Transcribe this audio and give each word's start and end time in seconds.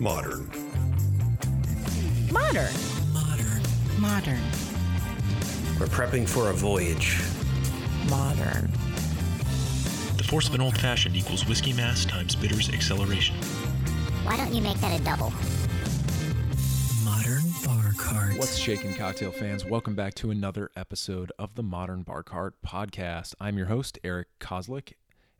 Modern. 0.00 0.48
Modern. 2.30 2.72
Modern. 3.12 3.62
Modern. 3.98 4.40
We're 5.80 5.86
prepping 5.86 6.28
for 6.28 6.50
a 6.50 6.52
voyage. 6.52 7.20
Modern. 8.08 8.70
The 10.16 10.22
force 10.22 10.46
of 10.48 10.54
an 10.54 10.60
old 10.60 10.78
fashioned 10.78 11.16
equals 11.16 11.48
whiskey 11.48 11.72
mass 11.72 12.04
times 12.04 12.36
bitters 12.36 12.68
acceleration. 12.68 13.34
Why 14.22 14.36
don't 14.36 14.54
you 14.54 14.62
make 14.62 14.76
that 14.76 15.00
a 15.00 15.02
double? 15.02 15.32
Modern 17.04 17.42
Bar 17.64 17.92
Cart. 17.98 18.38
What's 18.38 18.56
shaking, 18.56 18.94
cocktail 18.94 19.32
fans? 19.32 19.64
Welcome 19.64 19.96
back 19.96 20.14
to 20.14 20.30
another 20.30 20.70
episode 20.76 21.32
of 21.40 21.56
the 21.56 21.64
Modern 21.64 22.02
Bar 22.02 22.22
Cart 22.22 22.54
podcast. 22.64 23.34
I'm 23.40 23.58
your 23.58 23.66
host, 23.66 23.98
Eric 24.04 24.28
Kozlik, 24.38 24.92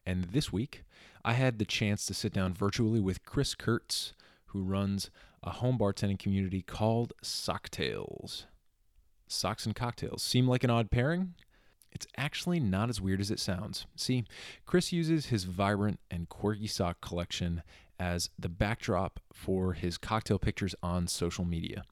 and 0.04 0.24
this 0.24 0.52
week 0.52 0.82
I 1.24 1.34
had 1.34 1.60
the 1.60 1.64
chance 1.64 2.06
to 2.06 2.14
sit 2.14 2.32
down 2.32 2.54
virtually 2.54 2.98
with 2.98 3.22
Chris 3.24 3.54
Kierts, 3.54 4.14
who 4.48 4.62
runs 4.62 5.10
a 5.42 5.50
home 5.50 5.78
bartending 5.78 6.18
community 6.18 6.62
called 6.62 7.12
Socktails. 7.22 8.44
Socks 9.26 9.66
and 9.66 9.74
cocktails 9.74 10.22
seem 10.22 10.48
like 10.48 10.64
an 10.64 10.70
odd 10.70 10.90
pairing? 10.90 11.34
It's 11.92 12.06
actually 12.16 12.60
not 12.60 12.88
as 12.88 13.00
weird 13.00 13.20
as 13.20 13.30
it 13.30 13.40
sounds. 13.40 13.86
See, 13.96 14.24
Chris 14.66 14.92
uses 14.92 15.26
his 15.26 15.44
vibrant 15.44 16.00
and 16.10 16.28
quirky 16.28 16.66
sock 16.66 17.00
collection 17.00 17.62
as 17.98 18.30
the 18.38 18.48
backdrop 18.48 19.20
for 19.32 19.72
his 19.72 19.98
cocktail 19.98 20.38
pictures 20.38 20.74
on 20.82 21.06
social 21.06 21.44
media. 21.44 21.82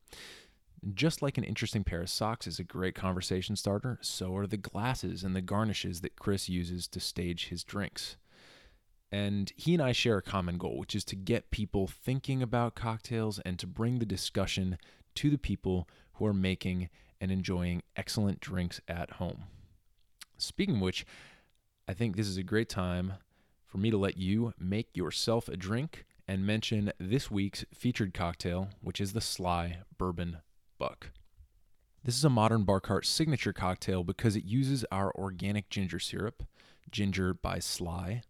Just 0.94 1.22
like 1.22 1.36
an 1.36 1.44
interesting 1.44 1.82
pair 1.82 2.02
of 2.02 2.10
socks 2.10 2.46
is 2.46 2.58
a 2.58 2.64
great 2.64 2.94
conversation 2.94 3.56
starter, 3.56 3.98
so 4.02 4.36
are 4.36 4.46
the 4.46 4.56
glasses 4.56 5.24
and 5.24 5.34
the 5.34 5.40
garnishes 5.40 6.00
that 6.02 6.16
Chris 6.16 6.48
uses 6.48 6.86
to 6.88 7.00
stage 7.00 7.48
his 7.48 7.64
drinks. 7.64 8.16
And 9.12 9.52
he 9.56 9.74
and 9.74 9.82
I 9.82 9.92
share 9.92 10.18
a 10.18 10.22
common 10.22 10.58
goal, 10.58 10.78
which 10.78 10.94
is 10.94 11.04
to 11.06 11.16
get 11.16 11.50
people 11.50 11.86
thinking 11.86 12.42
about 12.42 12.74
cocktails 12.74 13.38
and 13.40 13.58
to 13.58 13.66
bring 13.66 13.98
the 13.98 14.06
discussion 14.06 14.78
to 15.16 15.30
the 15.30 15.38
people 15.38 15.88
who 16.14 16.26
are 16.26 16.34
making 16.34 16.88
and 17.20 17.30
enjoying 17.30 17.82
excellent 17.96 18.40
drinks 18.40 18.80
at 18.88 19.12
home. 19.12 19.44
Speaking 20.38 20.76
of 20.76 20.82
which, 20.82 21.06
I 21.88 21.94
think 21.94 22.16
this 22.16 22.28
is 22.28 22.36
a 22.36 22.42
great 22.42 22.68
time 22.68 23.14
for 23.64 23.78
me 23.78 23.90
to 23.90 23.96
let 23.96 24.16
you 24.16 24.52
make 24.58 24.96
yourself 24.96 25.48
a 25.48 25.56
drink 25.56 26.04
and 26.28 26.46
mention 26.46 26.92
this 26.98 27.30
week's 27.30 27.64
featured 27.72 28.12
cocktail, 28.12 28.68
which 28.80 29.00
is 29.00 29.12
the 29.12 29.20
Sly 29.20 29.78
Bourbon 29.96 30.38
Buck. 30.78 31.10
This 32.04 32.16
is 32.16 32.24
a 32.24 32.30
modern 32.30 32.64
bar 32.64 32.80
cart 32.80 33.06
signature 33.06 33.52
cocktail 33.52 34.04
because 34.04 34.36
it 34.36 34.44
uses 34.44 34.84
our 34.90 35.12
organic 35.14 35.70
ginger 35.70 35.98
syrup, 35.98 36.42
ginger 36.90 37.34
by 37.34 37.58
Sly, 37.58 38.22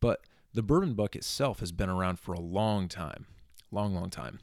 but 0.00 0.22
the 0.52 0.62
bourbon 0.62 0.94
buck 0.94 1.14
itself 1.14 1.60
has 1.60 1.72
been 1.72 1.90
around 1.90 2.18
for 2.18 2.32
a 2.32 2.40
long 2.40 2.88
time. 2.88 3.26
Long, 3.70 3.94
long 3.94 4.10
time. 4.10 4.40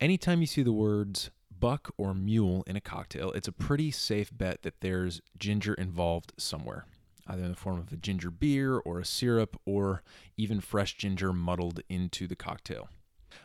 Anytime 0.00 0.40
you 0.40 0.46
see 0.46 0.62
the 0.62 0.72
words 0.72 1.30
buck 1.60 1.92
or 1.98 2.14
mule 2.14 2.64
in 2.66 2.76
a 2.76 2.80
cocktail, 2.80 3.32
it's 3.32 3.48
a 3.48 3.52
pretty 3.52 3.90
safe 3.90 4.30
bet 4.36 4.62
that 4.62 4.80
there's 4.80 5.20
ginger 5.36 5.74
involved 5.74 6.32
somewhere, 6.38 6.86
either 7.26 7.42
in 7.42 7.50
the 7.50 7.56
form 7.56 7.78
of 7.78 7.92
a 7.92 7.96
ginger 7.96 8.30
beer 8.30 8.78
or 8.78 8.98
a 8.98 9.04
syrup 9.04 9.60
or 9.66 10.02
even 10.36 10.60
fresh 10.60 10.96
ginger 10.96 11.32
muddled 11.32 11.80
into 11.88 12.26
the 12.26 12.36
cocktail. 12.36 12.88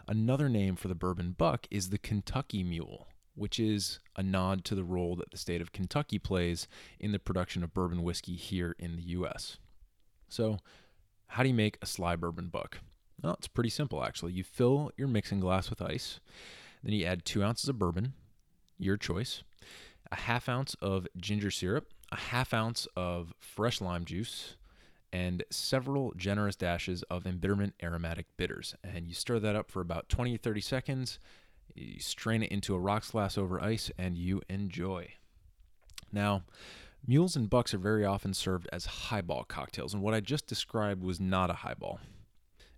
Another 0.07 0.47
name 0.47 0.75
for 0.75 0.87
the 0.87 0.95
bourbon 0.95 1.35
buck 1.37 1.67
is 1.71 1.89
the 1.89 1.97
Kentucky 1.97 2.63
mule, 2.63 3.07
which 3.35 3.59
is 3.59 3.99
a 4.15 4.23
nod 4.23 4.63
to 4.65 4.75
the 4.75 4.83
role 4.83 5.15
that 5.15 5.31
the 5.31 5.37
state 5.37 5.61
of 5.61 5.71
Kentucky 5.71 6.19
plays 6.19 6.67
in 6.99 7.11
the 7.11 7.19
production 7.19 7.63
of 7.63 7.73
bourbon 7.73 8.03
whiskey 8.03 8.35
here 8.35 8.75
in 8.79 8.95
the 8.95 9.03
US. 9.03 9.57
So, 10.29 10.59
how 11.33 11.41
do 11.41 11.49
you 11.49 11.55
make 11.55 11.79
a 11.81 11.87
sly 11.87 12.15
bourbon 12.15 12.47
buck? 12.47 12.77
Well, 13.23 13.33
it's 13.33 13.47
pretty 13.47 13.71
simple 13.71 14.03
actually. 14.03 14.33
You 14.33 14.43
fill 14.43 14.91
your 14.97 15.07
mixing 15.07 15.39
glass 15.39 15.67
with 15.67 15.81
ice, 15.81 16.19
then 16.83 16.93
you 16.93 17.05
add 17.05 17.25
two 17.25 17.43
ounces 17.43 17.67
of 17.67 17.79
bourbon, 17.79 18.13
your 18.77 18.97
choice, 18.97 19.41
a 20.11 20.15
half 20.15 20.47
ounce 20.47 20.75
of 20.75 21.07
ginger 21.17 21.49
syrup, 21.49 21.87
a 22.11 22.17
half 22.17 22.53
ounce 22.53 22.87
of 22.95 23.33
fresh 23.39 23.81
lime 23.81 24.05
juice, 24.05 24.57
and 25.11 25.43
several 25.49 26.13
generous 26.15 26.55
dashes 26.55 27.01
of 27.09 27.25
embitterment 27.25 27.73
aromatic 27.81 28.27
bitters. 28.37 28.75
And 28.83 29.07
you 29.07 29.15
stir 29.15 29.39
that 29.39 29.55
up 29.55 29.71
for 29.71 29.81
about 29.81 30.09
20 30.09 30.35
or 30.35 30.37
30 30.37 30.61
seconds. 30.61 31.17
You 31.73 31.99
strain 31.99 32.43
it 32.43 32.51
into 32.51 32.75
a 32.75 32.79
rocks 32.79 33.09
glass 33.09 33.39
over 33.39 33.59
ice, 33.59 33.89
and 33.97 34.15
you 34.15 34.43
enjoy. 34.49 35.13
Now, 36.11 36.43
Mules 37.05 37.35
and 37.35 37.49
bucks 37.49 37.73
are 37.73 37.79
very 37.79 38.05
often 38.05 38.33
served 38.33 38.69
as 38.71 38.85
highball 38.85 39.43
cocktails, 39.43 39.93
and 39.93 40.01
what 40.01 40.13
I 40.13 40.21
just 40.21 40.47
described 40.47 41.03
was 41.03 41.19
not 41.19 41.49
a 41.49 41.53
highball. 41.53 41.99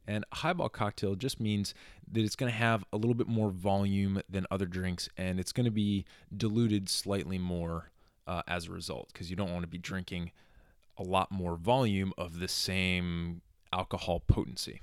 And 0.08 0.26
a 0.32 0.38
highball 0.38 0.70
cocktail 0.70 1.16
just 1.16 1.40
means 1.40 1.76
that 2.12 2.24
it's 2.24 2.36
going 2.36 2.52
to 2.52 2.58
have 2.58 2.84
a 2.92 2.98
little 2.98 3.14
bit 3.14 3.28
more 3.28 3.52
volume 3.52 4.22
than 4.28 4.48
other 4.50 4.66
drinks, 4.66 5.10
and 5.16 5.40
it's 5.40 5.52
going 5.52 5.66
to 5.66 5.72
be 5.72 6.06
diluted 6.36 6.90
slightly 6.90 7.38
more 7.38 7.92
uh, 8.26 8.42
as 8.48 8.66
a 8.66 8.72
result, 8.72 9.10
because 9.14 9.30
you 9.30 9.36
don't 9.36 9.52
want 9.52 9.62
to 9.62 9.68
be 9.68 9.78
drinking 9.78 10.32
a 10.98 11.04
lot 11.04 11.32
more 11.32 11.56
volume 11.56 12.12
of 12.18 12.40
the 12.40 12.48
same 12.48 13.42
alcohol 13.72 14.22
potency. 14.22 14.82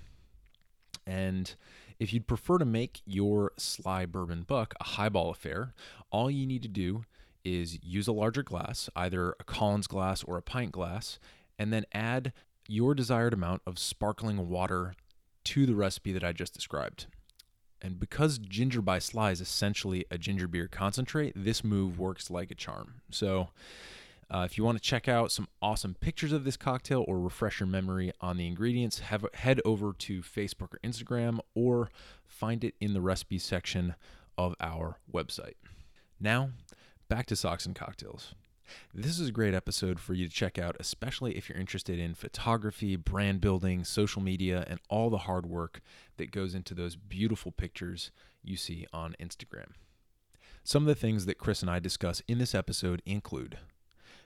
And 1.04 1.52
if 1.98 2.12
you'd 2.12 2.28
prefer 2.28 2.58
to 2.58 2.64
make 2.64 3.00
your 3.04 3.52
Sly 3.56 4.06
Bourbon 4.06 4.42
Buck 4.42 4.74
a 4.80 4.84
highball 4.84 5.30
affair, 5.30 5.74
all 6.10 6.30
you 6.30 6.46
need 6.46 6.62
to 6.62 6.68
do 6.68 7.04
is 7.44 7.78
use 7.82 8.08
a 8.08 8.12
larger 8.12 8.42
glass, 8.42 8.88
either 8.96 9.34
a 9.40 9.44
Collins 9.44 9.86
glass 9.86 10.22
or 10.22 10.36
a 10.36 10.42
pint 10.42 10.72
glass, 10.72 11.18
and 11.58 11.72
then 11.72 11.84
add 11.92 12.32
your 12.68 12.94
desired 12.94 13.34
amount 13.34 13.62
of 13.66 13.78
sparkling 13.78 14.48
water 14.48 14.94
to 15.44 15.66
the 15.66 15.74
recipe 15.74 16.12
that 16.12 16.24
I 16.24 16.32
just 16.32 16.54
described. 16.54 17.06
And 17.80 17.98
because 17.98 18.38
ginger 18.38 18.80
by 18.80 19.00
Sly 19.00 19.32
is 19.32 19.40
essentially 19.40 20.04
a 20.10 20.16
ginger 20.16 20.46
beer 20.46 20.68
concentrate, 20.68 21.32
this 21.36 21.64
move 21.64 21.98
works 21.98 22.30
like 22.30 22.50
a 22.50 22.54
charm. 22.54 23.02
So, 23.10 23.48
uh, 24.30 24.44
if 24.46 24.56
you 24.56 24.64
want 24.64 24.78
to 24.78 24.82
check 24.82 25.08
out 25.08 25.30
some 25.30 25.46
awesome 25.60 25.94
pictures 26.00 26.32
of 26.32 26.44
this 26.44 26.56
cocktail 26.56 27.04
or 27.06 27.18
refresh 27.18 27.60
your 27.60 27.66
memory 27.66 28.12
on 28.20 28.38
the 28.38 28.46
ingredients, 28.46 29.00
have, 29.00 29.26
head 29.34 29.60
over 29.64 29.92
to 29.92 30.22
Facebook 30.22 30.72
or 30.74 30.78
Instagram 30.82 31.40
or 31.54 31.90
find 32.24 32.64
it 32.64 32.74
in 32.80 32.94
the 32.94 33.02
recipe 33.02 33.38
section 33.38 33.94
of 34.38 34.54
our 34.58 34.98
website. 35.12 35.56
Now, 36.18 36.50
back 37.12 37.26
to 37.26 37.36
socks 37.36 37.66
and 37.66 37.76
cocktails. 37.76 38.34
This 38.94 39.18
is 39.18 39.28
a 39.28 39.32
great 39.32 39.52
episode 39.52 40.00
for 40.00 40.14
you 40.14 40.26
to 40.26 40.32
check 40.32 40.58
out, 40.58 40.78
especially 40.80 41.36
if 41.36 41.46
you're 41.46 41.58
interested 41.58 41.98
in 41.98 42.14
photography, 42.14 42.96
brand 42.96 43.42
building, 43.42 43.84
social 43.84 44.22
media, 44.22 44.64
and 44.66 44.80
all 44.88 45.10
the 45.10 45.18
hard 45.18 45.44
work 45.44 45.82
that 46.16 46.30
goes 46.30 46.54
into 46.54 46.72
those 46.72 46.96
beautiful 46.96 47.52
pictures 47.52 48.12
you 48.42 48.56
see 48.56 48.86
on 48.94 49.14
Instagram. 49.20 49.72
Some 50.64 50.84
of 50.84 50.86
the 50.86 50.94
things 50.94 51.26
that 51.26 51.36
Chris 51.36 51.60
and 51.60 51.70
I 51.70 51.80
discuss 51.80 52.22
in 52.28 52.38
this 52.38 52.54
episode 52.54 53.02
include 53.04 53.58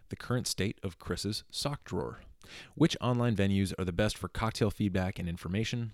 the 0.08 0.14
current 0.14 0.46
state 0.46 0.78
of 0.84 1.00
Chris's 1.00 1.42
sock 1.50 1.82
drawer, 1.82 2.20
which 2.76 2.96
online 3.00 3.34
venues 3.34 3.72
are 3.80 3.84
the 3.84 3.90
best 3.90 4.16
for 4.16 4.28
cocktail 4.28 4.70
feedback 4.70 5.18
and 5.18 5.28
information, 5.28 5.90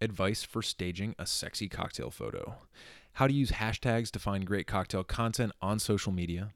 advice 0.00 0.42
for 0.42 0.62
staging 0.62 1.14
a 1.18 1.26
sexy 1.26 1.68
cocktail 1.68 2.10
photo, 2.10 2.54
how 3.14 3.26
to 3.26 3.32
use 3.32 3.52
hashtags 3.52 4.10
to 4.10 4.18
find 4.18 4.46
great 4.46 4.66
cocktail 4.66 5.04
content 5.04 5.52
on 5.60 5.78
social 5.78 6.12
media, 6.12 6.50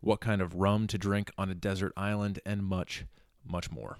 what 0.00 0.20
kind 0.20 0.40
of 0.40 0.54
rum 0.54 0.86
to 0.86 0.98
drink 0.98 1.30
on 1.36 1.50
a 1.50 1.54
desert 1.54 1.92
island, 1.96 2.40
and 2.44 2.64
much, 2.64 3.04
much 3.44 3.70
more. 3.70 3.98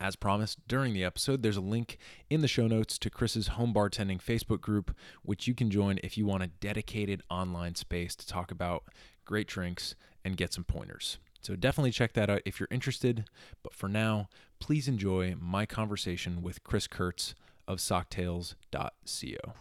As 0.00 0.16
promised 0.16 0.66
during 0.66 0.92
the 0.92 1.04
episode, 1.04 1.42
there's 1.42 1.56
a 1.56 1.62
link 1.62 1.98
in 2.28 2.40
the 2.40 2.48
show 2.48 2.66
notes 2.66 2.98
to 2.98 3.10
Chris's 3.10 3.48
home 3.48 3.72
bartending 3.72 4.20
Facebook 4.20 4.60
group, 4.60 4.94
which 5.22 5.46
you 5.46 5.54
can 5.54 5.70
join 5.70 6.00
if 6.02 6.18
you 6.18 6.26
want 6.26 6.42
a 6.42 6.48
dedicated 6.48 7.22
online 7.30 7.76
space 7.76 8.16
to 8.16 8.26
talk 8.26 8.50
about 8.50 8.84
great 9.24 9.46
drinks 9.46 9.94
and 10.24 10.36
get 10.36 10.52
some 10.52 10.64
pointers. 10.64 11.18
So 11.40 11.54
definitely 11.54 11.92
check 11.92 12.14
that 12.14 12.28
out 12.28 12.42
if 12.44 12.58
you're 12.58 12.68
interested. 12.70 13.26
But 13.62 13.74
for 13.74 13.88
now, 13.88 14.28
please 14.58 14.88
enjoy 14.88 15.36
my 15.38 15.64
conversation 15.64 16.42
with 16.42 16.64
Chris 16.64 16.88
Kierts 16.88 17.34
of 17.66 17.78
Socktails.co. 17.78 19.52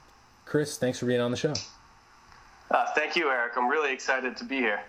Chris, 0.46 0.78
thanks 0.78 1.00
for 1.00 1.06
being 1.06 1.22
on 1.22 1.32
the 1.32 1.38
show. 1.38 1.54
Uh, 2.70 2.86
thank 2.96 3.16
you, 3.16 3.30
Eric. 3.30 3.54
I'm 3.56 3.68
really 3.68 3.94
excited 3.94 4.36
to 4.38 4.46
be 4.46 4.58
here. 4.58 4.82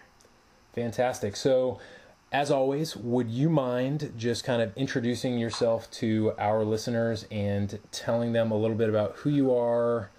Fantastic. 0.75 1.37
So, 1.37 1.79
as 2.33 2.51
always, 2.51 2.97
would 2.97 3.31
you 3.31 3.49
mind 3.49 4.13
just 4.17 4.43
kind 4.43 4.61
of 4.61 4.77
introducing 4.77 5.39
yourself 5.39 5.91
to 5.93 6.33
our 6.39 6.65
listeners 6.65 7.27
and 7.31 7.79
telling 7.93 8.33
them 8.33 8.51
a 8.51 8.57
little 8.57 8.77
bit 8.77 8.89
about 8.89 9.17
who 9.17 9.31
you 9.31 9.55
are, 9.55 10.11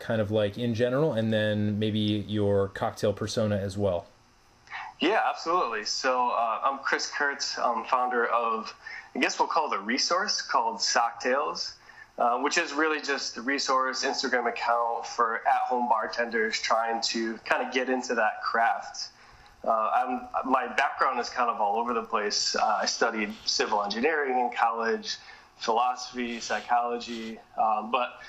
kind 0.00 0.20
of 0.20 0.30
like 0.30 0.58
in 0.58 0.74
general, 0.74 1.12
and 1.12 1.32
then 1.32 1.78
maybe 1.78 2.00
your 2.00 2.68
cocktail 2.68 3.12
persona 3.12 3.56
as 3.56 3.78
well? 3.78 4.06
Yeah, 5.00 5.20
absolutely. 5.28 5.84
So, 5.84 6.28
uh, 6.28 6.60
I'm 6.62 6.78
Chris 6.78 7.10
Kierts. 7.10 7.58
I'm 7.58 7.84
founder 7.84 8.26
of, 8.26 8.74
I 9.14 9.20
guess 9.20 9.38
we'll 9.38 9.48
call 9.48 9.72
it 9.72 9.76
a 9.76 9.80
resource 9.80 10.42
called 10.42 10.78
Socktails. 10.78 11.72
Uh, 12.18 12.38
which 12.40 12.58
is 12.58 12.74
really 12.74 13.00
just 13.00 13.34
the 13.34 13.40
resource 13.40 14.04
Instagram 14.04 14.46
account 14.46 15.06
for 15.06 15.40
at-home 15.48 15.88
bartenders 15.88 16.60
trying 16.60 17.00
to 17.00 17.38
kind 17.38 17.66
of 17.66 17.72
get 17.72 17.88
into 17.88 18.14
that 18.14 18.42
craft. 18.42 19.08
Uh, 19.64 20.20
my 20.44 20.66
background 20.76 21.18
is 21.18 21.30
kind 21.30 21.48
of 21.48 21.58
all 21.58 21.78
over 21.78 21.94
the 21.94 22.02
place. 22.02 22.54
Uh, 22.54 22.80
I 22.82 22.84
studied 22.84 23.32
civil 23.46 23.82
engineering 23.82 24.38
in 24.38 24.50
college, 24.54 25.16
philosophy, 25.56 26.38
psychology, 26.38 27.38
um, 27.58 27.90
but 27.90 28.20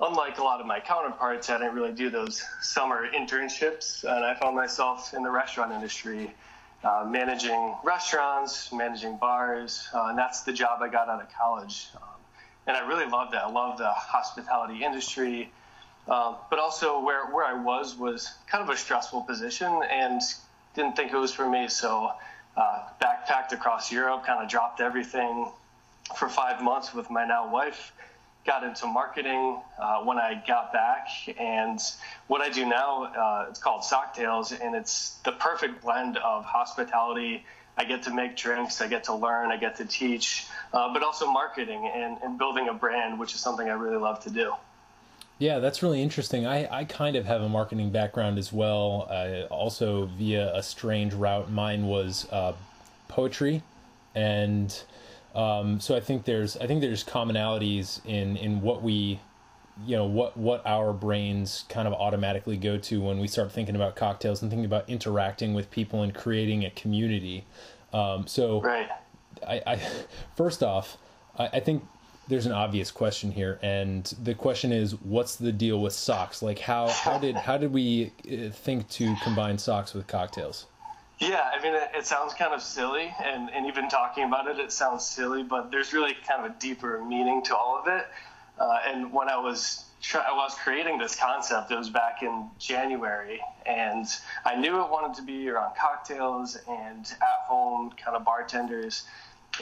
unlike 0.00 0.38
a 0.38 0.42
lot 0.42 0.60
of 0.60 0.66
my 0.66 0.80
counterparts, 0.80 1.50
I 1.50 1.58
didn't 1.58 1.74
really 1.74 1.92
do 1.92 2.08
those 2.08 2.42
summer 2.62 3.06
internships, 3.06 4.04
and 4.04 4.24
I 4.24 4.34
found 4.34 4.56
myself 4.56 5.12
in 5.12 5.22
the 5.22 5.30
restaurant 5.30 5.72
industry, 5.72 6.32
uh, 6.82 7.04
managing 7.06 7.74
restaurants, 7.84 8.72
managing 8.72 9.18
bars, 9.18 9.88
uh, 9.92 10.06
and 10.06 10.18
that's 10.18 10.42
the 10.42 10.54
job 10.54 10.80
I 10.80 10.88
got 10.88 11.10
out 11.10 11.20
of 11.20 11.28
college. 11.36 11.88
And 12.66 12.76
I 12.76 12.86
really 12.86 13.06
loved 13.06 13.32
that. 13.32 13.44
I 13.44 13.50
love 13.50 13.78
the 13.78 13.90
hospitality 13.90 14.84
industry, 14.84 15.50
um, 16.08 16.36
but 16.50 16.58
also 16.58 17.00
where 17.00 17.26
where 17.26 17.44
I 17.44 17.54
was 17.54 17.96
was 17.96 18.30
kind 18.50 18.62
of 18.62 18.70
a 18.70 18.76
stressful 18.76 19.22
position, 19.22 19.82
and 19.90 20.20
didn't 20.74 20.96
think 20.96 21.12
it 21.12 21.16
was 21.16 21.32
for 21.32 21.48
me. 21.48 21.68
So 21.68 22.10
uh, 22.56 22.82
backpacked 23.00 23.52
across 23.52 23.92
Europe, 23.92 24.26
kind 24.26 24.42
of 24.42 24.48
dropped 24.48 24.80
everything 24.80 25.50
for 26.16 26.28
five 26.28 26.62
months 26.62 26.94
with 26.94 27.10
my 27.10 27.24
now 27.24 27.52
wife 27.52 27.92
got 28.46 28.62
into 28.62 28.86
marketing 28.86 29.60
uh, 29.78 30.02
when 30.02 30.18
I 30.18 30.42
got 30.46 30.72
back, 30.72 31.08
and 31.38 31.80
what 32.28 32.40
I 32.40 32.48
do 32.48 32.64
now 32.64 33.04
uh, 33.04 33.46
it's 33.50 33.58
called 33.58 33.82
Socktails, 33.82 34.58
and 34.58 34.74
it's 34.74 35.16
the 35.24 35.32
perfect 35.32 35.82
blend 35.82 36.16
of 36.16 36.44
hospitality. 36.44 37.44
I 37.76 37.84
get 37.84 38.02
to 38.04 38.10
make 38.10 38.36
drinks, 38.36 38.80
I 38.80 38.88
get 38.88 39.04
to 39.04 39.14
learn, 39.14 39.52
I 39.52 39.56
get 39.58 39.76
to 39.76 39.84
teach, 39.84 40.46
uh, 40.72 40.92
but 40.92 41.02
also 41.02 41.30
marketing 41.30 41.90
and, 41.94 42.16
and 42.22 42.38
building 42.38 42.68
a 42.68 42.74
brand, 42.74 43.18
which 43.18 43.34
is 43.34 43.40
something 43.40 43.68
I 43.68 43.74
really 43.74 43.98
love 43.98 44.22
to 44.24 44.30
do. 44.30 44.54
Yeah, 45.38 45.58
that's 45.58 45.82
really 45.82 46.02
interesting. 46.02 46.46
I, 46.46 46.66
I 46.78 46.84
kind 46.84 47.14
of 47.14 47.26
have 47.26 47.42
a 47.42 47.48
marketing 47.48 47.90
background 47.90 48.38
as 48.38 48.52
well, 48.52 49.06
uh, 49.10 49.52
also 49.52 50.06
via 50.06 50.54
a 50.54 50.62
strange 50.62 51.12
route. 51.12 51.50
Mine 51.50 51.86
was 51.86 52.26
uh, 52.32 52.54
poetry, 53.08 53.62
and 54.14 54.82
um, 55.34 55.78
so 55.78 55.94
I 55.94 56.00
think 56.00 56.24
there's 56.24 56.56
I 56.56 56.66
think 56.66 56.80
there's 56.80 57.04
commonalities 57.04 58.00
in 58.06 58.38
in 58.38 58.62
what 58.62 58.82
we 58.82 59.20
you 59.84 59.96
know 59.96 60.06
what 60.06 60.36
what 60.36 60.64
our 60.66 60.92
brains 60.92 61.64
kind 61.68 61.86
of 61.86 61.94
automatically 61.94 62.56
go 62.56 62.78
to 62.78 63.00
when 63.00 63.18
we 63.18 63.28
start 63.28 63.52
thinking 63.52 63.76
about 63.76 63.96
cocktails 63.96 64.40
and 64.40 64.50
thinking 64.50 64.64
about 64.64 64.88
interacting 64.88 65.54
with 65.54 65.70
people 65.70 66.02
and 66.02 66.14
creating 66.14 66.64
a 66.64 66.70
community. 66.70 67.44
Um, 67.92 68.26
so 68.26 68.60
right. 68.62 68.88
I, 69.46 69.62
I 69.66 69.80
first 70.34 70.62
off, 70.62 70.96
I, 71.38 71.48
I 71.54 71.60
think 71.60 71.84
there's 72.28 72.46
an 72.46 72.52
obvious 72.52 72.90
question 72.90 73.30
here, 73.30 73.58
and 73.62 74.04
the 74.22 74.34
question 74.34 74.72
is, 74.72 74.92
what's 75.02 75.36
the 75.36 75.52
deal 75.52 75.80
with 75.80 75.92
socks? 75.92 76.42
Like 76.42 76.58
how 76.58 76.88
how 76.88 77.18
did 77.18 77.36
how 77.46 77.58
did 77.58 77.72
we 77.72 78.12
uh, 78.30 78.50
think 78.50 78.88
to 78.90 79.14
combine 79.22 79.58
socks 79.58 79.94
with 79.94 80.06
cocktails? 80.06 80.66
Yeah, 81.18 81.50
I 81.50 81.62
mean, 81.62 81.74
it, 81.74 81.90
it, 81.94 82.06
sounds 82.06 82.34
kind 82.34 82.52
of 82.52 82.60
silly, 82.60 83.10
and, 83.24 83.48
and 83.50 83.64
even 83.66 83.88
talking 83.88 84.24
about 84.24 84.48
it, 84.48 84.58
it 84.58 84.70
sounds 84.70 85.02
silly, 85.02 85.42
but 85.42 85.70
there's 85.70 85.94
really 85.94 86.14
kind 86.28 86.44
of 86.44 86.52
a 86.52 86.54
deeper 86.58 87.02
meaning 87.02 87.42
to 87.44 87.56
all 87.56 87.80
of 87.80 87.88
it. 87.88 88.06
Uh, 88.58 88.78
and 88.86 89.12
when 89.12 89.28
I 89.28 89.36
was 89.38 89.84
I 90.14 90.32
was 90.32 90.54
creating 90.62 90.98
this 90.98 91.16
concept, 91.16 91.70
it 91.70 91.76
was 91.76 91.90
back 91.90 92.22
in 92.22 92.48
January, 92.58 93.40
and 93.64 94.06
I 94.44 94.54
knew 94.56 94.80
it 94.82 94.90
wanted 94.90 95.16
to 95.16 95.22
be 95.22 95.48
around 95.48 95.74
cocktails 95.76 96.56
and 96.68 97.04
at 97.04 97.46
home 97.46 97.92
kind 97.96 98.16
of 98.16 98.24
bartenders. 98.24 99.04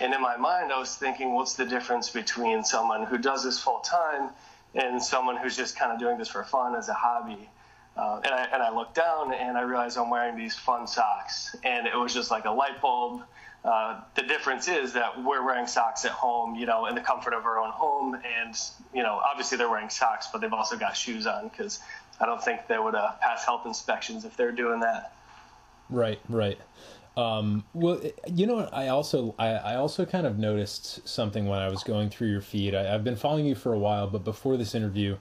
And 0.01 0.13
in 0.13 0.21
my 0.21 0.37
mind, 0.37 0.73
I 0.73 0.79
was 0.79 0.97
thinking, 0.97 1.35
what's 1.35 1.55
the 1.55 1.65
difference 1.65 2.11
between 2.11 2.65
someone 2.65 3.05
who 3.05 3.17
does 3.17 3.45
this 3.45 3.61
full 3.61 3.79
time 3.81 4.31
and 4.75 5.03
someone 5.03 5.37
who's 5.37 5.57
just 5.57 5.79
kind 5.79 5.93
of 5.93 6.01
doing 6.01 6.19
this 6.19 6.29
for 6.29 6.43
fun 6.43 6.75
as 6.75 6.89
a 6.89 6.95
hobby? 6.95 7.49
Uh, 7.97 8.21
and, 8.25 8.35
I, 8.35 8.49
and 8.53 8.61
I 8.61 8.75
looked 8.75 8.97
down 8.97 9.33
and 9.33 9.57
I 9.57 9.63
realized 9.63 9.97
I'm 9.97 10.11
wearing 10.11 10.37
these 10.37 10.57
fun 10.57 10.89
socks. 10.89 11.55
And 11.63 11.87
it 11.87 11.97
was 11.97 12.13
just 12.13 12.31
like 12.31 12.45
a 12.45 12.51
light 12.51 12.81
bulb. 12.83 13.23
Uh, 13.65 14.01
the 14.15 14.23
difference 14.23 14.69
is 14.69 14.93
that 14.93 15.25
we're 15.25 15.43
wearing 15.43 15.67
socks 15.67 16.05
at 16.05 16.11
home, 16.11 16.55
you 16.55 16.67
know, 16.67 16.85
in 16.87 16.95
the 16.95 17.01
comfort 17.01 17.33
of 17.33 17.47
our 17.47 17.59
own 17.59 17.71
home. 17.71 18.15
And, 18.15 18.55
you 18.93 19.03
know, 19.03 19.21
obviously 19.25 19.57
they're 19.57 19.71
wearing 19.71 19.89
socks, 19.89 20.29
but 20.31 20.43
they've 20.43 20.53
also 20.53 20.77
got 20.77 20.97
shoes 20.97 21.27
on 21.27 21.49
because 21.49 21.81
I 22.21 22.27
don't 22.27 22.43
think 22.43 22.67
they 22.69 22.79
would 22.79 22.95
uh, 22.95 23.13
pass 23.23 23.45
health 23.45 23.65
inspections 23.65 24.27
if 24.27 24.37
they're 24.37 24.53
doing 24.53 24.81
that. 24.81 25.15
Right, 25.89 26.21
right. 26.29 26.59
Um, 27.17 27.65
well, 27.73 28.01
you 28.27 28.47
know, 28.47 28.69
I 28.73 28.89
also 28.89 29.35
I, 29.39 29.51
I, 29.51 29.75
also 29.77 30.05
kind 30.05 30.27
of 30.27 30.37
noticed 30.37 31.07
something 31.09 31.47
when 31.47 31.61
I 31.61 31.69
was 31.69 31.85
going 31.85 32.11
through 32.11 32.29
your 32.29 32.41
feed. 32.41 32.75
I, 32.75 32.93
I've 32.93 33.05
been 33.05 33.15
following 33.15 33.47
you 33.47 33.55
for 33.55 33.73
a 33.73 33.79
while, 33.79 34.09
but 34.09 34.25
before 34.25 34.57
this 34.57 34.75
interview, 34.75 35.17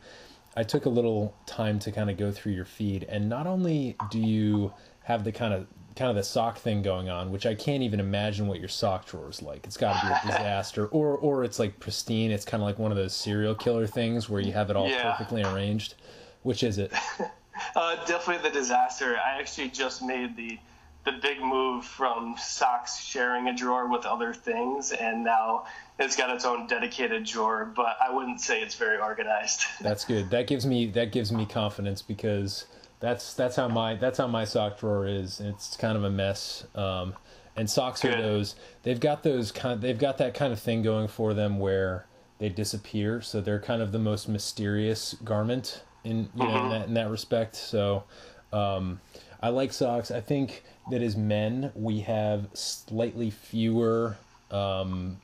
I 0.57 0.63
took 0.63 0.87
a 0.87 0.89
little 0.89 1.35
time 1.45 1.77
to 1.79 1.91
kind 1.91 2.09
of 2.09 2.17
go 2.17 2.31
through 2.31 2.53
your 2.53 2.65
feed, 2.65 3.03
and 3.03 3.29
not 3.29 3.45
only 3.45 3.95
do 4.09 4.19
you 4.19 4.73
have 5.03 5.23
the 5.23 5.31
kind 5.31 5.53
of 5.53 5.67
kind 5.95 6.09
of 6.09 6.15
the 6.15 6.23
sock 6.23 6.57
thing 6.57 6.81
going 6.81 7.09
on, 7.09 7.31
which 7.31 7.45
I 7.45 7.55
can't 7.55 7.83
even 7.83 7.99
imagine 7.99 8.47
what 8.47 8.59
your 8.59 8.69
sock 8.69 9.05
drawer 9.05 9.29
is 9.29 9.41
like. 9.41 9.65
It's 9.65 9.77
got 9.77 9.99
to 10.01 10.07
be 10.07 10.13
a 10.13 10.31
disaster, 10.37 10.87
or 10.87 11.17
or 11.17 11.43
it's 11.43 11.59
like 11.59 11.79
pristine. 11.79 12.31
It's 12.31 12.45
kind 12.45 12.61
of 12.61 12.67
like 12.67 12.79
one 12.79 12.91
of 12.91 12.97
those 12.97 13.13
serial 13.13 13.55
killer 13.55 13.87
things 13.87 14.29
where 14.29 14.41
you 14.41 14.53
have 14.53 14.69
it 14.69 14.75
all 14.75 14.89
yeah. 14.89 15.11
perfectly 15.11 15.43
arranged. 15.43 15.95
Which 16.43 16.63
is 16.63 16.77
it? 16.77 16.93
uh, 17.75 18.05
definitely 18.05 18.49
the 18.49 18.53
disaster. 18.53 19.17
I 19.17 19.39
actually 19.39 19.69
just 19.69 20.01
made 20.01 20.35
the 20.35 20.59
the 21.05 21.11
big 21.11 21.41
move 21.41 21.83
from 21.83 22.35
socks 22.37 22.97
sharing 22.97 23.49
a 23.49 23.55
drawer 23.55 23.89
with 23.89 24.05
other 24.05 24.33
things, 24.33 24.91
and 24.93 25.23
now 25.23 25.65
it's 25.99 26.15
got 26.15 26.29
its 26.29 26.45
own 26.45 26.65
dedicated 26.67 27.25
drawer. 27.25 27.71
But 27.75 27.97
I 28.01 28.13
wouldn't 28.13 28.39
say 28.39 28.61
it's 28.61 28.75
very 28.75 28.97
organized. 28.97 29.63
That's 29.81 30.05
good. 30.05 30.29
That 30.29 30.47
gives 30.47 30.65
me 30.65 30.87
that 30.91 31.11
gives 31.11 31.31
me 31.31 31.45
confidence 31.45 32.01
because 32.01 32.65
that's 33.03 33.33
that's 33.33 33.57
how 33.57 33.67
my 33.67 33.95
that's 33.95 34.17
how 34.17 34.27
my 34.27 34.45
sock 34.45 34.79
drawer 34.79 35.05
is. 35.05 35.41
It's 35.41 35.75
kind 35.75 35.97
of 35.97 36.05
a 36.05 36.09
mess. 36.09 36.65
Um, 36.73 37.13
and 37.57 37.69
socks 37.69 38.05
are 38.05 38.15
those. 38.15 38.55
They've 38.83 38.99
got 38.99 39.23
those 39.23 39.51
kind. 39.51 39.81
They've 39.81 39.99
got 39.99 40.17
that 40.19 40.33
kind 40.33 40.53
of 40.53 40.59
thing 40.59 40.83
going 40.83 41.09
for 41.09 41.33
them 41.33 41.59
where 41.59 42.05
they 42.39 42.47
disappear. 42.47 43.21
So 43.21 43.41
they're 43.41 43.59
kind 43.59 43.81
of 43.81 43.91
the 43.91 43.99
most 43.99 44.29
mysterious 44.29 45.17
garment 45.21 45.83
in 46.05 46.29
you 46.33 46.45
know 46.45 46.45
mm-hmm. 46.45 46.65
in, 46.65 46.71
that, 46.71 46.87
in 46.87 46.93
that 46.93 47.09
respect. 47.09 47.57
So 47.57 48.05
um, 48.53 49.01
I 49.41 49.49
like 49.49 49.73
socks. 49.73 50.09
I 50.09 50.21
think 50.21 50.63
that 50.89 51.01
as 51.01 51.17
men 51.17 51.73
we 51.75 51.99
have 51.99 52.47
slightly 52.53 53.31
fewer 53.31 54.15
um, 54.49 55.17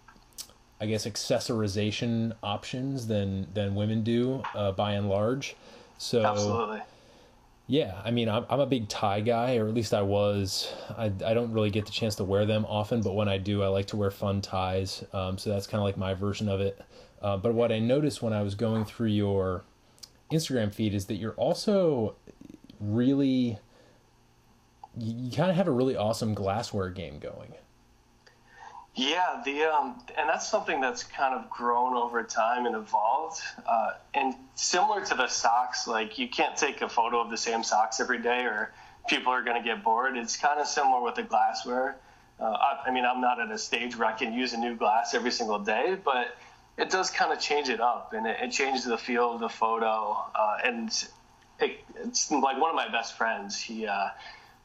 I 0.82 0.86
guess 0.86 1.08
accessorization 1.08 2.34
options 2.44 3.08
than 3.08 3.48
than 3.54 3.74
women 3.74 4.04
do 4.04 4.44
uh, 4.54 4.74
by 4.74 4.92
and 4.92 5.08
large. 5.08 5.56
So 5.98 6.26
absolutely. 6.26 6.82
Yeah, 7.70 8.02
I 8.04 8.10
mean, 8.10 8.30
I'm, 8.30 8.48
I'm 8.50 8.60
a 8.60 8.66
big 8.66 8.90
tie 8.90 9.22
guy, 9.22 9.58
or 9.58 9.68
at 9.68 9.76
least 9.76 9.94
I 9.94 10.02
was. 10.02 10.74
I, 10.98 11.06
I 11.24 11.36
don't 11.36 11.54
really 11.54 11.70
get 11.70 11.86
the 11.86 11.92
chance 11.92 12.16
to 12.16 12.24
wear 12.24 12.48
them 12.48 12.66
often, 12.68 13.04
but 13.04 13.14
when 13.14 13.30
I 13.30 13.38
do, 13.38 13.62
I 13.62 13.68
like 13.68 13.86
to 13.88 13.96
wear 13.96 14.10
fun 14.10 14.42
ties. 14.42 15.04
Um, 15.14 15.38
so 15.38 15.52
that's 15.52 15.68
kind 15.68 15.80
of 15.80 15.86
like 15.86 15.96
my 15.96 16.16
version 16.16 16.50
of 16.50 16.62
it. 16.62 16.82
Uh, 17.22 17.38
but 17.38 17.54
what 17.54 17.72
I 17.72 17.78
noticed 17.78 18.24
when 18.24 18.34
I 18.34 18.42
was 18.42 18.56
going 18.56 18.86
through 18.86 19.10
your 19.10 19.66
Instagram 20.32 20.74
feed 20.74 20.96
is 20.96 21.06
that 21.06 21.18
you're 21.18 21.36
also 21.36 22.16
really 22.80 23.60
you, 24.98 25.26
you 25.26 25.32
kind 25.32 25.52
of 25.52 25.56
have 25.56 25.68
a 25.68 25.72
really 25.72 25.96
awesome 25.96 26.34
glassware 26.34 26.90
game 26.90 27.20
going. 27.20 27.54
Yeah, 28.96 29.42
the 29.46 29.64
um, 29.64 30.02
and 30.18 30.28
that's 30.28 30.50
something 30.50 30.82
that's 30.82 31.04
kind 31.04 31.34
of 31.34 31.50
grown 31.50 31.96
over 31.96 32.24
time 32.24 32.66
and 32.66 32.76
evolved. 32.76 33.42
Uh, 33.66 33.92
and 34.14 34.36
similar 34.56 35.06
to 35.06 35.16
the 35.16 35.28
socks, 35.28 35.88
like 35.88 36.18
you 36.18 36.28
can't 36.28 36.58
take 36.58 36.82
a 36.82 36.90
photo 36.90 37.22
of 37.22 37.30
the 37.30 37.38
same 37.38 37.64
socks 37.64 38.00
every 38.00 38.22
day, 38.22 38.42
or 38.42 38.74
people 39.08 39.32
are 39.32 39.44
going 39.44 39.62
to 39.62 39.68
get 39.68 39.84
bored. 39.84 40.18
It's 40.18 40.36
kind 40.36 40.60
of 40.60 40.68
similar 40.68 41.02
with 41.02 41.16
the 41.16 41.24
glassware. 41.24 41.98
Uh, 42.40 42.46
I, 42.46 42.88
I, 42.88 42.92
mean, 42.92 43.06
I'm 43.06 43.22
not 43.22 43.40
at 43.40 43.52
a 43.52 43.58
stage 43.58 43.98
where 43.98 44.08
I 44.08 44.14
can 44.14 44.34
use 44.34 44.54
a 44.54 44.58
new 44.58 44.76
glass 44.76 45.14
every 45.14 45.32
single 45.32 45.60
day, 45.60 45.98
but 46.04 46.38
it 46.78 46.90
does 46.90 47.10
kind 47.12 47.34
of 47.34 47.40
change 47.40 47.70
it 47.70 47.82
up, 47.82 48.14
and 48.14 48.26
it, 48.26 48.38
it 48.42 48.52
changes 48.52 48.86
the 48.86 48.98
feel 48.98 49.34
of 49.34 49.40
the 49.40 49.50
photo. 49.50 50.18
Uh, 50.34 50.58
and 50.64 50.90
it, 51.60 51.80
it's 52.04 52.32
like 52.32 52.60
one 52.60 52.70
of 52.70 52.76
my 52.76 52.90
best 52.90 53.18
friends. 53.18 53.60
He 53.60 53.86
uh, 53.86 54.10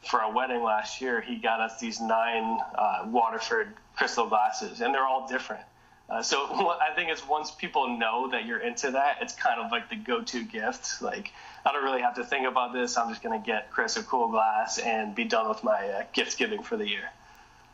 for 0.07 0.23
our 0.23 0.33
wedding 0.33 0.63
last 0.63 1.01
year, 1.01 1.21
he 1.21 1.37
got 1.37 1.61
us 1.61 1.81
these 1.81 2.01
nine 2.01 2.59
uh, 2.75 3.07
Waterford 3.07 3.75
crystal 3.97 4.27
glasses, 4.27 4.81
and 4.81 4.95
they're 4.95 5.07
all 5.07 5.27
different. 5.29 5.65
Uh, 6.09 6.23
so 6.23 6.39
I 6.39 6.95
think 6.95 7.11
it's 7.11 7.27
once 7.27 7.51
people 7.51 7.97
know 7.97 8.31
that 8.31 8.45
you're 8.45 8.59
into 8.59 8.91
that, 8.91 9.19
it's 9.23 9.35
kind 9.35 9.61
of 9.61 9.73
like 9.73 9.89
the 9.89 9.97
go-to 9.97 10.45
gift. 10.45 11.01
Like 11.01 11.33
I 11.65 11.73
don't 11.73 11.83
really 11.83 12.03
have 12.03 12.15
to 12.17 12.25
think 12.25 12.47
about 12.47 12.73
this. 12.73 12.99
I'm 12.99 13.09
just 13.09 13.23
gonna 13.23 13.43
get 13.45 13.71
Chris 13.71 13.97
a 13.97 14.03
cool 14.03 14.29
glass 14.29 14.79
and 14.79 15.15
be 15.15 15.25
done 15.25 15.49
with 15.49 15.65
my 15.65 15.89
uh, 15.89 16.03
gift 16.13 16.37
giving 16.39 16.63
for 16.63 16.77
the 16.77 16.87
year. 16.87 17.11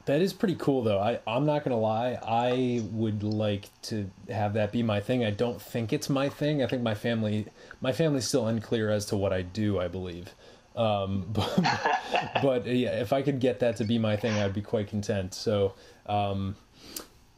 That 0.06 0.22
is 0.22 0.32
pretty 0.32 0.54
cool, 0.54 0.82
though. 0.82 1.00
I 1.00 1.18
I'm 1.26 1.44
not 1.44 1.64
gonna 1.64 1.78
lie. 1.78 2.18
I 2.22 2.82
would 2.92 3.22
like 3.22 3.68
to 3.82 4.10
have 4.28 4.54
that 4.54 4.72
be 4.72 4.82
my 4.82 5.00
thing. 5.00 5.24
I 5.24 5.30
don't 5.30 5.60
think 5.60 5.92
it's 5.92 6.08
my 6.08 6.28
thing. 6.28 6.62
I 6.62 6.66
think 6.66 6.82
my 6.82 6.94
family 6.94 7.46
my 7.80 7.92
family's 7.92 8.28
still 8.28 8.46
unclear 8.46 8.90
as 8.90 9.06
to 9.06 9.16
what 9.16 9.32
I 9.32 9.42
do. 9.42 9.80
I 9.80 9.88
believe. 9.88 10.34
Um, 10.80 11.26
but, 11.32 11.60
but 12.42 12.66
yeah, 12.66 13.00
if 13.00 13.12
I 13.12 13.22
could 13.22 13.38
get 13.38 13.60
that 13.60 13.76
to 13.76 13.84
be 13.84 13.98
my 13.98 14.16
thing, 14.16 14.38
I'd 14.38 14.54
be 14.54 14.62
quite 14.62 14.88
content. 14.88 15.34
So 15.34 15.74
um, 16.06 16.56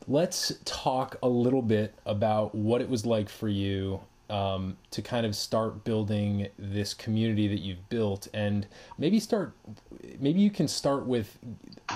let's 0.07 0.53
talk 0.65 1.17
a 1.23 1.29
little 1.29 1.63
bit 1.63 1.95
about 2.07 2.55
what 2.55 2.81
it 2.81 2.89
was 2.89 3.05
like 3.05 3.29
for 3.29 3.49
you 3.49 4.01
um, 4.31 4.79
to 4.93 5.03
kind 5.03 5.27
of 5.27 5.35
start 5.37 5.85
building 5.85 6.49
this 6.59 6.95
community 6.95 7.49
that 7.49 7.59
you've 7.59 7.87
built, 7.91 8.29
and 8.33 8.67
maybe 8.97 9.21
start. 9.21 9.53
Maybe 10.21 10.41
you 10.41 10.51
can 10.51 10.69
start 10.69 11.05
with 11.05 11.37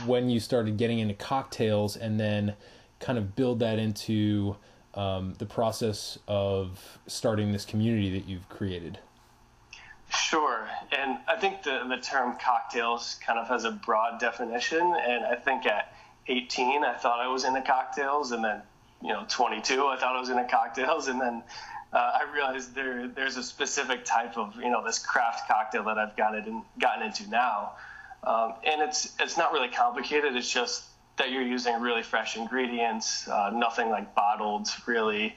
when 0.05 0.29
you 0.29 0.39
started 0.39 0.77
getting 0.77 0.99
into 0.99 1.15
cocktails, 1.15 1.97
and 1.97 2.21
then 2.21 2.55
kind 3.01 3.19
of 3.19 3.37
build 3.37 3.61
that 3.61 3.79
into 3.79 4.57
um, 4.95 5.35
the 5.39 5.47
process 5.47 6.19
of 6.29 6.99
starting 7.07 7.53
this 7.53 7.65
community 7.65 8.11
that 8.19 8.29
you've 8.29 8.49
created. 8.51 8.99
Sure, 10.17 10.69
and 10.93 11.19
I 11.29 11.37
think 11.37 11.63
the 11.63 11.85
the 11.89 11.99
term 11.99 12.37
cocktails 12.39 13.19
kind 13.25 13.39
of 13.39 13.49
has 13.49 13.65
a 13.65 13.71
broad 13.71 14.19
definition, 14.19 14.81
and 14.81 15.25
I 15.25 15.35
think 15.35 15.67
at 15.67 15.93
18 16.29 16.85
I 16.85 16.95
thought 16.95 17.21
I 17.21 17.29
was 17.29 17.45
into 17.45 17.63
cocktails, 17.63 18.33
and 18.33 18.45
then 18.45 18.63
you 19.03 19.13
know 19.13 19.25
22 19.29 19.87
I 19.87 19.97
thought 19.97 20.17
I 20.17 20.21
was 20.21 20.31
into 20.31 20.45
cocktails, 20.45 21.09
and 21.09 21.21
then 21.21 21.43
uh, 21.93 22.19
I 22.21 22.33
realized 22.33 22.75
there 22.75 23.09
there's 23.09 23.37
a 23.37 23.43
specific 23.43 24.05
type 24.05 24.37
of 24.37 24.57
you 24.57 24.71
know 24.71 24.85
this 24.85 24.99
craft 24.99 25.49
cocktail 25.49 25.85
that 25.85 25.99
I've 25.99 26.17
gotten 26.17 26.45
in, 26.45 26.63
gotten 26.81 27.07
into 27.07 27.29
now, 27.29 27.73
um, 28.25 28.55
and 28.65 28.81
it's 28.83 29.15
it's 29.21 29.37
not 29.37 29.53
really 29.53 29.69
complicated. 29.69 30.35
It's 30.35 30.51
just 30.51 30.85
that 31.19 31.31
you're 31.31 31.43
using 31.43 31.81
really 31.81 32.03
fresh 32.03 32.37
ingredients, 32.37 33.29
uh, 33.29 33.51
nothing 33.55 33.91
like 33.91 34.15
bottled 34.15 34.69
really. 34.87 35.37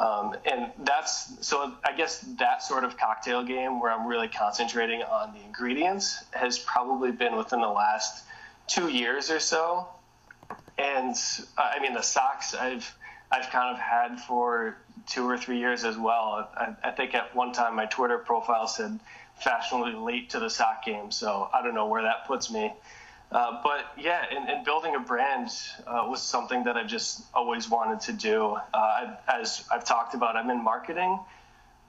Um, 0.00 0.34
and 0.50 0.72
that's 0.84 1.46
so 1.46 1.72
I 1.84 1.92
guess 1.94 2.20
that 2.38 2.62
sort 2.62 2.84
of 2.84 2.96
cocktail 2.96 3.44
game 3.44 3.78
where 3.80 3.92
I'm 3.92 4.06
really 4.06 4.28
concentrating 4.28 5.02
on 5.02 5.34
the 5.34 5.40
ingredients 5.44 6.24
has 6.32 6.58
probably 6.58 7.12
been 7.12 7.36
within 7.36 7.60
the 7.60 7.68
last 7.68 8.24
two 8.66 8.88
years 8.88 9.30
or 9.30 9.38
so. 9.38 9.86
And 10.78 11.14
uh, 11.58 11.72
I 11.76 11.80
mean 11.80 11.92
the 11.92 12.02
socks 12.02 12.54
I've 12.54 12.90
I've 13.30 13.50
kind 13.50 13.74
of 13.74 13.80
had 13.80 14.18
for 14.20 14.76
two 15.06 15.28
or 15.28 15.36
three 15.36 15.58
years 15.58 15.84
as 15.84 15.98
well. 15.98 16.48
I, 16.56 16.74
I 16.82 16.90
think 16.92 17.14
at 17.14 17.34
one 17.34 17.52
time 17.52 17.76
my 17.76 17.86
Twitter 17.86 18.18
profile 18.18 18.66
said 18.66 18.98
fashionably 19.36 19.92
late 19.92 20.30
to 20.30 20.38
the 20.38 20.48
sock 20.48 20.84
game, 20.84 21.10
so 21.10 21.50
I 21.52 21.62
don't 21.62 21.74
know 21.74 21.86
where 21.86 22.02
that 22.02 22.26
puts 22.26 22.50
me. 22.50 22.72
Uh, 23.32 23.62
but 23.62 23.86
yeah, 23.98 24.26
and, 24.30 24.48
and, 24.50 24.62
building 24.62 24.94
a 24.94 25.00
brand 25.00 25.48
uh, 25.86 26.04
was 26.06 26.20
something 26.20 26.64
that 26.64 26.76
I 26.76 26.84
just 26.84 27.22
always 27.32 27.68
wanted 27.68 28.00
to 28.00 28.12
do. 28.12 28.58
Uh, 28.74 29.14
as 29.26 29.64
I've 29.72 29.84
talked 29.84 30.14
about, 30.14 30.36
I'm 30.36 30.50
in 30.50 30.62
marketing, 30.62 31.18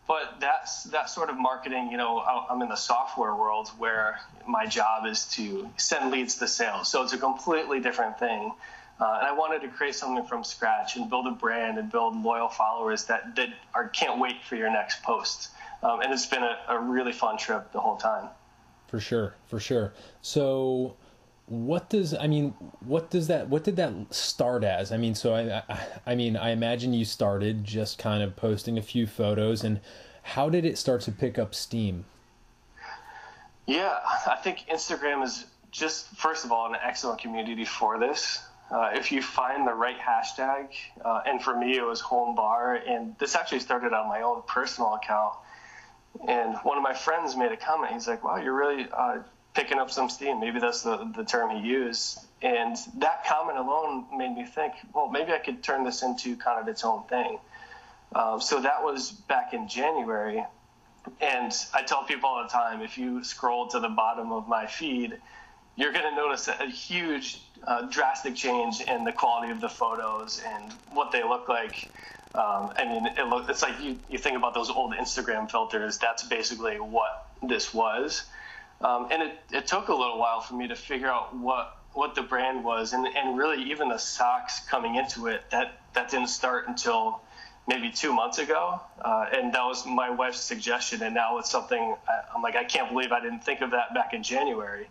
but 0.07 0.37
that's 0.39 0.83
that 0.85 1.09
sort 1.09 1.29
of 1.29 1.37
marketing. 1.37 1.91
You 1.91 1.97
know, 1.97 2.19
I'm 2.19 2.61
in 2.61 2.69
the 2.69 2.77
software 2.77 3.35
world 3.35 3.67
where 3.77 4.21
my 4.47 4.65
job 4.65 5.05
is 5.05 5.25
to 5.33 5.69
send 5.75 6.11
leads 6.11 6.35
to 6.35 6.47
sales, 6.47 6.89
so 6.89 7.03
it's 7.03 7.11
a 7.11 7.17
completely 7.17 7.81
different 7.81 8.17
thing. 8.17 8.53
Uh, 9.01 9.17
and 9.19 9.27
I 9.27 9.33
wanted 9.33 9.63
to 9.63 9.67
create 9.67 9.95
something 9.95 10.23
from 10.25 10.45
scratch 10.45 10.95
and 10.95 11.09
build 11.09 11.27
a 11.27 11.31
brand 11.31 11.77
and 11.77 11.91
build 11.91 12.15
loyal 12.15 12.47
followers 12.47 13.03
that 13.05 13.35
that 13.35 13.49
are 13.73 13.89
can't 13.89 14.17
wait 14.17 14.41
for 14.47 14.55
your 14.55 14.71
next 14.71 15.03
post. 15.03 15.49
Um, 15.81 15.99
and 15.99 16.13
it's 16.13 16.25
been 16.25 16.43
a, 16.43 16.57
a 16.69 16.79
really 16.79 17.11
fun 17.11 17.37
trip 17.37 17.73
the 17.73 17.81
whole 17.81 17.97
time. 17.97 18.29
For 18.87 19.01
sure, 19.01 19.33
for 19.47 19.59
sure. 19.59 19.91
So 20.21 20.95
what 21.47 21.89
does 21.89 22.13
I 22.13 22.27
mean? 22.27 22.51
What 22.85 23.09
does 23.09 23.27
that? 23.27 23.49
What 23.49 23.63
did 23.63 23.75
that 23.75 24.13
start 24.13 24.63
as? 24.63 24.91
I 24.91 24.97
mean, 24.97 25.13
so 25.13 25.33
I, 25.33 25.63
I, 25.69 25.87
I 26.07 26.15
mean, 26.15 26.37
I 26.37 26.51
imagine 26.51 26.93
you 26.93 27.05
started 27.05 27.63
just 27.63 27.97
kind 27.97 28.23
of 28.23 28.35
posting 28.35 28.77
a 28.77 28.81
few 28.81 29.05
photos, 29.05 29.63
and 29.63 29.81
how 30.23 30.49
did 30.49 30.65
it 30.65 30.77
start 30.77 31.01
to 31.01 31.11
pick 31.11 31.37
up 31.37 31.53
steam? 31.53 32.05
Yeah, 33.65 33.97
I 34.27 34.37
think 34.41 34.65
Instagram 34.71 35.23
is 35.23 35.45
just 35.71 36.07
first 36.15 36.45
of 36.45 36.51
all 36.51 36.67
an 36.67 36.79
excellent 36.81 37.19
community 37.19 37.65
for 37.65 37.99
this. 37.99 38.39
Uh, 38.71 38.91
if 38.93 39.11
you 39.11 39.21
find 39.21 39.67
the 39.67 39.73
right 39.73 39.99
hashtag, 39.99 40.69
uh, 41.03 41.21
and 41.25 41.41
for 41.41 41.55
me 41.57 41.77
it 41.77 41.85
was 41.85 41.99
home 41.99 42.35
bar, 42.35 42.75
and 42.75 43.15
this 43.19 43.35
actually 43.35 43.59
started 43.59 43.93
on 43.93 44.07
my 44.07 44.21
own 44.21 44.41
personal 44.47 44.95
account. 44.95 45.33
And 46.27 46.55
one 46.63 46.77
of 46.77 46.83
my 46.83 46.93
friends 46.93 47.35
made 47.35 47.51
a 47.51 47.57
comment. 47.57 47.91
He's 47.91 48.07
like, 48.07 48.23
"Wow, 48.23 48.37
you're 48.37 48.55
really 48.55 48.87
uh, 48.91 49.19
picking 49.53 49.77
up 49.77 49.91
some 49.91 50.09
steam. 50.09 50.39
Maybe 50.39 50.59
that's 50.59 50.81
the, 50.81 51.11
the 51.15 51.23
term 51.23 51.55
he 51.55 51.67
used. 51.67 52.19
And 52.41 52.75
that 52.97 53.25
comment 53.25 53.57
alone 53.57 54.05
made 54.17 54.35
me 54.35 54.45
think, 54.45 54.73
well, 54.93 55.09
maybe 55.09 55.31
I 55.31 55.37
could 55.37 55.63
turn 55.63 55.83
this 55.83 56.03
into 56.03 56.35
kind 56.35 56.59
of 56.59 56.67
its 56.67 56.83
own 56.83 57.03
thing. 57.03 57.39
Um, 58.15 58.41
so 58.41 58.61
that 58.61 58.83
was 58.83 59.11
back 59.11 59.53
in 59.53 59.67
January. 59.67 60.43
And 61.21 61.53
I 61.73 61.83
tell 61.83 62.03
people 62.03 62.29
all 62.29 62.43
the 62.43 62.49
time 62.49 62.81
if 62.81 62.97
you 62.97 63.23
scroll 63.23 63.67
to 63.67 63.79
the 63.79 63.89
bottom 63.89 64.31
of 64.31 64.47
my 64.47 64.67
feed, 64.67 65.17
you're 65.75 65.91
going 65.91 66.09
to 66.09 66.15
notice 66.15 66.47
a 66.47 66.65
huge, 66.65 67.41
uh, 67.65 67.83
drastic 67.83 68.35
change 68.35 68.81
in 68.81 69.03
the 69.03 69.11
quality 69.11 69.51
of 69.51 69.59
the 69.59 69.69
photos 69.69 70.41
and 70.45 70.71
what 70.91 71.11
they 71.11 71.23
look 71.23 71.49
like. 71.49 71.89
Um, 72.35 72.73
I 72.77 72.85
mean, 72.85 73.05
it 73.05 73.27
look, 73.27 73.49
it's 73.49 73.61
like 73.61 73.79
you, 73.81 73.99
you 74.09 74.17
think 74.17 74.37
about 74.37 74.53
those 74.53 74.69
old 74.69 74.93
Instagram 74.93 75.49
filters. 75.49 75.97
That's 75.97 76.23
basically 76.23 76.77
what 76.79 77.27
this 77.41 77.73
was. 77.73 78.23
Um, 78.83 79.07
and 79.11 79.23
it, 79.23 79.39
it 79.51 79.67
took 79.67 79.87
a 79.87 79.95
little 79.95 80.19
while 80.19 80.41
for 80.41 80.55
me 80.55 80.67
to 80.67 80.75
figure 80.75 81.07
out 81.07 81.35
what 81.35 81.77
what 81.93 82.15
the 82.15 82.23
brand 82.23 82.63
was, 82.63 82.93
and, 82.93 83.05
and 83.05 83.37
really 83.37 83.71
even 83.71 83.89
the 83.89 83.99
socks 83.99 84.61
coming 84.67 84.95
into 84.95 85.27
it 85.27 85.43
that 85.51 85.79
that 85.93 86.09
didn't 86.09 86.29
start 86.29 86.67
until 86.67 87.21
maybe 87.67 87.89
two 87.91 88.11
months 88.11 88.39
ago, 88.39 88.81
uh, 89.03 89.27
and 89.31 89.53
that 89.53 89.63
was 89.63 89.85
my 89.85 90.09
wife's 90.09 90.41
suggestion, 90.41 91.01
and 91.01 91.15
now 91.15 91.37
it's 91.37 91.49
something 91.49 91.95
I, 92.07 92.35
am 92.35 92.41
like 92.41 92.55
I 92.55 92.63
can't 92.63 92.89
believe 92.89 93.11
I 93.11 93.21
didn't 93.21 93.43
think 93.43 93.61
of 93.61 93.71
that 93.71 93.93
back 93.93 94.13
in 94.13 94.23
January. 94.23 94.87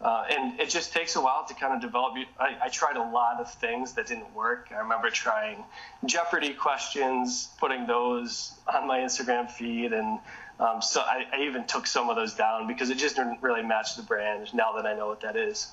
Uh, 0.00 0.24
and 0.30 0.58
it 0.58 0.68
just 0.68 0.92
takes 0.92 1.14
a 1.14 1.20
while 1.20 1.44
to 1.46 1.54
kind 1.54 1.72
of 1.72 1.80
develop. 1.80 2.14
I, 2.38 2.56
I, 2.64 2.68
tried 2.70 2.96
a 2.96 3.02
lot 3.02 3.40
of 3.40 3.52
things 3.54 3.92
that 3.92 4.08
didn't 4.08 4.34
work. 4.34 4.70
I 4.72 4.80
remember 4.80 5.10
trying 5.10 5.62
Jeopardy 6.04 6.54
questions, 6.54 7.48
putting 7.60 7.86
those 7.86 8.52
on 8.72 8.88
my 8.88 8.98
Instagram 8.98 9.48
feed, 9.48 9.92
and 9.92 10.18
um, 10.60 10.80
so 10.82 11.00
I, 11.00 11.26
I, 11.32 11.40
even 11.42 11.66
took 11.66 11.86
some 11.86 12.08
of 12.08 12.16
those 12.16 12.34
down 12.34 12.66
because 12.66 12.90
it 12.90 12.98
just 12.98 13.16
didn't 13.16 13.42
really 13.42 13.62
match 13.62 13.96
the 13.96 14.02
brand 14.02 14.52
now 14.54 14.72
that 14.72 14.86
I 14.86 14.94
know 14.94 15.08
what 15.08 15.20
that 15.22 15.36
is. 15.36 15.68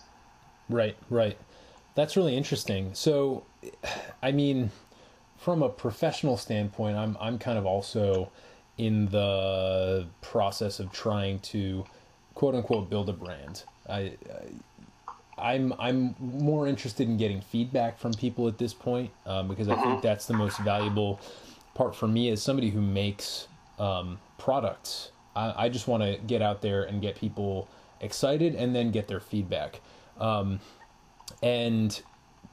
Right, 0.70 0.98
right. 1.10 1.38
That's 1.96 2.16
really 2.16 2.36
interesting. 2.36 2.94
So, 2.94 3.44
I 4.24 4.32
mean, 4.32 4.72
from 5.38 5.62
a 5.62 5.70
professional 5.70 6.38
standpoint, 6.38 6.98
I'm 6.98 7.18
I'm 7.20 7.38
kind 7.38 7.58
of 7.58 7.66
also 7.66 8.32
in 8.78 9.08
the 9.08 10.08
process 10.22 10.80
of 10.80 10.92
trying 10.92 11.40
to 11.40 11.86
quote 12.34 12.56
unquote 12.56 12.90
build 12.90 13.10
a 13.10 13.14
brand. 13.14 13.64
I, 13.90 14.14
I 15.38 15.56
am 15.56 15.74
I'm, 15.74 15.80
I'm 15.80 16.16
more 16.20 16.68
interested 16.68 17.08
in 17.08 17.18
getting 17.18 17.42
feedback 17.42 18.00
from 18.00 18.14
people 18.14 18.48
at 18.48 18.58
this 18.58 18.74
point 18.74 19.12
um, 19.26 19.48
because 19.48 19.68
I 19.68 19.76
think 19.76 19.88
mm-hmm. 19.88 20.02
that's 20.02 20.26
the 20.26 20.34
most 20.34 20.58
valuable 20.60 21.20
part 21.76 21.96
for 21.96 22.08
me 22.08 22.30
as 22.30 22.42
somebody 22.42 22.70
who 22.70 22.82
makes 22.82 23.49
um, 23.80 24.20
products. 24.38 25.12
I, 25.36 25.66
I 25.66 25.70
just 25.70 25.88
want 25.88 26.04
to 26.04 26.18
get 26.28 26.42
out 26.42 26.62
there 26.62 26.84
and 26.84 27.02
get 27.02 27.16
people 27.16 27.68
excited 28.02 28.56
and 28.56 28.76
then 28.76 28.92
get 28.92 29.08
their 29.08 29.20
feedback. 29.20 29.82
Um, 30.20 30.60
and 31.42 32.02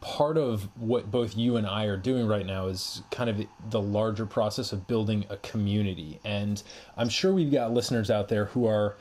part 0.00 0.37
of 0.37 0.68
what 0.80 1.11
both 1.11 1.37
you 1.37 1.56
and 1.56 1.66
I 1.66 1.85
are 1.87 1.97
doing 1.97 2.26
right 2.26 2.47
now 2.47 2.66
is 2.66 3.02
kind 3.11 3.30
of 3.30 3.45
the 3.71 3.80
larger 3.80 4.26
process 4.26 4.73
of 4.73 4.87
building 4.87 5.25
a 5.30 5.37
community. 5.38 6.21
And 6.25 6.62
I'm 6.97 7.09
sure 7.09 7.33
we've 7.33 7.50
got 7.50 7.73
listeners 7.73 8.11
out 8.11 8.28
there 8.28 8.47
who 8.47 8.66
are 8.66 8.97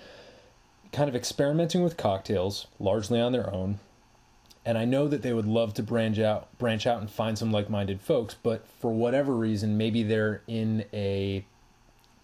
kind 0.91 1.09
of 1.09 1.15
experimenting 1.15 1.83
with 1.83 1.97
cocktails 1.97 2.67
largely 2.79 3.19
on 3.19 3.33
their 3.33 3.53
own. 3.53 3.79
And 4.65 4.77
I 4.77 4.85
know 4.85 5.07
that 5.07 5.21
they 5.21 5.33
would 5.33 5.45
love 5.45 5.75
to 5.75 5.83
branch 5.83 6.17
out 6.17 6.57
branch 6.57 6.87
out 6.87 6.99
and 6.99 7.11
find 7.11 7.37
some 7.37 7.51
like-minded 7.51 8.01
folks, 8.01 8.35
but 8.41 8.65
for 8.79 8.91
whatever 8.91 9.33
reason, 9.33 9.77
maybe 9.77 10.01
they're 10.01 10.41
in 10.47 10.85
a 10.91 11.45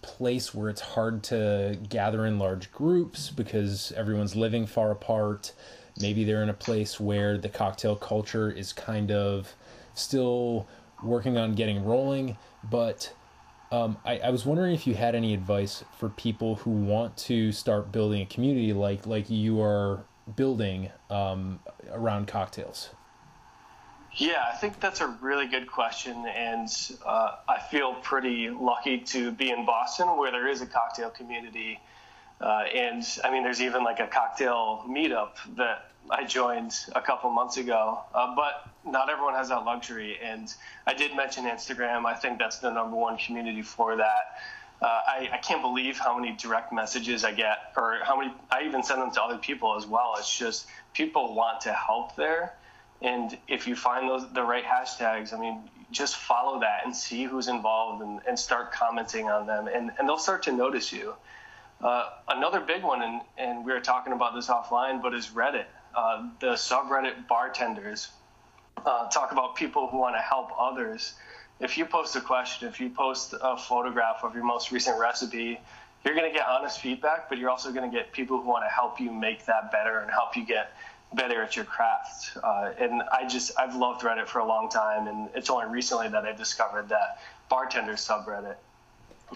place 0.02 0.54
where 0.54 0.68
it's 0.68 0.80
hard 0.80 1.22
to 1.24 1.78
gather 1.88 2.26
in 2.26 2.38
large 2.38 2.70
groups 2.72 3.30
because 3.30 3.92
everyone's 3.96 4.36
living 4.36 4.66
far 4.66 4.90
apart. 4.90 5.52
Maybe 6.00 6.24
they're 6.24 6.42
in 6.42 6.48
a 6.48 6.54
place 6.54 7.00
where 7.00 7.38
the 7.38 7.48
cocktail 7.48 7.96
culture 7.96 8.50
is 8.50 8.72
kind 8.72 9.10
of 9.10 9.54
still 9.94 10.66
working 11.02 11.36
on 11.36 11.54
getting 11.54 11.84
rolling. 11.84 12.36
But 12.64 13.12
um, 13.70 13.96
I, 14.04 14.18
I 14.18 14.30
was 14.30 14.44
wondering 14.44 14.74
if 14.74 14.86
you 14.86 14.94
had 14.94 15.14
any 15.14 15.32
advice 15.32 15.84
for 15.98 16.08
people 16.10 16.56
who 16.56 16.70
want 16.70 17.16
to 17.18 17.52
start 17.52 17.90
building 17.90 18.20
a 18.20 18.26
community 18.26 18.72
like 18.72 19.06
like 19.06 19.30
you 19.30 19.62
are 19.62 20.04
building 20.36 20.90
um, 21.10 21.60
around 21.90 22.28
cocktails. 22.28 22.90
Yeah, 24.14 24.44
I 24.52 24.56
think 24.56 24.78
that's 24.78 25.00
a 25.00 25.06
really 25.06 25.46
good 25.46 25.66
question, 25.66 26.26
and 26.26 26.68
uh, 27.04 27.36
I 27.48 27.60
feel 27.70 27.94
pretty 27.94 28.50
lucky 28.50 28.98
to 28.98 29.32
be 29.32 29.50
in 29.50 29.64
Boston, 29.64 30.18
where 30.18 30.30
there 30.30 30.48
is 30.48 30.60
a 30.60 30.66
cocktail 30.66 31.08
community. 31.08 31.80
Uh, 32.38 32.64
and 32.74 33.02
I 33.24 33.30
mean, 33.30 33.42
there's 33.42 33.62
even 33.62 33.84
like 33.84 34.00
a 34.00 34.06
cocktail 34.06 34.84
meetup 34.86 35.36
that 35.56 35.92
I 36.10 36.24
joined 36.24 36.74
a 36.94 37.00
couple 37.00 37.30
months 37.30 37.56
ago. 37.56 38.00
Uh, 38.14 38.34
but 38.34 38.68
not 38.84 39.08
everyone 39.08 39.34
has 39.34 39.48
that 39.48 39.64
luxury. 39.64 40.18
And 40.22 40.52
I 40.86 40.94
did 40.94 41.16
mention 41.16 41.44
Instagram. 41.44 42.04
I 42.04 42.14
think 42.14 42.38
that's 42.38 42.58
the 42.58 42.70
number 42.70 42.96
one 42.96 43.16
community 43.16 43.62
for 43.62 43.96
that. 43.96 44.40
Uh, 44.80 44.86
I, 44.86 45.30
I, 45.34 45.38
can't 45.38 45.62
believe 45.62 45.96
how 45.96 46.18
many 46.18 46.32
direct 46.36 46.72
messages 46.72 47.22
I 47.22 47.30
get, 47.30 47.72
or 47.76 48.00
how 48.02 48.18
many 48.18 48.34
I 48.50 48.64
even 48.64 48.82
send 48.82 49.00
them 49.00 49.12
to 49.12 49.22
other 49.22 49.38
people 49.38 49.76
as 49.76 49.86
well. 49.86 50.16
It's 50.18 50.36
just 50.36 50.66
people 50.92 51.36
want 51.36 51.60
to 51.62 51.72
help 51.72 52.16
there. 52.16 52.54
And 53.02 53.36
if 53.48 53.66
you 53.66 53.74
find 53.74 54.08
those 54.08 54.32
the 54.32 54.42
right 54.42 54.64
hashtags, 54.64 55.32
I 55.34 55.40
mean, 55.40 55.68
just 55.90 56.16
follow 56.16 56.60
that 56.60 56.82
and 56.84 56.94
see 56.94 57.24
who's 57.24 57.48
involved 57.48 58.02
and, 58.02 58.20
and 58.26 58.38
start 58.38 58.72
commenting 58.72 59.28
on 59.28 59.46
them, 59.46 59.68
and, 59.68 59.90
and 59.98 60.08
they'll 60.08 60.18
start 60.18 60.44
to 60.44 60.52
notice 60.52 60.92
you. 60.92 61.14
Uh, 61.82 62.10
another 62.28 62.60
big 62.60 62.82
one, 62.82 63.02
and, 63.02 63.20
and 63.36 63.64
we 63.64 63.72
were 63.72 63.80
talking 63.80 64.12
about 64.12 64.34
this 64.34 64.46
offline, 64.46 65.02
but 65.02 65.12
is 65.14 65.28
Reddit. 65.28 65.64
Uh, 65.94 66.28
the 66.40 66.52
subreddit 66.52 67.26
bartenders 67.28 68.08
uh, 68.86 69.08
talk 69.08 69.32
about 69.32 69.56
people 69.56 69.88
who 69.88 69.98
want 69.98 70.14
to 70.14 70.20
help 70.20 70.50
others. 70.58 71.14
if 71.60 71.76
you 71.76 71.84
post 71.84 72.16
a 72.16 72.20
question, 72.20 72.68
if 72.68 72.80
you 72.80 72.88
post 72.88 73.34
a 73.40 73.56
photograph 73.56 74.22
of 74.22 74.34
your 74.34 74.44
most 74.44 74.72
recent 74.72 74.98
recipe, 74.98 75.60
you're 76.04 76.14
going 76.14 76.30
to 76.30 76.36
get 76.36 76.46
honest 76.46 76.80
feedback, 76.80 77.28
but 77.28 77.38
you're 77.38 77.50
also 77.50 77.72
going 77.72 77.88
to 77.88 77.96
get 77.96 78.12
people 78.12 78.40
who 78.40 78.48
want 78.48 78.64
to 78.64 78.70
help 78.70 79.00
you 79.00 79.12
make 79.12 79.44
that 79.46 79.70
better 79.70 79.98
and 80.00 80.10
help 80.10 80.36
you 80.36 80.44
get 80.44 80.72
better 81.14 81.42
at 81.42 81.56
your 81.56 81.64
craft. 81.64 82.36
Uh, 82.42 82.72
and 82.78 83.02
I 83.12 83.26
just, 83.28 83.58
I've 83.58 83.74
loved 83.76 84.02
Reddit 84.02 84.26
for 84.26 84.40
a 84.40 84.46
long 84.46 84.68
time, 84.68 85.06
and 85.06 85.28
it's 85.34 85.50
only 85.50 85.66
recently 85.66 86.08
that 86.08 86.24
I 86.24 86.32
discovered 86.32 86.88
that 86.88 87.20
bartender 87.48 87.94
subreddit. 87.94 88.56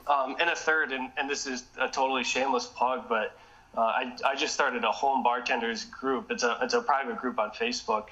Um, 0.06 0.36
and 0.40 0.50
a 0.50 0.56
third, 0.56 0.92
and, 0.92 1.10
and 1.16 1.28
this 1.28 1.46
is 1.46 1.64
a 1.78 1.88
totally 1.88 2.24
shameless 2.24 2.66
plug, 2.66 3.08
but 3.08 3.38
uh, 3.76 3.80
I, 3.80 4.16
I 4.24 4.34
just 4.34 4.54
started 4.54 4.84
a 4.84 4.92
home 4.92 5.22
bartenders 5.22 5.84
group. 5.84 6.30
It's 6.30 6.42
a, 6.42 6.58
it's 6.62 6.74
a 6.74 6.80
private 6.80 7.18
group 7.18 7.38
on 7.38 7.50
Facebook. 7.50 8.06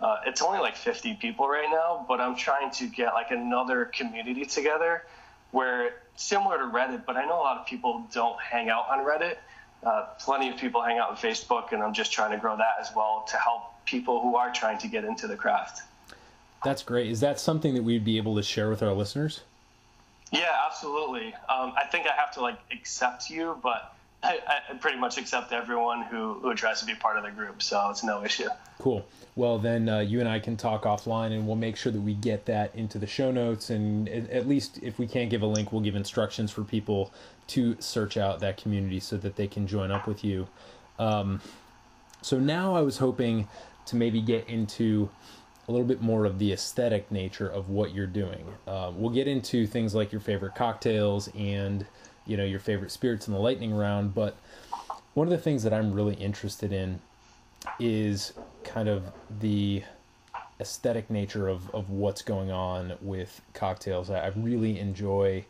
Uh, 0.00 0.16
it's 0.26 0.40
only 0.40 0.58
like 0.60 0.76
50 0.76 1.14
people 1.14 1.46
right 1.48 1.68
now, 1.70 2.04
but 2.08 2.20
I'm 2.20 2.34
trying 2.34 2.70
to 2.72 2.86
get 2.86 3.12
like 3.12 3.30
another 3.30 3.86
community 3.86 4.44
together 4.44 5.04
where 5.50 5.94
similar 6.16 6.58
to 6.58 6.64
Reddit, 6.64 7.04
but 7.06 7.16
I 7.16 7.24
know 7.24 7.34
a 7.34 7.42
lot 7.42 7.58
of 7.58 7.66
people 7.66 8.06
don't 8.12 8.40
hang 8.40 8.70
out 8.70 8.88
on 8.90 8.98
Reddit. 9.00 9.36
Uh, 9.82 10.06
plenty 10.18 10.50
of 10.50 10.58
people 10.58 10.82
hang 10.82 10.98
out 10.98 11.10
on 11.10 11.16
Facebook, 11.16 11.72
and 11.72 11.82
I'm 11.82 11.94
just 11.94 12.12
trying 12.12 12.32
to 12.32 12.36
grow 12.36 12.56
that 12.56 12.74
as 12.80 12.90
well 12.94 13.24
to 13.28 13.36
help 13.36 13.84
people 13.86 14.20
who 14.20 14.36
are 14.36 14.52
trying 14.52 14.78
to 14.78 14.88
get 14.88 15.04
into 15.04 15.26
the 15.26 15.36
craft. 15.36 15.82
That's 16.64 16.82
great. 16.82 17.10
Is 17.10 17.20
that 17.20 17.40
something 17.40 17.74
that 17.74 17.82
we'd 17.82 18.04
be 18.04 18.18
able 18.18 18.36
to 18.36 18.42
share 18.42 18.68
with 18.68 18.82
our 18.82 18.92
listeners? 18.92 19.40
Yeah, 20.30 20.54
absolutely. 20.66 21.34
Um, 21.48 21.72
I 21.76 21.86
think 21.90 22.06
I 22.06 22.14
have 22.14 22.30
to 22.32 22.40
like 22.40 22.58
accept 22.70 23.30
you, 23.30 23.58
but 23.62 23.94
I, 24.22 24.38
I, 24.68 24.74
pretty 24.74 24.98
much 24.98 25.16
accept 25.16 25.52
everyone 25.52 26.02
who, 26.02 26.34
who 26.34 26.54
tries 26.54 26.80
to 26.80 26.86
be 26.86 26.94
part 26.94 27.16
of 27.16 27.24
the 27.24 27.30
group, 27.30 27.62
so 27.62 27.88
it's 27.90 28.04
no 28.04 28.22
issue. 28.22 28.48
Cool. 28.78 29.06
Well, 29.34 29.58
then 29.58 29.88
uh, 29.88 30.00
you 30.00 30.20
and 30.20 30.28
I 30.28 30.38
can 30.40 30.58
talk 30.58 30.82
offline, 30.82 31.32
and 31.32 31.46
we'll 31.46 31.56
make 31.56 31.76
sure 31.76 31.90
that 31.90 32.00
we 32.00 32.12
get 32.12 32.44
that 32.46 32.74
into 32.74 32.98
the 32.98 33.06
show 33.06 33.30
notes. 33.30 33.70
And 33.70 34.08
at 34.08 34.46
least 34.46 34.78
if 34.82 34.98
we 34.98 35.06
can't 35.06 35.30
give 35.30 35.40
a 35.40 35.46
link, 35.46 35.72
we'll 35.72 35.80
give 35.80 35.96
instructions 35.96 36.50
for 36.50 36.64
people 36.64 37.12
to 37.50 37.76
search 37.80 38.16
out 38.16 38.40
that 38.40 38.56
community 38.56 39.00
so 39.00 39.16
that 39.18 39.36
they 39.36 39.46
can 39.46 39.66
join 39.66 39.90
up 39.90 40.06
with 40.06 40.24
you. 40.24 40.48
Um, 40.98 41.40
so 42.22 42.38
now 42.38 42.74
I 42.74 42.82
was 42.82 42.98
hoping 42.98 43.48
to 43.86 43.96
maybe 43.96 44.20
get 44.20 44.48
into 44.48 45.08
a 45.68 45.72
little 45.72 45.86
bit 45.86 46.02
more 46.02 46.24
of 46.24 46.38
the 46.38 46.52
aesthetic 46.52 47.10
nature 47.10 47.48
of 47.48 47.70
what 47.70 47.94
you're 47.94 48.06
doing. 48.06 48.44
Uh, 48.66 48.92
we'll 48.94 49.10
get 49.10 49.28
into 49.28 49.66
things 49.66 49.94
like 49.94 50.12
your 50.12 50.20
favorite 50.20 50.54
cocktails 50.54 51.28
and 51.36 51.86
you 52.26 52.36
know 52.36 52.44
your 52.44 52.60
favorite 52.60 52.90
spirits 52.90 53.26
in 53.26 53.34
the 53.34 53.40
lightning 53.40 53.74
round 53.74 54.14
but 54.14 54.36
one 55.14 55.26
of 55.26 55.30
the 55.30 55.38
things 55.38 55.62
that 55.62 55.72
i'm 55.72 55.92
really 55.92 56.14
interested 56.14 56.72
in 56.72 57.00
is 57.78 58.32
kind 58.62 58.88
of 58.88 59.12
the 59.40 59.82
aesthetic 60.60 61.10
nature 61.10 61.48
of, 61.48 61.68
of 61.74 61.90
what's 61.90 62.22
going 62.22 62.50
on 62.50 62.92
with 63.00 63.40
cocktails 63.52 64.10
i, 64.10 64.18
I 64.18 64.28
really 64.28 64.78
enjoy 64.78 65.44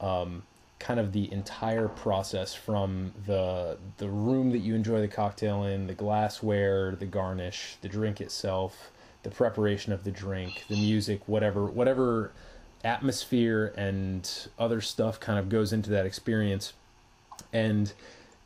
um, 0.00 0.42
kind 0.78 1.00
of 1.00 1.12
the 1.12 1.32
entire 1.32 1.88
process 1.88 2.54
from 2.54 3.12
the 3.26 3.78
the 3.96 4.08
room 4.08 4.50
that 4.50 4.58
you 4.58 4.74
enjoy 4.74 5.00
the 5.00 5.08
cocktail 5.08 5.64
in 5.64 5.86
the 5.86 5.94
glassware 5.94 6.94
the 6.94 7.06
garnish 7.06 7.76
the 7.80 7.88
drink 7.88 8.20
itself 8.20 8.90
the 9.22 9.30
preparation 9.30 9.92
of 9.92 10.04
the 10.04 10.10
drink 10.10 10.64
the 10.68 10.76
music 10.76 11.26
whatever 11.26 11.64
whatever 11.66 12.32
atmosphere 12.86 13.74
and 13.76 14.48
other 14.58 14.80
stuff 14.80 15.18
kind 15.18 15.38
of 15.38 15.48
goes 15.48 15.72
into 15.72 15.90
that 15.90 16.06
experience. 16.06 16.72
And 17.52 17.92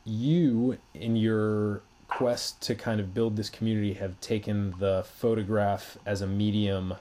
you, 0.05 0.79
in 0.95 1.15
your 1.17 1.83
quest 2.09 2.61
to 2.63 2.75
kind 2.75 3.01
of 3.01 3.15
build 3.15 3.37
this 3.37 3.51
community, 3.51 3.95
have 3.95 4.21
taken 4.21 4.75
the 4.79 5.05
photograph 5.05 5.97
as 6.07 6.23
a 6.23 6.27
medium 6.27 6.95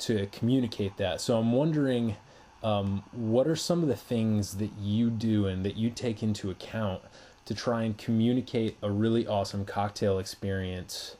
to 0.00 0.26
communicate 0.30 0.96
that. 0.98 1.20
So 1.20 1.38
I'm 1.38 1.52
wondering. 1.52 2.16
Um, 2.64 3.02
what 3.12 3.46
are 3.46 3.56
some 3.56 3.82
of 3.82 3.88
the 3.88 3.96
things 3.96 4.56
that 4.56 4.70
you 4.80 5.10
do 5.10 5.46
and 5.46 5.64
that 5.66 5.76
you 5.76 5.90
take 5.90 6.22
into 6.22 6.50
account 6.50 7.02
to 7.44 7.54
try 7.54 7.82
and 7.82 7.96
communicate 7.96 8.78
a 8.82 8.90
really 8.90 9.26
awesome 9.26 9.66
cocktail 9.66 10.18
experience 10.18 11.16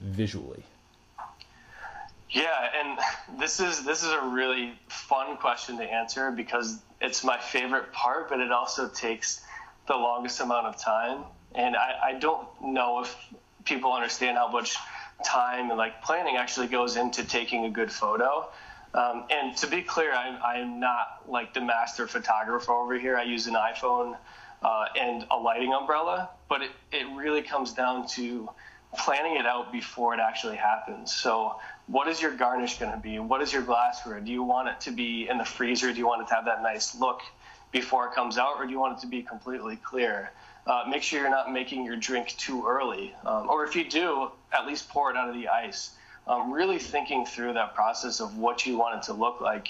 visually? 0.00 0.62
Yeah, 2.30 2.70
and 2.80 2.98
this 3.40 3.58
is 3.58 3.84
this 3.84 4.04
is 4.04 4.10
a 4.10 4.20
really 4.20 4.78
fun 4.88 5.36
question 5.36 5.76
to 5.78 5.84
answer 5.84 6.30
because 6.30 6.78
it's 7.00 7.24
my 7.24 7.38
favorite 7.38 7.92
part, 7.92 8.28
but 8.28 8.38
it 8.38 8.52
also 8.52 8.88
takes 8.88 9.42
the 9.88 9.96
longest 9.96 10.40
amount 10.40 10.66
of 10.66 10.76
time. 10.76 11.24
And 11.56 11.76
I, 11.76 11.94
I 12.04 12.12
don't 12.14 12.46
know 12.62 13.02
if 13.02 13.16
people 13.64 13.92
understand 13.92 14.36
how 14.36 14.48
much 14.48 14.76
time 15.24 15.70
and 15.70 15.78
like 15.78 16.02
planning 16.02 16.36
actually 16.36 16.68
goes 16.68 16.96
into 16.96 17.24
taking 17.24 17.64
a 17.64 17.70
good 17.70 17.90
photo. 17.90 18.48
Um, 18.94 19.24
and 19.30 19.56
to 19.56 19.66
be 19.66 19.82
clear, 19.82 20.12
I'm, 20.12 20.40
I'm 20.42 20.80
not 20.80 21.24
like 21.28 21.52
the 21.52 21.60
master 21.60 22.06
photographer 22.06 22.72
over 22.72 22.96
here. 22.96 23.16
I 23.18 23.24
use 23.24 23.48
an 23.48 23.54
iPhone 23.54 24.16
uh, 24.62 24.84
and 24.98 25.26
a 25.30 25.36
lighting 25.36 25.72
umbrella, 25.72 26.30
but 26.48 26.62
it, 26.62 26.70
it 26.92 27.06
really 27.16 27.42
comes 27.42 27.72
down 27.72 28.06
to 28.08 28.48
planning 28.96 29.36
it 29.36 29.46
out 29.46 29.72
before 29.72 30.14
it 30.14 30.20
actually 30.20 30.56
happens. 30.56 31.12
So 31.12 31.56
what 31.88 32.06
is 32.06 32.22
your 32.22 32.36
garnish 32.36 32.78
going 32.78 32.92
to 32.92 32.98
be? 32.98 33.18
What 33.18 33.42
is 33.42 33.52
your 33.52 33.62
glassware? 33.62 34.20
Do 34.20 34.30
you 34.30 34.44
want 34.44 34.68
it 34.68 34.80
to 34.82 34.92
be 34.92 35.28
in 35.28 35.38
the 35.38 35.44
freezer? 35.44 35.92
Do 35.92 35.98
you 35.98 36.06
want 36.06 36.22
it 36.22 36.28
to 36.28 36.34
have 36.34 36.44
that 36.44 36.62
nice 36.62 36.94
look 36.94 37.20
before 37.72 38.06
it 38.06 38.14
comes 38.14 38.38
out, 38.38 38.54
or 38.58 38.64
do 38.64 38.70
you 38.70 38.78
want 38.78 38.98
it 38.98 39.00
to 39.00 39.08
be 39.08 39.22
completely 39.22 39.76
clear? 39.76 40.30
Uh, 40.66 40.84
make 40.88 41.02
sure 41.02 41.20
you're 41.20 41.28
not 41.28 41.52
making 41.52 41.84
your 41.84 41.96
drink 41.96 42.28
too 42.38 42.64
early, 42.66 43.14
um, 43.26 43.50
or 43.50 43.64
if 43.64 43.74
you 43.74 43.84
do, 43.84 44.30
at 44.52 44.66
least 44.66 44.88
pour 44.88 45.10
it 45.10 45.16
out 45.16 45.28
of 45.28 45.34
the 45.34 45.48
ice. 45.48 45.90
Um, 46.26 46.50
really 46.52 46.78
thinking 46.78 47.26
through 47.26 47.52
that 47.52 47.74
process 47.74 48.20
of 48.20 48.38
what 48.38 48.64
you 48.64 48.78
want 48.78 48.96
it 48.96 49.02
to 49.04 49.12
look 49.12 49.42
like. 49.42 49.68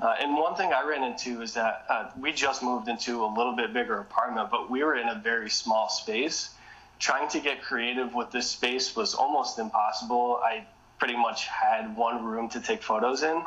Uh, 0.00 0.14
and 0.18 0.36
one 0.36 0.54
thing 0.54 0.72
I 0.72 0.82
ran 0.82 1.02
into 1.02 1.42
is 1.42 1.52
that 1.54 1.84
uh, 1.88 2.10
we 2.18 2.32
just 2.32 2.62
moved 2.62 2.88
into 2.88 3.22
a 3.24 3.26
little 3.26 3.54
bit 3.54 3.74
bigger 3.74 3.98
apartment, 3.98 4.50
but 4.50 4.70
we 4.70 4.82
were 4.82 4.96
in 4.96 5.08
a 5.08 5.14
very 5.14 5.50
small 5.50 5.88
space. 5.88 6.50
Trying 6.98 7.28
to 7.30 7.40
get 7.40 7.62
creative 7.62 8.14
with 8.14 8.30
this 8.30 8.50
space 8.50 8.96
was 8.96 9.14
almost 9.14 9.58
impossible. 9.58 10.40
I 10.42 10.66
pretty 10.98 11.16
much 11.16 11.46
had 11.46 11.94
one 11.96 12.24
room 12.24 12.48
to 12.50 12.60
take 12.60 12.82
photos 12.82 13.22
in. 13.22 13.42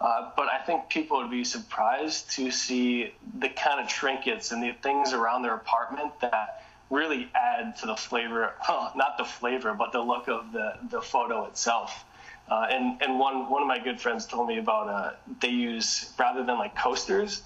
Uh, 0.00 0.30
but 0.36 0.48
I 0.48 0.58
think 0.58 0.88
people 0.88 1.18
would 1.18 1.30
be 1.30 1.42
surprised 1.42 2.30
to 2.32 2.50
see 2.50 3.12
the 3.38 3.48
kind 3.48 3.80
of 3.80 3.88
trinkets 3.88 4.52
and 4.52 4.62
the 4.62 4.72
things 4.82 5.12
around 5.12 5.42
their 5.42 5.54
apartment 5.54 6.12
that 6.20 6.64
really 6.90 7.28
add 7.34 7.76
to 7.76 7.86
the 7.86 7.96
flavor, 7.96 8.52
not 8.68 9.18
the 9.18 9.24
flavor, 9.24 9.74
but 9.74 9.92
the 9.92 10.00
look 10.00 10.28
of 10.28 10.52
the, 10.52 10.74
the 10.90 11.00
photo 11.00 11.44
itself. 11.46 12.04
Uh, 12.50 12.66
and 12.70 13.02
and 13.02 13.18
one, 13.18 13.50
one 13.50 13.60
of 13.60 13.68
my 13.68 13.78
good 13.78 14.00
friends 14.00 14.24
told 14.24 14.48
me 14.48 14.58
about 14.58 14.88
uh, 14.88 15.12
they 15.40 15.50
use, 15.50 16.12
rather 16.18 16.42
than 16.42 16.56
like 16.56 16.74
coasters, 16.74 17.42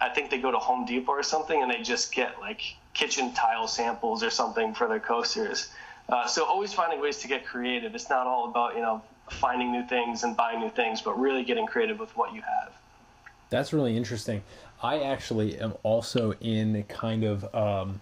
I 0.00 0.08
think 0.08 0.30
they 0.30 0.38
go 0.38 0.50
to 0.50 0.58
Home 0.58 0.86
Depot 0.86 1.12
or 1.12 1.22
something 1.22 1.60
and 1.62 1.70
they 1.70 1.82
just 1.82 2.12
get 2.12 2.40
like 2.40 2.62
kitchen 2.94 3.34
tile 3.34 3.68
samples 3.68 4.22
or 4.22 4.30
something 4.30 4.72
for 4.72 4.88
their 4.88 5.00
coasters. 5.00 5.70
Uh, 6.08 6.26
so 6.26 6.44
always 6.44 6.72
finding 6.72 7.00
ways 7.00 7.18
to 7.18 7.28
get 7.28 7.44
creative. 7.44 7.94
It's 7.94 8.08
not 8.08 8.26
all 8.26 8.48
about 8.48 8.74
you 8.74 8.80
know 8.80 9.02
finding 9.30 9.72
new 9.72 9.86
things 9.86 10.24
and 10.24 10.36
buying 10.36 10.60
new 10.60 10.70
things, 10.70 11.02
but 11.02 11.20
really 11.20 11.44
getting 11.44 11.66
creative 11.66 11.98
with 11.98 12.16
what 12.16 12.34
you 12.34 12.40
have. 12.40 12.72
That's 13.50 13.72
really 13.72 13.96
interesting. 13.96 14.42
I 14.82 15.00
actually 15.00 15.58
am 15.58 15.74
also 15.82 16.32
in 16.40 16.82
kind 16.84 17.24
of 17.24 17.54
um, 17.54 18.00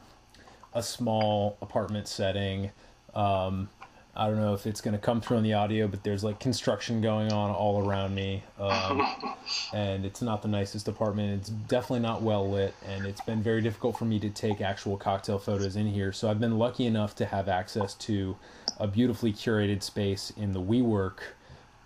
a 0.78 0.82
small 0.82 1.58
apartment 1.60 2.08
setting. 2.08 2.70
Um, 3.14 3.68
I 4.16 4.26
don't 4.26 4.40
know 4.40 4.54
if 4.54 4.66
it's 4.66 4.80
going 4.80 4.92
to 4.92 4.98
come 4.98 5.20
through 5.20 5.36
on 5.36 5.42
the 5.42 5.54
audio, 5.54 5.86
but 5.86 6.02
there's 6.02 6.24
like 6.24 6.40
construction 6.40 7.00
going 7.00 7.32
on 7.32 7.50
all 7.50 7.86
around 7.86 8.14
me. 8.14 8.42
Um, 8.58 9.06
and 9.74 10.04
it's 10.04 10.22
not 10.22 10.42
the 10.42 10.48
nicest 10.48 10.88
apartment. 10.88 11.40
It's 11.40 11.50
definitely 11.50 12.00
not 12.00 12.22
well 12.22 12.48
lit. 12.48 12.74
And 12.86 13.06
it's 13.06 13.20
been 13.20 13.42
very 13.42 13.60
difficult 13.60 13.98
for 13.98 14.06
me 14.06 14.18
to 14.20 14.30
take 14.30 14.60
actual 14.60 14.96
cocktail 14.96 15.38
photos 15.38 15.76
in 15.76 15.86
here. 15.86 16.12
So 16.12 16.30
I've 16.30 16.40
been 16.40 16.58
lucky 16.58 16.86
enough 16.86 17.14
to 17.16 17.26
have 17.26 17.48
access 17.48 17.94
to 17.94 18.36
a 18.78 18.86
beautifully 18.86 19.32
curated 19.32 19.82
space 19.82 20.32
in 20.36 20.52
the 20.52 20.60
WeWork 20.60 21.18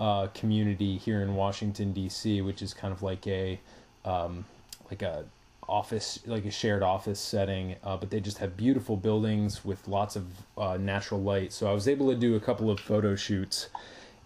uh, 0.01 0.29
community 0.29 0.99
here 0.99 1.23
in 1.23 1.35
Washington, 1.35 1.93
D.C., 1.93 2.41
which 2.43 2.63
is 2.63 2.73
kind 2.75 2.93
of 2.93 3.03
like 3.03 3.27
a. 3.27 3.59
Um, 4.05 4.45
like 4.91 5.01
a 5.01 5.25
office, 5.69 6.19
like 6.27 6.45
a 6.45 6.51
shared 6.51 6.83
office 6.83 7.21
setting, 7.21 7.77
uh, 7.85 7.97
but 7.97 8.11
they 8.11 8.21
just 8.21 8.39
have 8.39 8.57
beautiful 8.57 8.97
buildings 8.97 9.65
with 9.65 9.87
lots 9.89 10.17
of 10.17 10.27
uh, 10.59 10.77
natural 10.77 11.21
light. 11.21 11.53
So 11.53 11.69
I 11.69 11.73
was 11.73 11.89
able 11.89 12.11
to 12.11 12.17
do 12.17 12.35
a 12.35 12.41
couple 12.41 12.71
of 12.71 12.81
photo 12.81 13.15
shoots 13.17 13.69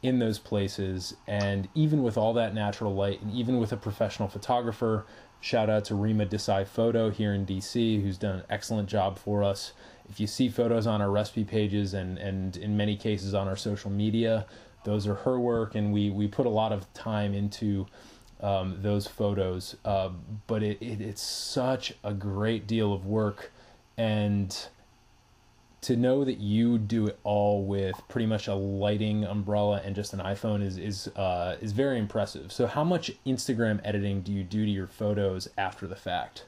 in 0.03 0.19
those 0.19 0.39
places, 0.39 1.15
and 1.27 1.69
even 1.75 2.03
with 2.03 2.17
all 2.17 2.33
that 2.35 2.55
natural 2.55 2.95
light, 2.95 3.21
and 3.23 3.33
even 3.33 3.59
with 3.59 3.73
a 3.73 3.77
professional 3.77 4.29
photographer, 4.29 5.07
shout 5.41 5.69
out 5.71 5.85
to 5.87 5.95
Rima 5.95 6.27
Desai 6.27 6.67
Photo 6.67 7.11
here 7.11 7.35
in 7.35 7.47
DC, 7.47 8.03
who's 8.03 8.19
done 8.19 8.37
an 8.37 8.45
excellent 8.51 8.89
job 8.89 9.19
for 9.19 9.43
us. 9.43 9.73
If 10.09 10.21
you 10.21 10.27
see 10.27 10.49
photos 10.49 10.87
on 10.87 11.03
our 11.03 11.11
recipe 11.11 11.45
pages 11.45 11.95
and, 11.95 12.19
and 12.19 12.57
in 12.57 12.77
many 12.77 12.97
cases 12.97 13.35
on 13.35 13.49
our 13.49 13.57
social 13.57 13.91
media, 13.91 14.47
those 14.85 15.07
are 15.07 15.15
her 15.15 15.39
work, 15.41 15.75
and 15.75 15.93
we, 15.93 16.11
we 16.11 16.29
put 16.29 16.47
a 16.47 16.51
lot 16.51 16.73
of 16.73 16.93
time 16.95 17.35
into 17.35 17.87
um, 18.41 18.79
those 18.83 19.07
photos. 19.07 19.77
Uh, 19.85 20.11
but 20.47 20.63
it, 20.63 20.79
it, 20.81 21.01
it's 21.01 21.23
such 21.23 21.95
a 22.05 22.13
great 22.13 22.67
deal 22.67 22.93
of 22.93 23.07
work, 23.07 23.53
and 23.97 24.69
to 25.83 25.95
know 25.95 26.25
that 26.25 26.39
you 26.39 26.79
do 26.79 27.07
it 27.07 27.19
all 27.23 27.65
with 27.65 27.95
pretty 28.09 28.27
much 28.27 28.49
a 28.49 28.55
lighting 28.55 29.25
umbrella 29.25 29.81
and 29.85 29.95
just 29.95 30.13
an 30.13 30.19
iPhone 30.19 30.61
is 30.61 30.79
is 30.79 31.09
uh, 31.17 31.57
is 31.61 31.73
very 31.73 31.99
impressive. 31.99 32.53
So, 32.53 32.67
how 32.67 32.85
much 32.85 33.11
Instagram 33.27 33.81
editing 33.85 34.23
do 34.23 34.33
you 34.33 34.43
do 34.43 34.65
to 34.65 34.71
your 34.71 34.89
photos 34.89 35.49
after 35.57 35.87
the 35.87 35.97
fact? 35.97 36.45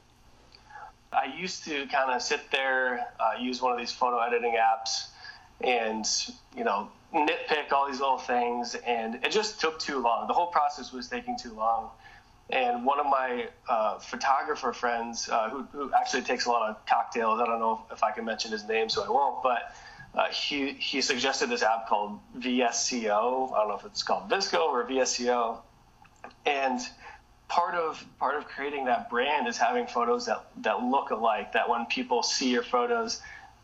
I 1.11 1.33
used 1.37 1.63
to 1.63 1.87
kind 1.87 2.11
of 2.11 2.21
sit 2.21 2.51
there, 2.51 3.07
uh, 3.19 3.39
use 3.39 3.61
one 3.61 3.71
of 3.71 3.79
these 3.79 3.91
photo 3.91 4.19
editing 4.19 4.57
apps, 4.59 5.07
and 5.61 6.05
you 6.55 6.63
know 6.63 6.89
nitpick 7.13 7.71
all 7.71 7.87
these 7.87 7.99
little 7.99 8.17
things, 8.17 8.75
and 8.75 9.15
it 9.15 9.31
just 9.31 9.59
took 9.59 9.79
too 9.79 9.99
long. 9.99 10.27
The 10.27 10.33
whole 10.33 10.47
process 10.47 10.91
was 10.91 11.07
taking 11.07 11.37
too 11.37 11.53
long. 11.53 11.89
And 12.51 12.83
one 12.83 12.99
of 12.99 13.05
my 13.05 13.47
uh, 13.67 13.99
photographer 13.99 14.73
friends, 14.73 15.29
uh, 15.29 15.49
who, 15.49 15.63
who, 15.71 15.91
actually 15.93 16.23
takes 16.23 16.45
a 16.45 16.49
lot 16.49 16.69
of 16.69 16.83
cocktails, 16.87 17.39
I 17.39 17.45
don't 17.45 17.59
know 17.59 17.83
if 17.91 18.03
I 18.03 18.11
can 18.11 18.25
mention 18.25 18.51
his 18.51 18.67
name, 18.67 18.89
so 18.89 19.03
I 19.03 19.09
won't, 19.09 19.43
but 19.43 19.75
uh, 20.15 20.29
he, 20.29 20.73
he 20.73 21.01
suggested 21.01 21.49
this 21.49 21.61
app 21.61 21.87
called 21.87 22.19
VSCO. 22.39 23.53
I 23.53 23.59
don't 23.59 23.67
know 23.67 23.77
if 23.77 23.85
it's 23.85 24.01
called 24.01 24.29
VSCO 24.29 24.61
or 24.61 24.83
VSCO. 24.85 25.59
And 26.45 26.79
part 27.47 27.75
of 27.75 28.03
part 28.19 28.35
of 28.35 28.47
creating 28.47 28.85
that 28.85 29.09
brand 29.09 29.47
is 29.47 29.57
having 29.57 29.85
photos 29.87 30.25
that, 30.25 30.45
that 30.57 30.83
look 30.83 31.11
alike, 31.11 31.53
that 31.53 31.69
when 31.69 31.85
people 31.85 32.23
see 32.23 32.49
your 32.49 32.63
photos, 32.63 33.21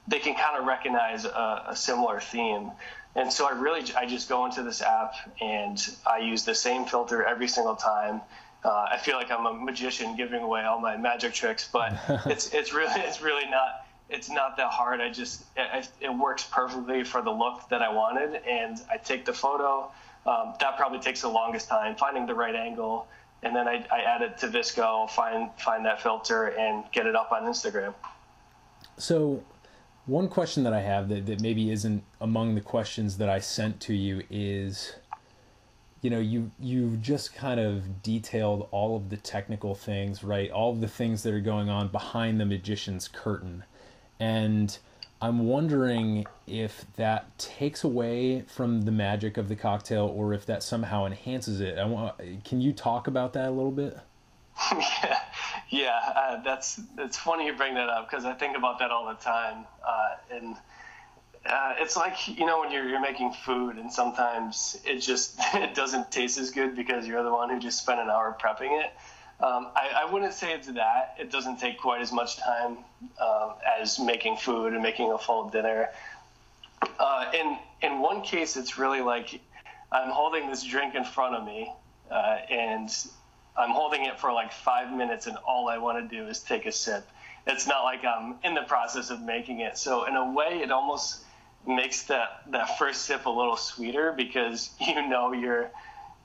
they 0.08 0.20
can 0.20 0.36
kind 0.36 0.58
of 0.60 0.66
recognize 0.66 1.26
a, 1.26 1.66
a 1.70 1.76
similar 1.76 2.20
theme. 2.20 2.72
And 3.16 3.32
so 3.32 3.48
I 3.48 3.52
really, 3.52 3.84
I 3.96 4.06
just 4.06 4.28
go 4.28 4.46
into 4.46 4.62
this 4.62 4.82
app 4.82 5.14
and 5.40 5.82
I 6.06 6.20
use 6.20 6.44
the 6.44 6.56
same 6.56 6.86
filter 6.86 7.24
every 7.24 7.48
single 7.48 7.76
time 7.76 8.22
uh, 8.66 8.88
I 8.92 8.98
feel 8.98 9.16
like 9.16 9.32
I'm 9.32 9.46
a 9.46 9.54
magician 9.54 10.16
giving 10.16 10.42
away 10.42 10.64
all 10.64 10.80
my 10.80 10.98
magic 10.98 11.34
tricks, 11.34 11.70
but 11.72 11.94
it's 12.26 12.54
it's 12.54 12.74
really 12.74 13.00
it's 13.02 13.22
really 13.22 13.48
not 13.50 13.86
it's 14.10 14.30
not 14.30 14.58
that 14.58 14.72
hard. 14.72 15.02
I 15.02 15.12
just 15.12 15.44
it, 15.56 15.88
it, 16.02 16.10
works 16.10 16.44
perfectly 16.52 17.04
for 17.04 17.22
the 17.22 17.32
look 17.32 17.70
that 17.70 17.82
I 17.84 17.94
wanted, 17.94 18.42
and 18.48 18.82
I 18.92 18.98
take 18.98 19.26
the 19.26 19.34
photo. 19.34 19.92
Um, 20.26 20.56
that 20.60 20.78
probably 20.78 21.00
takes 21.00 21.22
the 21.22 21.30
longest 21.30 21.70
time 21.70 21.96
finding 21.96 22.26
the 22.26 22.34
right 22.34 22.56
angle, 22.56 23.08
and 23.44 23.56
then 23.56 23.68
I, 23.68 23.86
I 23.92 24.02
add 24.02 24.24
it 24.24 24.40
to 24.40 24.48
VSCO, 24.48 25.12
find 25.12 25.52
find 25.58 25.86
that 25.86 26.02
filter, 26.02 26.48
and 26.48 26.84
get 26.92 27.06
it 27.06 27.16
up 27.16 27.32
on 27.32 27.44
Instagram. 27.44 27.94
So, 28.98 29.44
one 30.06 30.28
question 30.28 30.64
that 30.64 30.74
I 30.74 30.82
have 30.82 31.10
that, 31.10 31.26
that 31.26 31.42
maybe 31.42 31.72
isn't 31.72 32.04
among 32.22 32.56
the 32.56 32.62
questions 32.62 33.18
that 33.18 33.30
I 33.30 33.40
sent 33.40 33.80
to 33.82 33.94
you 33.94 34.24
is 34.30 34.94
you 36.02 36.10
know 36.12 36.20
you 36.20 36.52
you 36.60 36.98
just 36.98 37.34
kind 37.34 37.60
of 37.60 38.04
detailed 38.04 38.68
all 38.70 38.96
of 38.96 39.10
the 39.10 39.18
technical 39.18 39.74
things 39.74 40.24
right? 40.24 40.52
All 40.52 40.72
of 40.72 40.82
the 40.82 40.88
things 40.88 41.24
that 41.24 41.34
are 41.34 41.40
going 41.40 41.70
on 41.70 41.88
behind 41.88 42.40
the 42.40 42.46
magician's 42.46 43.08
curtain. 43.08 43.64
And 44.20 44.78
i'm 45.22 45.48
wondering 45.48 46.26
if 46.46 46.86
that 46.98 47.38
takes 47.40 47.86
away 47.86 48.42
from 48.42 48.82
the 48.82 48.92
magic 48.92 49.38
of 49.38 49.48
the 49.48 49.56
cocktail 49.56 50.14
or 50.14 50.34
if 50.34 50.46
that 50.46 50.62
somehow 50.62 51.06
enhances 51.06 51.62
it. 51.62 51.80
I 51.80 51.86
want 51.86 52.44
can 52.44 52.62
you 52.62 52.74
talk 52.74 53.08
about 53.08 53.34
that 53.34 53.48
a 53.48 53.52
little 53.52 53.72
bit? 53.72 53.98
yeah 54.72 55.20
yeah 55.70 56.00
uh, 56.16 56.42
that's 56.44 56.80
it's 56.98 57.18
funny 57.18 57.46
you 57.46 57.54
bring 57.54 57.74
that 57.76 57.90
up 57.90 58.10
because 58.10 58.26
i 58.26 58.34
think 58.34 58.58
about 58.58 58.80
that 58.80 58.92
all 58.92 59.08
the 59.08 59.14
time 59.16 59.66
uh, 59.88 60.16
and 60.32 60.56
uh, 61.46 61.76
it's 61.80 61.96
like 61.96 62.28
you 62.28 62.46
know 62.46 62.60
when 62.60 62.72
you're, 62.72 62.88
you're 62.88 63.02
making 63.02 63.32
food 63.32 63.78
and 63.78 63.92
sometimes 63.92 64.78
it 64.86 65.00
just 65.00 65.40
it 65.54 65.76
doesn't 65.76 66.12
taste 66.12 66.38
as 66.38 66.52
good 66.52 66.76
because 66.76 67.08
you're 67.08 67.24
the 67.24 67.32
one 67.32 67.50
who 67.50 67.60
just 67.60 67.80
spent 67.82 68.00
an 68.00 68.10
hour 68.10 68.36
prepping 68.42 68.84
it. 68.84 68.92
Um, 69.42 69.68
I, 69.76 70.06
I, 70.06 70.12
wouldn't 70.12 70.34
say 70.34 70.54
it's 70.54 70.68
that. 70.68 71.16
It 71.20 71.30
doesn't 71.30 71.60
take 71.60 71.78
quite 71.78 72.00
as 72.00 72.14
much 72.14 72.38
time 72.38 72.78
um, 73.20 73.56
as 73.82 74.00
making 74.00 74.38
food 74.38 74.72
and 74.72 74.82
making 74.82 75.12
a 75.12 75.18
full 75.18 75.50
dinner. 75.50 75.90
Uh, 76.98 77.32
in 77.34 77.58
in 77.82 78.00
one 78.00 78.22
case, 78.22 78.56
it's 78.56 78.78
really 78.78 79.02
like 79.02 79.42
I'm 79.92 80.10
holding 80.10 80.50
this 80.50 80.64
drink 80.64 80.96
in 80.96 81.04
front 81.04 81.36
of 81.36 81.46
me, 81.46 81.70
uh, 82.10 82.38
and 82.50 82.90
I'm 83.58 83.72
holding 83.72 84.06
it 84.06 84.20
for 84.20 84.32
like 84.34 84.52
five 84.52 84.92
minutes, 84.92 85.28
and 85.28 85.38
all 85.48 85.70
I 85.70 85.78
want 85.78 86.10
to 86.10 86.16
do 86.16 86.28
is 86.28 86.40
take 86.40 86.66
a 86.66 86.72
sip. 86.72 87.08
It's 87.48 87.68
not 87.68 87.84
like 87.84 88.04
I'm 88.04 88.36
in 88.44 88.54
the 88.54 88.64
process 88.64 89.10
of 89.10 89.22
making 89.22 89.60
it. 89.60 89.78
So 89.78 90.06
in 90.06 90.16
a 90.16 90.32
way, 90.32 90.62
it 90.62 90.72
almost 90.72 91.24
makes 91.68 92.04
that 92.04 92.42
that 92.52 92.78
first 92.78 93.04
sip 93.04 93.26
a 93.26 93.30
little 93.30 93.58
sweeter 93.58 94.14
because 94.16 94.70
you 94.80 95.08
know 95.08 95.32
you're 95.34 95.72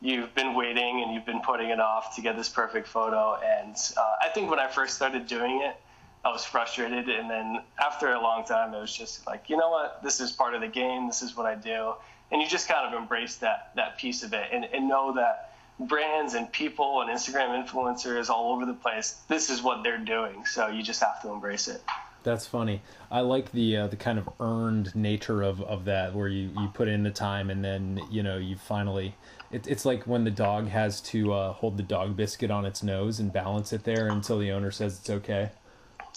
you've 0.01 0.35
been 0.35 0.55
waiting 0.55 1.03
and 1.03 1.15
you've 1.15 1.27
been 1.27 1.41
putting 1.41 1.71
it 1.71 1.81
off 1.81 2.17
to 2.17 2.23
get 2.23 2.37
this 2.37 2.49
perfect 2.49 2.89
photo. 2.89 3.39
And 3.45 3.77
uh, 3.97 4.01
I 4.23 4.29
think 4.31 4.51
when 4.51 4.59
I 4.59 4.67
first 4.67 4.95
started 4.95 5.27
doing 5.27 5.61
it, 5.63 5.77
I 6.25 6.31
was 6.31 6.45
frustrated, 6.45 7.09
and 7.09 7.31
then 7.31 7.63
after 7.83 8.13
a 8.13 8.21
long 8.21 8.45
time, 8.45 8.75
it 8.75 8.81
was 8.81 8.95
just 8.95 9.27
like, 9.27 9.49
you 9.49 9.57
know 9.57 9.71
what, 9.71 10.03
this 10.03 10.21
is 10.21 10.33
part 10.33 10.55
of 10.55 10.61
the 10.61 10.69
game. 10.69 11.07
This 11.07 11.23
is 11.23 11.35
what 11.35 11.47
I 11.47 11.55
do, 11.55 11.95
and 12.31 12.43
you 12.43 12.49
just 12.49 12.69
kind 12.69 12.87
of 12.87 13.01
embrace 13.01 13.37
that 13.37 13.73
that 13.77 13.97
piece 13.97 14.23
of 14.23 14.35
it, 14.35 14.49
and, 14.53 14.67
and 14.67 14.87
know 14.87 15.15
that 15.15 15.50
brands 15.81 16.35
and 16.35 16.53
people 16.53 17.01
and 17.01 17.11
Instagram 17.11 17.67
influencers 17.67 18.29
all 18.29 18.53
over 18.53 18.67
the 18.67 18.75
place, 18.75 19.17
this 19.29 19.51
is 19.51 19.63
what 19.63 19.83
they're 19.83 19.99
doing. 19.99 20.45
So 20.45 20.69
you 20.69 20.83
just 20.83 21.01
have 21.03 21.21
to 21.23 21.31
embrace 21.31 21.69
it. 21.69 21.83
That's 22.23 22.47
funny. 22.47 22.83
I 23.11 23.21
like 23.21 23.51
the 23.53 23.79
uh, 23.79 23.87
the 23.87 23.97
kind 23.97 24.19
of 24.19 24.29
earned 24.41 24.95
nature 24.95 25.43
of, 25.43 25.63
of 25.63 25.87
that, 25.87 26.15
where 26.15 26.29
you, 26.29 26.51
you 26.59 26.69
put 26.75 26.87
in 26.87 27.03
the 27.03 27.11
time 27.11 27.49
and 27.49 27.65
then 27.65 28.01
you 28.11 28.23
know 28.23 28.37
you 28.37 28.57
finally. 28.57 29.15
It, 29.51 29.67
it's 29.67 29.85
like 29.85 30.05
when 30.05 30.25
the 30.25 30.31
dog 30.31 30.69
has 30.69 31.01
to 31.03 31.33
uh, 31.33 31.53
hold 31.55 31.77
the 31.77 31.83
dog 31.83 32.17
biscuit 32.17 32.51
on 32.51 32.67
its 32.67 32.83
nose 32.83 33.19
and 33.19 33.33
balance 33.33 33.73
it 33.73 33.85
there 33.85 34.09
until 34.09 34.39
the 34.39 34.53
owner 34.53 34.71
says 34.71 34.99
it's 34.99 35.11
okay. 35.11 35.51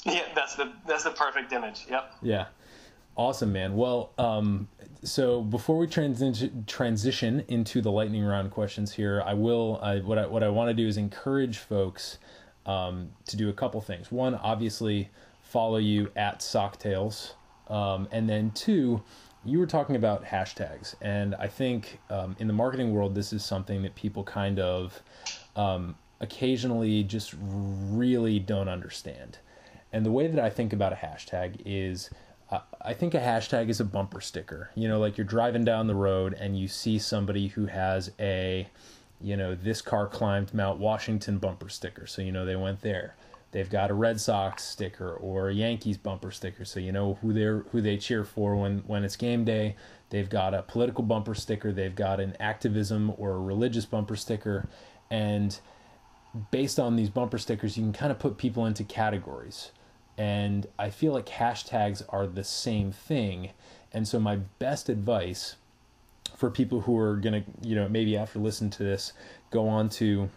Yeah, 0.05 0.23
that's 0.35 0.55
the 0.55 0.73
that's 0.85 1.05
the 1.05 1.11
perfect 1.11 1.53
image. 1.53 1.85
Yep. 1.89 2.15
Yeah, 2.21 2.45
awesome, 3.15 3.53
man. 3.53 3.75
Well, 3.75 4.11
um, 4.17 4.67
so 5.03 5.41
before 5.41 5.77
we 5.77 5.87
transition 5.87 6.63
transition 6.67 7.43
into 7.47 7.81
the 7.81 7.91
lightning 7.91 8.23
round 8.23 8.51
questions 8.51 8.93
here, 8.93 9.21
I 9.25 9.33
will. 9.33 9.79
I, 9.81 9.99
what 9.99 10.17
I 10.17 10.27
what 10.27 10.43
I 10.43 10.49
want 10.49 10.69
to 10.69 10.73
do 10.73 10.87
is 10.87 10.97
encourage 10.97 11.57
folks 11.57 12.19
um, 12.65 13.09
to 13.27 13.37
do 13.37 13.49
a 13.49 13.53
couple 13.53 13.81
things. 13.81 14.11
One, 14.11 14.35
obviously 14.35 15.09
follow 15.41 15.77
you 15.77 16.11
at 16.15 16.39
Socktails. 16.39 17.33
Um, 17.67 18.07
and 18.11 18.27
then 18.27 18.51
two, 18.51 19.01
you 19.45 19.59
were 19.59 19.65
talking 19.65 19.95
about 19.95 20.25
hashtags, 20.25 20.95
and 21.01 21.33
I 21.35 21.47
think 21.47 21.99
um, 22.09 22.35
in 22.39 22.47
the 22.47 22.53
marketing 22.53 22.93
world, 22.93 23.15
this 23.15 23.31
is 23.31 23.43
something 23.43 23.81
that 23.83 23.95
people 23.95 24.23
kind 24.23 24.59
of 24.59 25.01
um, 25.55 25.95
occasionally 26.19 27.03
just 27.03 27.33
really 27.39 28.39
don't 28.39 28.67
understand. 28.67 29.37
And 29.91 30.05
the 30.05 30.11
way 30.11 30.27
that 30.27 30.43
I 30.43 30.49
think 30.49 30.73
about 30.73 30.91
a 30.91 30.95
hashtag 30.95 31.61
is 31.65 32.09
I 32.81 32.93
think 32.93 33.13
a 33.13 33.19
hashtag 33.19 33.69
is 33.69 33.79
a 33.79 33.85
bumper 33.85 34.21
sticker. 34.21 34.69
You 34.75 34.87
know, 34.87 34.99
like 34.99 35.17
you're 35.17 35.25
driving 35.25 35.63
down 35.63 35.87
the 35.87 35.95
road 35.95 36.33
and 36.33 36.57
you 36.57 36.67
see 36.67 36.99
somebody 36.99 37.47
who 37.47 37.65
has 37.67 38.11
a, 38.19 38.67
you 39.21 39.37
know, 39.37 39.55
this 39.55 39.81
car 39.81 40.07
climbed 40.07 40.53
Mount 40.53 40.79
Washington 40.79 41.37
bumper 41.37 41.69
sticker. 41.69 42.05
So, 42.07 42.21
you 42.21 42.31
know, 42.31 42.45
they 42.45 42.55
went 42.55 42.81
there 42.81 43.15
they've 43.53 43.69
got 43.69 43.89
a 43.89 43.93
Red 43.93 44.19
Sox 44.19 44.63
sticker 44.63 45.13
or 45.13 45.47
a 45.47 45.53
Yankees 45.53 45.95
bumper 45.95 46.31
sticker, 46.31 46.65
so 46.65 46.79
you 46.81 46.91
know 46.91 47.17
who 47.21 47.31
they 47.31 47.69
who 47.71 47.81
they 47.81 47.95
cheer 47.97 48.25
for 48.25 48.57
when 48.57 48.79
when 48.79 49.05
it's 49.05 49.15
game 49.15 49.45
day. 49.45 49.77
They've 50.09 50.29
got 50.29 50.53
a 50.53 50.61
political 50.63 51.03
bumper 51.03 51.33
sticker. 51.33 51.71
They've 51.71 51.95
got 51.95 52.19
an 52.19 52.35
activism 52.39 53.13
or 53.17 53.31
a 53.31 53.39
religious 53.39 53.85
bumper 53.85 54.17
sticker, 54.17 54.67
and 55.09 55.57
based 56.51 56.79
on 56.79 56.97
these 56.97 57.09
bumper 57.09 57.37
stickers, 57.37 57.77
you 57.77 57.83
can 57.83 57.93
kind 57.93 58.11
of 58.11 58.19
put 58.19 58.37
people 58.37 58.65
into 58.65 58.83
categories. 58.83 59.71
And 60.17 60.67
I 60.77 60.89
feel 60.89 61.13
like 61.13 61.27
hashtags 61.27 62.03
are 62.09 62.27
the 62.27 62.43
same 62.43 62.91
thing. 62.91 63.51
And 63.91 64.07
so 64.07 64.19
my 64.19 64.37
best 64.59 64.89
advice 64.89 65.55
for 66.35 66.49
people 66.49 66.81
who 66.81 66.97
are 66.97 67.15
gonna, 67.15 67.43
you 67.61 67.75
know, 67.75 67.87
maybe 67.87 68.17
after 68.17 68.39
listening 68.39 68.71
to 68.71 68.83
this, 68.83 69.13
go 69.49 69.67
on 69.67 69.89
to 69.89 70.29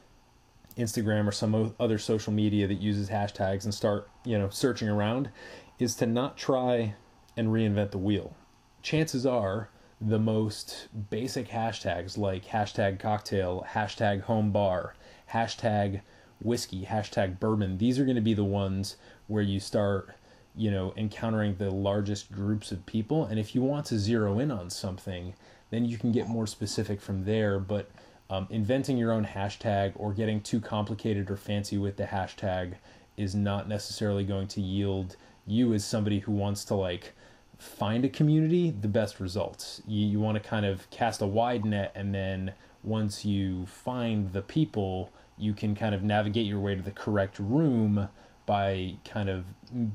Instagram 0.77 1.27
or 1.27 1.33
some 1.33 1.75
other 1.81 1.99
social 1.99 2.33
media 2.33 2.67
that 2.67 2.81
uses 2.81 3.09
hashtags 3.09 3.65
and 3.65 3.75
start, 3.75 4.09
you 4.25 4.39
know, 4.39 4.49
searching 4.51 4.89
around 4.89 5.31
is 5.79 5.95
to 5.97 6.07
not 6.07 6.37
try 6.37 6.95
and 7.37 7.49
reinvent 7.49 7.91
the 7.91 7.99
wheel. 7.99 8.35
Chances 8.83 9.27
are 9.27 9.69
the 10.01 10.19
most 10.19 10.89
basic 11.11 11.49
hashtags 11.49 12.19
like 12.19 12.47
hashtag 12.47 12.99
cocktail, 12.99 13.67
hashtag 13.71 14.23
home 14.23 14.51
bar, 14.53 14.95
hashtag 15.33 16.03
whiskey, 16.43 16.85
hashtag 16.85 17.41
bourbon, 17.41 17.79
these 17.79 17.99
are 17.99 18.05
going 18.05 18.17
to 18.17 18.23
be 18.23 18.35
the 18.35 18.45
ones 18.45 18.97
where 19.27 19.43
you 19.43 19.61
start, 19.61 20.15
you 20.55 20.71
know, 20.71 20.93
encountering 20.97 21.57
the 21.57 21.71
largest 21.71 22.33
groups 22.33 22.73
of 22.73 22.85
people. 22.87 23.25
And 23.25 23.39
if 23.39 23.55
you 23.55 23.62
want 23.62 23.87
to 23.87 23.99
zero 23.99 24.39
in 24.39 24.51
on 24.51 24.71
something, 24.71 25.35
then 25.71 25.85
you 25.85 25.99
can 25.99 26.12
get 26.12 26.29
more 26.29 26.47
specific 26.47 27.01
from 27.01 27.25
there. 27.25 27.59
But 27.59 27.91
um, 28.31 28.47
inventing 28.51 28.99
your 28.99 29.12
own 29.12 29.25
hashtag 29.25 29.93
or 29.97 30.12
getting 30.12 30.41
too 30.41 30.61
complicated 30.61 31.31
or 31.31 31.37
fancy 31.37 31.79
with 31.79 31.97
the 31.97 32.05
hashtag 32.05 32.75
is 33.17 33.35
not 33.35 33.69
necessarily 33.69 34.25
going 34.25 34.49
to 34.49 34.61
yield 34.61 35.17
you 35.47 35.73
as 35.75 35.85
somebody 35.85 36.21
who 36.21 36.33
wants 36.33 36.65
to 36.67 36.75
like 36.75 37.12
find 37.59 38.05
a 38.05 38.09
community 38.09 38.71
the 38.71 38.89
best 38.89 39.21
results. 39.21 39.81
You, 39.87 40.07
you 40.07 40.21
want 40.21 40.43
to 40.43 40.49
kind 40.49 40.67
of 40.67 40.89
cast 40.91 41.23
a 41.23 41.27
wide 41.27 41.65
net 41.65 41.93
and 41.95 42.15
then 42.15 42.53
once 42.83 43.25
you 43.25 43.67
find 43.67 44.33
the 44.33 44.43
people, 44.43 45.11
you 45.37 45.53
can 45.53 45.75
kind 45.75 45.95
of 45.95 46.03
navigate 46.03 46.47
your 46.47 46.61
way 46.61 46.75
to 46.75 46.83
the 46.83 46.91
correct 46.91 47.39
room 47.39 48.09
by 48.46 48.94
kind 49.04 49.28
of 49.28 49.44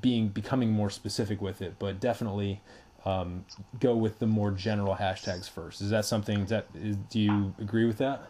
being 0.02 0.28
becoming 0.28 0.72
more 0.72 0.90
specific 0.90 1.42
with 1.42 1.62
it. 1.62 1.76
But 1.80 2.00
definitely 2.00 2.62
um, 3.06 3.46
go 3.80 3.96
with 3.96 4.20
the 4.20 4.28
more 4.28 4.52
general 4.52 4.96
hashtags 4.96 5.50
first. 5.50 5.82
Is 5.82 5.90
that 5.90 6.06
something 6.06 6.46
that 6.46 6.68
is, 6.76 6.98
do 7.10 7.20
you 7.20 7.56
agree 7.60 7.86
with 7.86 7.98
that? 7.98 8.28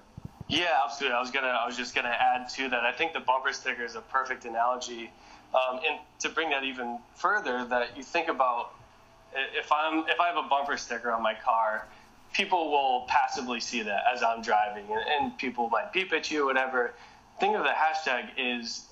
Yeah, 0.48 0.82
absolutely. 0.84 1.16
I 1.16 1.20
was 1.20 1.32
gonna, 1.32 1.48
I 1.48 1.66
was 1.66 1.78
just 1.78 1.96
gonna 1.96 2.10
add 2.10 2.50
to 2.50 2.70
that. 2.70 2.84
I 2.84 2.92
think 2.92 3.14
the 3.14 3.20
bumper 3.20 3.54
sticker 3.54 3.84
is 3.84 3.96
a 3.96 4.02
perfect 4.02 4.46
analogy, 4.46 5.12
um, 5.54 5.80
and 5.88 6.00
to 6.20 6.30
bring 6.30 6.50
that 6.50 6.64
even 6.64 7.00
further, 7.16 7.66
that 7.66 7.96
you 7.98 8.04
think 8.04 8.28
about 8.28 8.74
if 9.34 9.72
I'm 9.72 10.00
if 10.10 10.20
I 10.20 10.28
have 10.28 10.38
a 10.38 10.48
bumper 10.48 10.78
sticker 10.78 11.12
on 11.12 11.24
my 11.24 11.34
car, 11.34 11.88
people 12.34 12.70
will 12.70 13.06
passively 13.08 13.60
see 13.60 13.82
that 13.82 14.04
as 14.14 14.24
I'm 14.24 14.42
driving, 14.42 14.86
and, 14.92 15.02
and 15.10 15.38
people 15.38 15.70
might 15.70 15.94
beep 15.94 16.12
at 16.12 16.30
you, 16.30 16.46
whatever. 16.46 16.94
Think 17.40 17.56
of 17.56 17.64
the 17.64 17.70
hashtag 17.70 18.30
is 18.38 18.86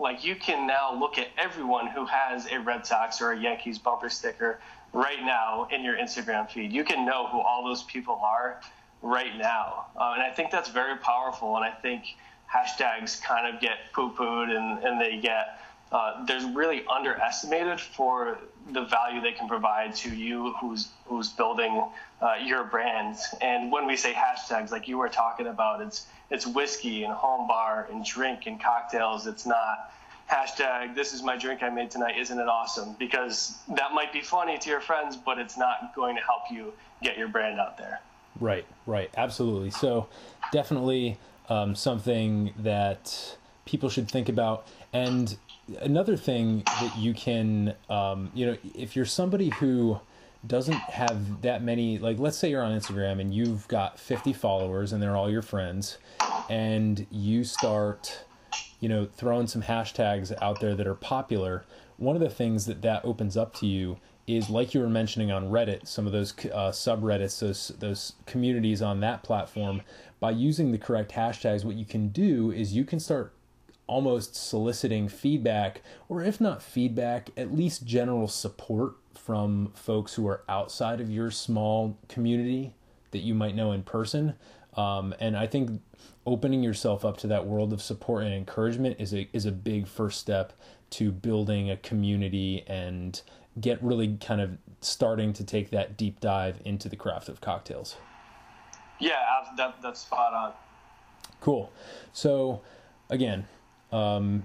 like 0.00 0.24
you 0.24 0.34
can 0.34 0.66
now 0.66 0.98
look 0.98 1.18
at 1.18 1.28
everyone 1.36 1.86
who 1.86 2.06
has 2.06 2.46
a 2.50 2.58
Red 2.58 2.86
Sox 2.86 3.20
or 3.20 3.32
a 3.32 3.38
Yankees 3.38 3.78
bumper 3.78 4.08
sticker 4.08 4.58
right 4.92 5.22
now 5.22 5.68
in 5.70 5.84
your 5.84 5.96
Instagram 5.96 6.50
feed. 6.50 6.72
You 6.72 6.84
can 6.84 7.04
know 7.04 7.28
who 7.28 7.38
all 7.38 7.64
those 7.64 7.82
people 7.82 8.18
are 8.22 8.60
right 9.02 9.36
now. 9.36 9.86
Uh, 9.94 10.14
and 10.14 10.22
I 10.22 10.30
think 10.30 10.50
that's 10.50 10.70
very 10.70 10.96
powerful. 10.96 11.54
And 11.56 11.64
I 11.64 11.70
think 11.70 12.04
hashtags 12.52 13.22
kind 13.22 13.54
of 13.54 13.60
get 13.60 13.92
poo 13.92 14.10
pooed 14.10 14.56
and, 14.56 14.82
and 14.82 15.00
they 15.00 15.20
get, 15.20 15.60
uh, 15.92 16.24
there's 16.24 16.44
really 16.44 16.82
underestimated 16.86 17.80
for 17.80 18.38
the 18.72 18.84
value 18.84 19.20
they 19.20 19.32
can 19.32 19.48
provide 19.48 19.94
to 19.96 20.14
you 20.14 20.52
who's 20.60 20.88
who's 21.06 21.28
building 21.28 21.84
uh, 22.20 22.34
your 22.42 22.64
brand. 22.64 23.16
And 23.40 23.72
when 23.72 23.86
we 23.86 23.96
say 23.96 24.12
hashtags, 24.12 24.70
like 24.70 24.88
you 24.88 24.98
were 24.98 25.08
talking 25.08 25.46
about, 25.46 25.80
it's 25.80 26.06
it's 26.30 26.46
whiskey 26.46 27.04
and 27.04 27.12
home 27.12 27.46
bar 27.48 27.88
and 27.90 28.04
drink 28.04 28.46
and 28.46 28.62
cocktails. 28.62 29.26
It's 29.26 29.46
not 29.46 29.92
hashtag 30.30 30.94
this 30.94 31.12
is 31.12 31.22
my 31.22 31.36
drink 31.36 31.62
I 31.62 31.70
made 31.70 31.90
tonight. 31.90 32.16
Isn't 32.18 32.38
it 32.38 32.48
awesome? 32.48 32.94
Because 32.98 33.58
that 33.76 33.92
might 33.92 34.12
be 34.12 34.20
funny 34.20 34.58
to 34.58 34.70
your 34.70 34.80
friends, 34.80 35.16
but 35.16 35.38
it's 35.38 35.58
not 35.58 35.94
going 35.94 36.16
to 36.16 36.22
help 36.22 36.42
you 36.50 36.72
get 37.02 37.18
your 37.18 37.28
brand 37.28 37.58
out 37.58 37.76
there. 37.76 38.00
Right, 38.38 38.64
right, 38.86 39.10
absolutely. 39.16 39.70
So 39.70 40.08
definitely 40.52 41.18
um, 41.48 41.74
something 41.74 42.54
that 42.58 43.36
people 43.64 43.88
should 43.88 44.08
think 44.08 44.28
about. 44.28 44.66
And 44.92 45.36
another 45.80 46.16
thing 46.16 46.62
that 46.64 46.96
you 46.96 47.12
can, 47.12 47.74
um, 47.88 48.30
you 48.34 48.46
know, 48.46 48.56
if 48.74 48.94
you're 48.94 49.04
somebody 49.04 49.50
who 49.50 50.00
doesn't 50.46 50.74
have 50.74 51.42
that 51.42 51.62
many, 51.62 51.98
like 51.98 52.18
let's 52.18 52.38
say 52.38 52.50
you're 52.50 52.62
on 52.62 52.78
Instagram 52.78 53.20
and 53.20 53.34
you've 53.34 53.68
got 53.68 53.98
50 53.98 54.32
followers 54.32 54.92
and 54.92 55.02
they're 55.02 55.16
all 55.16 55.30
your 55.30 55.42
friends, 55.42 55.98
and 56.48 57.06
you 57.10 57.44
start, 57.44 58.24
you 58.80 58.88
know, 58.88 59.06
throwing 59.06 59.46
some 59.46 59.62
hashtags 59.62 60.32
out 60.40 60.60
there 60.60 60.74
that 60.74 60.86
are 60.86 60.94
popular. 60.94 61.64
One 61.98 62.16
of 62.16 62.22
the 62.22 62.30
things 62.30 62.66
that 62.66 62.80
that 62.82 63.04
opens 63.04 63.36
up 63.36 63.54
to 63.56 63.66
you 63.66 63.98
is 64.26 64.48
like 64.48 64.72
you 64.74 64.80
were 64.80 64.88
mentioning 64.88 65.30
on 65.30 65.50
Reddit, 65.50 65.86
some 65.86 66.06
of 66.06 66.12
those 66.12 66.32
uh, 66.32 66.70
subreddits, 66.70 67.40
those 67.40 67.68
those 67.78 68.14
communities 68.26 68.80
on 68.80 69.00
that 69.00 69.22
platform. 69.22 69.82
By 70.20 70.30
using 70.32 70.70
the 70.70 70.78
correct 70.78 71.12
hashtags, 71.12 71.64
what 71.64 71.76
you 71.76 71.86
can 71.86 72.08
do 72.08 72.50
is 72.50 72.74
you 72.74 72.84
can 72.84 73.00
start 73.00 73.34
almost 73.86 74.36
soliciting 74.36 75.08
feedback, 75.08 75.82
or 76.08 76.22
if 76.22 76.40
not 76.40 76.62
feedback, 76.62 77.30
at 77.36 77.52
least 77.52 77.84
general 77.84 78.28
support 78.28 78.94
from 79.24 79.70
folks 79.74 80.14
who 80.14 80.26
are 80.26 80.42
outside 80.48 81.00
of 81.00 81.10
your 81.10 81.30
small 81.30 81.96
community 82.08 82.74
that 83.10 83.18
you 83.18 83.34
might 83.34 83.54
know 83.54 83.72
in 83.72 83.82
person. 83.82 84.34
Um, 84.76 85.14
and 85.20 85.36
I 85.36 85.46
think 85.46 85.80
opening 86.26 86.62
yourself 86.62 87.04
up 87.04 87.16
to 87.18 87.26
that 87.26 87.46
world 87.46 87.72
of 87.72 87.82
support 87.82 88.24
and 88.24 88.32
encouragement 88.32 88.96
is 88.98 89.12
a 89.12 89.28
is 89.32 89.46
a 89.46 89.52
big 89.52 89.86
first 89.86 90.20
step 90.20 90.52
to 90.90 91.12
building 91.12 91.70
a 91.70 91.76
community 91.76 92.64
and 92.66 93.20
get 93.60 93.82
really 93.82 94.16
kind 94.20 94.40
of 94.40 94.56
starting 94.80 95.32
to 95.34 95.44
take 95.44 95.70
that 95.70 95.96
deep 95.96 96.20
dive 96.20 96.60
into 96.64 96.88
the 96.88 96.96
craft 96.96 97.28
of 97.28 97.40
cocktails. 97.40 97.96
Yeah, 98.98 99.16
that, 99.56 99.76
that's 99.82 100.00
spot 100.00 100.34
on. 100.34 100.52
Cool. 101.40 101.72
So, 102.12 102.60
again, 103.08 103.46
um, 103.92 104.44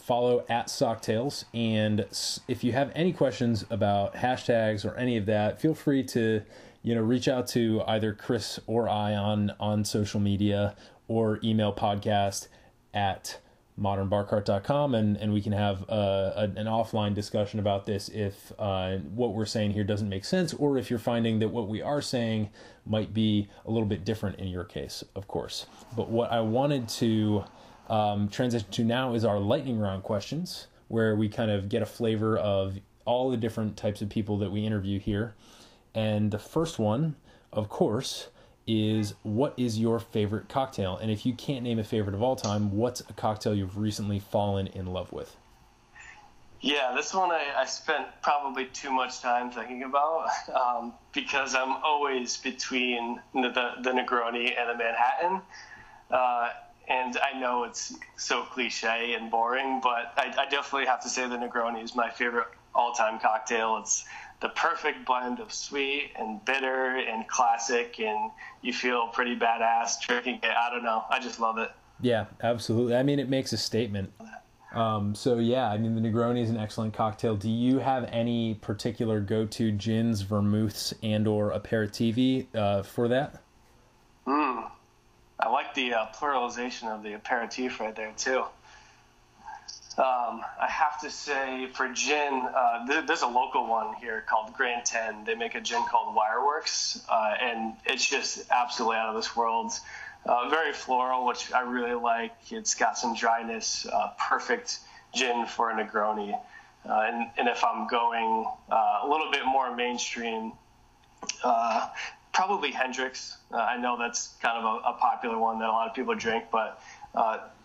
follow 0.00 0.44
at 0.48 0.66
Socktails. 0.66 1.44
And 1.54 2.06
if 2.48 2.64
you 2.64 2.72
have 2.72 2.90
any 2.94 3.12
questions 3.12 3.64
about 3.70 4.14
hashtags 4.14 4.84
or 4.84 4.96
any 4.96 5.16
of 5.16 5.26
that, 5.26 5.60
feel 5.60 5.74
free 5.74 6.02
to 6.04 6.42
you 6.82 6.94
know 6.94 7.00
reach 7.00 7.28
out 7.28 7.46
to 7.48 7.82
either 7.86 8.12
Chris 8.12 8.58
or 8.66 8.88
I 8.88 9.14
on 9.14 9.52
on 9.60 9.84
social 9.84 10.20
media 10.20 10.74
or 11.08 11.38
email 11.44 11.72
podcast 11.72 12.48
at 12.92 13.38
modernbarcart.com 13.80 14.94
and, 14.94 15.16
and 15.16 15.32
we 15.32 15.40
can 15.40 15.52
have 15.52 15.82
uh, 15.88 16.32
a, 16.36 16.42
an 16.56 16.66
offline 16.66 17.14
discussion 17.14 17.58
about 17.58 17.86
this 17.86 18.10
if 18.10 18.52
uh, 18.58 18.98
what 19.14 19.32
we're 19.32 19.46
saying 19.46 19.70
here 19.70 19.82
doesn't 19.82 20.10
make 20.10 20.24
sense 20.24 20.52
or 20.54 20.76
if 20.76 20.90
you're 20.90 20.98
finding 20.98 21.38
that 21.38 21.48
what 21.48 21.68
we 21.68 21.80
are 21.80 22.02
saying 22.02 22.50
might 22.84 23.14
be 23.14 23.48
a 23.64 23.70
little 23.70 23.88
bit 23.88 24.04
different 24.04 24.38
in 24.38 24.48
your 24.48 24.64
case, 24.64 25.02
of 25.14 25.26
course. 25.26 25.66
But 25.96 26.10
what 26.10 26.30
I 26.30 26.40
wanted 26.40 26.88
to 26.90 27.44
um, 27.88 28.28
transition 28.28 28.70
to 28.70 28.84
now 28.84 29.14
is 29.14 29.24
our 29.24 29.38
lightning 29.38 29.78
round 29.78 30.02
questions, 30.02 30.68
where 30.88 31.16
we 31.16 31.28
kind 31.28 31.50
of 31.50 31.68
get 31.68 31.82
a 31.82 31.86
flavor 31.86 32.36
of 32.38 32.78
all 33.04 33.30
the 33.30 33.36
different 33.36 33.76
types 33.76 34.02
of 34.02 34.08
people 34.08 34.38
that 34.38 34.50
we 34.50 34.64
interview 34.64 34.98
here. 34.98 35.34
And 35.94 36.30
the 36.30 36.38
first 36.38 36.78
one, 36.78 37.16
of 37.52 37.68
course, 37.68 38.28
is 38.66 39.14
what 39.22 39.54
is 39.56 39.78
your 39.78 39.98
favorite 39.98 40.48
cocktail? 40.48 40.96
And 40.96 41.10
if 41.10 41.26
you 41.26 41.34
can't 41.34 41.64
name 41.64 41.78
a 41.78 41.84
favorite 41.84 42.14
of 42.14 42.22
all 42.22 42.36
time, 42.36 42.72
what's 42.76 43.00
a 43.00 43.12
cocktail 43.12 43.54
you've 43.54 43.78
recently 43.78 44.20
fallen 44.20 44.68
in 44.68 44.86
love 44.86 45.12
with? 45.12 45.36
Yeah, 46.60 46.92
this 46.94 47.12
one 47.12 47.32
I, 47.32 47.44
I 47.56 47.64
spent 47.64 48.06
probably 48.22 48.66
too 48.66 48.92
much 48.92 49.20
time 49.20 49.50
thinking 49.50 49.82
about 49.82 50.28
um, 50.54 50.94
because 51.12 51.54
I'm 51.56 51.72
always 51.82 52.36
between 52.36 53.20
the, 53.34 53.50
the, 53.50 53.70
the 53.82 53.90
Negroni 53.90 54.56
and 54.56 54.70
the 54.70 54.76
Manhattan. 54.76 55.40
Uh, 56.08 56.50
and 56.88 57.16
I 57.18 57.38
know 57.38 57.64
it's 57.64 57.94
so 58.16 58.42
cliche 58.42 59.14
and 59.14 59.30
boring, 59.30 59.80
but 59.82 60.12
I, 60.16 60.34
I 60.38 60.48
definitely 60.48 60.86
have 60.86 61.02
to 61.02 61.08
say 61.08 61.28
the 61.28 61.36
Negroni 61.36 61.82
is 61.82 61.94
my 61.94 62.10
favorite 62.10 62.48
all 62.74 62.92
time 62.92 63.18
cocktail. 63.20 63.78
It's 63.80 64.04
the 64.40 64.48
perfect 64.50 65.06
blend 65.06 65.38
of 65.38 65.52
sweet 65.52 66.10
and 66.18 66.44
bitter 66.44 66.96
and 66.96 67.26
classic, 67.28 68.00
and 68.00 68.30
you 68.60 68.72
feel 68.72 69.08
pretty 69.08 69.36
badass 69.36 70.00
drinking 70.00 70.40
it. 70.42 70.50
I 70.50 70.70
don't 70.70 70.82
know. 70.82 71.04
I 71.08 71.20
just 71.20 71.38
love 71.38 71.58
it. 71.58 71.70
Yeah, 72.00 72.26
absolutely. 72.42 72.96
I 72.96 73.02
mean, 73.02 73.18
it 73.18 73.28
makes 73.28 73.52
a 73.52 73.56
statement. 73.56 74.12
Um, 74.74 75.14
so 75.14 75.38
yeah, 75.38 75.70
I 75.70 75.76
mean, 75.76 75.94
the 75.94 76.00
Negroni 76.00 76.42
is 76.42 76.50
an 76.50 76.56
excellent 76.56 76.94
cocktail. 76.94 77.36
Do 77.36 77.50
you 77.50 77.78
have 77.78 78.04
any 78.10 78.54
particular 78.54 79.20
go-to 79.20 79.70
gins, 79.70 80.22
vermouths, 80.22 80.94
and/or 81.02 81.52
aperitivi 81.52 82.46
uh, 82.54 82.82
for 82.82 83.08
that? 83.08 83.42
Mm. 84.26 84.70
I 85.42 85.48
like 85.48 85.74
the 85.74 85.92
uh, 85.94 86.06
pluralization 86.14 86.86
of 86.86 87.02
the 87.02 87.14
aperitif 87.14 87.80
right 87.80 87.96
there 87.96 88.12
too. 88.16 88.44
Um, 89.98 90.42
I 90.60 90.68
have 90.68 91.00
to 91.00 91.10
say, 91.10 91.66
for 91.66 91.88
gin, 91.88 92.48
uh, 92.54 92.86
th- 92.86 93.06
there's 93.06 93.22
a 93.22 93.26
local 93.26 93.66
one 93.66 93.94
here 93.96 94.24
called 94.26 94.54
Grand 94.54 94.86
Ten. 94.86 95.24
They 95.24 95.34
make 95.34 95.56
a 95.56 95.60
gin 95.60 95.82
called 95.90 96.16
Wireworks, 96.16 97.02
uh, 97.10 97.34
and 97.42 97.74
it's 97.84 98.08
just 98.08 98.48
absolutely 98.52 98.98
out 98.98 99.08
of 99.08 99.16
this 99.16 99.34
world. 99.34 99.72
Uh, 100.24 100.48
very 100.48 100.72
floral, 100.72 101.26
which 101.26 101.52
I 101.52 101.62
really 101.62 101.94
like. 102.00 102.36
It's 102.52 102.76
got 102.76 102.96
some 102.96 103.16
dryness. 103.16 103.84
Uh, 103.84 104.12
perfect 104.18 104.78
gin 105.12 105.46
for 105.46 105.70
a 105.70 105.74
Negroni. 105.74 106.38
Uh, 106.88 107.04
and, 107.06 107.30
and 107.36 107.48
if 107.48 107.64
I'm 107.64 107.88
going 107.88 108.46
uh, 108.70 109.00
a 109.02 109.08
little 109.08 109.30
bit 109.32 109.44
more 109.44 109.74
mainstream, 109.74 110.52
probably 112.32 112.70
Hendrick's. 112.70 113.36
I 113.52 113.76
know 113.76 113.98
that's 113.98 114.34
kind 114.40 114.58
of 114.58 114.64
a, 114.64 114.88
a, 114.88 114.92
popular 114.94 115.38
one 115.38 115.58
that 115.58 115.68
a 115.68 115.72
lot 115.72 115.88
of 115.88 115.94
people 115.94 116.14
drink, 116.14 116.44
but 116.50 116.82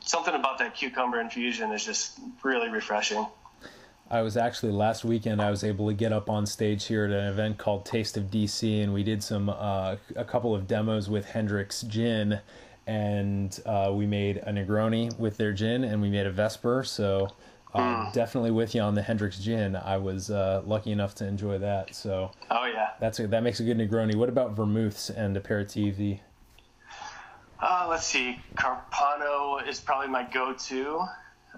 something 0.02 0.36
about 0.36 0.58
that 0.60 0.76
cucumber 0.76 1.20
infusion 1.20 1.72
is 1.72 1.86
just 1.86 2.20
really 2.44 2.70
refreshing. 2.70 3.26
I 4.10 4.22
was 4.22 4.38
actually 4.38 4.72
last 4.72 5.04
weekend. 5.04 5.42
I 5.42 5.50
was 5.50 5.64
able 5.66 5.88
to 5.88 5.94
get 5.94 6.14
up 6.14 6.30
on 6.30 6.46
stage 6.46 6.86
here 6.86 7.06
at 7.06 7.12
an 7.12 7.28
event 7.28 7.58
called 7.58 7.86
Taste 7.86 8.16
of 8.16 8.26
DC, 8.26 8.82
and 8.82 8.94
we 8.94 9.04
did 9.04 9.22
some 9.22 9.50
uh, 9.50 9.98
a 10.16 10.24
couple 10.24 10.56
of 10.56 10.66
demos 10.66 11.10
with 11.10 11.26
Hendrick's 11.26 11.82
Gin, 11.82 12.40
and 12.86 13.60
uh, 13.66 13.92
we 13.94 14.06
made 14.06 14.38
a 14.38 14.52
Negroni 14.52 15.18
with 15.20 15.36
their 15.36 15.52
gin, 15.52 15.84
and 15.84 16.02
we 16.02 16.10
made 16.10 16.26
a 16.26 16.32
Vesper. 16.32 16.86
So 16.86 17.28
mm. 17.78 18.14
definitely 18.14 18.52
with 18.52 18.76
you 18.76 18.82
on 18.82 18.96
the 18.96 19.02
Hendrick's 19.02 19.40
Gin. 19.40 19.76
I 19.76 19.98
was 19.98 20.30
uh, 20.30 20.62
lucky 20.66 20.92
enough 20.92 21.16
to 21.16 21.28
enjoy 21.28 21.58
that. 21.60 21.96
So 21.96 22.32
oh 22.52 22.66
yeah, 22.66 22.90
that's 23.00 23.20
a, 23.20 23.28
that 23.28 23.44
makes 23.44 23.60
a 23.60 23.64
good 23.64 23.78
Negroni. 23.78 24.16
What 24.16 24.30
about 24.30 24.56
vermouths 24.56 25.10
and 25.10 25.36
aperitivi? 25.36 26.20
Uh, 27.60 27.88
let's 27.90 28.06
see. 28.06 28.40
Carpano 28.56 29.68
is 29.68 29.80
probably 29.80 30.08
my 30.08 30.24
go-to, 30.24 31.04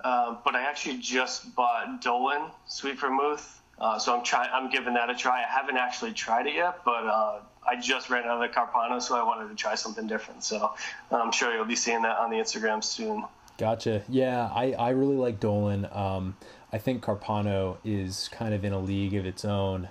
uh, 0.04 0.38
but 0.46 0.56
I 0.56 0.64
actually 0.64 0.98
just 1.00 1.54
bought 1.56 2.02
Dolin 2.02 2.50
Sweet 2.68 2.98
Vermouth, 2.98 3.62
uh, 3.80 4.00
so 4.00 4.16
I'm 4.16 4.24
trying. 4.24 4.50
I'm 4.54 4.70
giving 4.70 4.94
that 4.94 5.10
a 5.10 5.16
try. 5.16 5.44
I 5.44 5.48
haven't 5.48 5.78
actually 5.78 6.14
tried 6.14 6.48
it 6.48 6.56
yet, 6.56 6.86
but 6.86 7.06
uh, 7.06 7.40
I 7.68 7.76
just 7.82 8.10
ran 8.10 8.24
out 8.24 8.42
of 8.42 8.50
the 8.50 8.56
Carpano, 8.56 9.02
so 9.02 9.18
I 9.18 9.24
wanted 9.24 9.50
to 9.50 9.56
try 9.56 9.76
something 9.76 10.08
different. 10.08 10.44
So 10.44 10.72
I'm 11.12 11.32
sure 11.32 11.54
you'll 11.54 11.66
be 11.66 11.76
seeing 11.76 12.04
that 12.04 12.18
on 12.18 12.30
the 12.30 12.38
Instagram 12.38 12.84
soon. 12.84 13.26
Gotcha. 13.60 14.04
Yeah, 14.08 14.50
I, 14.56 14.72
I 14.72 14.90
really 14.92 15.18
like 15.18 15.42
Dolin. 15.42 15.94
Um, 15.94 16.38
I 16.72 16.78
think 16.78 17.04
Carpano 17.04 17.76
is 17.84 18.30
kind 18.32 18.54
of 18.54 18.64
in 18.64 18.72
a 18.72 18.80
league 18.80 19.14
of 19.16 19.26
its 19.26 19.44
own 19.44 19.90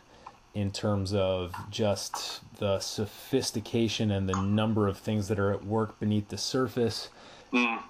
in 0.55 0.73
terms 0.73 1.13
of 1.13 1.55
just 1.71 2.41
the 2.59 2.81
sophistication 2.81 4.11
and 4.11 4.27
the 4.27 4.41
number 4.41 4.89
of 4.89 4.97
things 4.97 5.29
that 5.29 5.39
are 5.39 5.53
at 5.53 5.67
work 5.67 6.01
beneath 6.01 6.29
the 6.31 6.39
surface. 6.39 7.11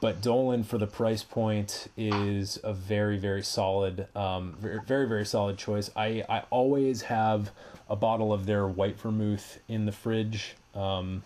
But 0.00 0.20
Dolin, 0.20 0.64
for 0.64 0.78
the 0.78 0.86
price 0.86 1.22
point, 1.22 1.88
is 1.96 2.58
a 2.64 2.72
very, 2.72 3.16
very 3.16 3.42
solid, 3.42 4.08
um, 4.16 4.56
very, 4.60 4.80
very, 4.84 5.08
very 5.08 5.26
solid 5.26 5.58
choice. 5.58 5.90
I, 5.96 6.24
I 6.28 6.42
always 6.50 7.02
have 7.02 7.52
a 7.88 7.96
bottle 7.96 8.32
of 8.32 8.46
their 8.46 8.66
white 8.66 8.98
vermouth 8.98 9.60
in 9.68 9.86
the 9.86 9.92
fridge, 9.92 10.54
um, 10.74 11.22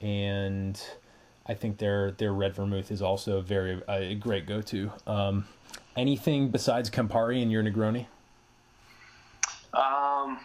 and 0.00 0.80
I 1.48 1.54
think 1.54 1.78
their 1.78 2.10
their 2.12 2.32
red 2.32 2.54
vermouth 2.54 2.90
is 2.90 3.02
also 3.02 3.38
a 3.38 3.42
very 3.42 3.80
a 3.88 4.14
great 4.14 4.46
go 4.46 4.60
to. 4.62 4.90
Um, 5.06 5.46
anything 5.96 6.50
besides 6.50 6.90
Campari 6.90 7.40
in 7.40 7.50
your 7.50 7.62
Negroni? 7.62 8.06
Um, 9.72 10.38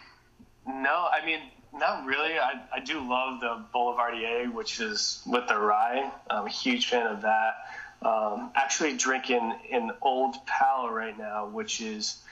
no, 0.66 1.08
I 1.10 1.24
mean, 1.24 1.40
not 1.72 2.04
really. 2.04 2.38
I, 2.38 2.60
I 2.72 2.80
do 2.80 3.00
love 3.08 3.40
the 3.40 3.64
Boulevardier, 3.74 4.52
which 4.52 4.80
is 4.80 5.22
with 5.26 5.48
the 5.48 5.58
rye. 5.58 6.10
I'm 6.30 6.46
a 6.46 6.50
huge 6.50 6.88
fan 6.88 7.06
of 7.06 7.22
that. 7.22 7.54
Um, 8.02 8.50
actually, 8.54 8.96
drinking 8.96 9.54
an 9.70 9.92
Old 10.02 10.44
Pal 10.46 10.90
right 10.90 11.16
now, 11.16 11.46
which 11.46 11.80
is, 11.80 12.22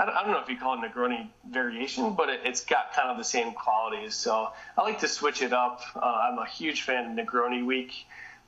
I 0.00 0.06
don't, 0.06 0.16
I 0.16 0.22
don't 0.22 0.32
know 0.32 0.40
if 0.40 0.48
you 0.48 0.56
call 0.56 0.82
it 0.82 0.90
Negroni 0.90 1.28
variation, 1.50 2.14
but 2.14 2.30
it, 2.30 2.40
it's 2.44 2.64
got 2.64 2.94
kind 2.94 3.10
of 3.10 3.18
the 3.18 3.24
same 3.24 3.52
qualities. 3.52 4.14
So 4.14 4.48
I 4.78 4.82
like 4.82 5.00
to 5.00 5.08
switch 5.08 5.42
it 5.42 5.52
up. 5.52 5.82
Uh, 5.94 6.00
I'm 6.00 6.38
a 6.38 6.46
huge 6.46 6.82
fan 6.82 7.10
of 7.10 7.26
Negroni 7.26 7.64
Week. 7.66 8.06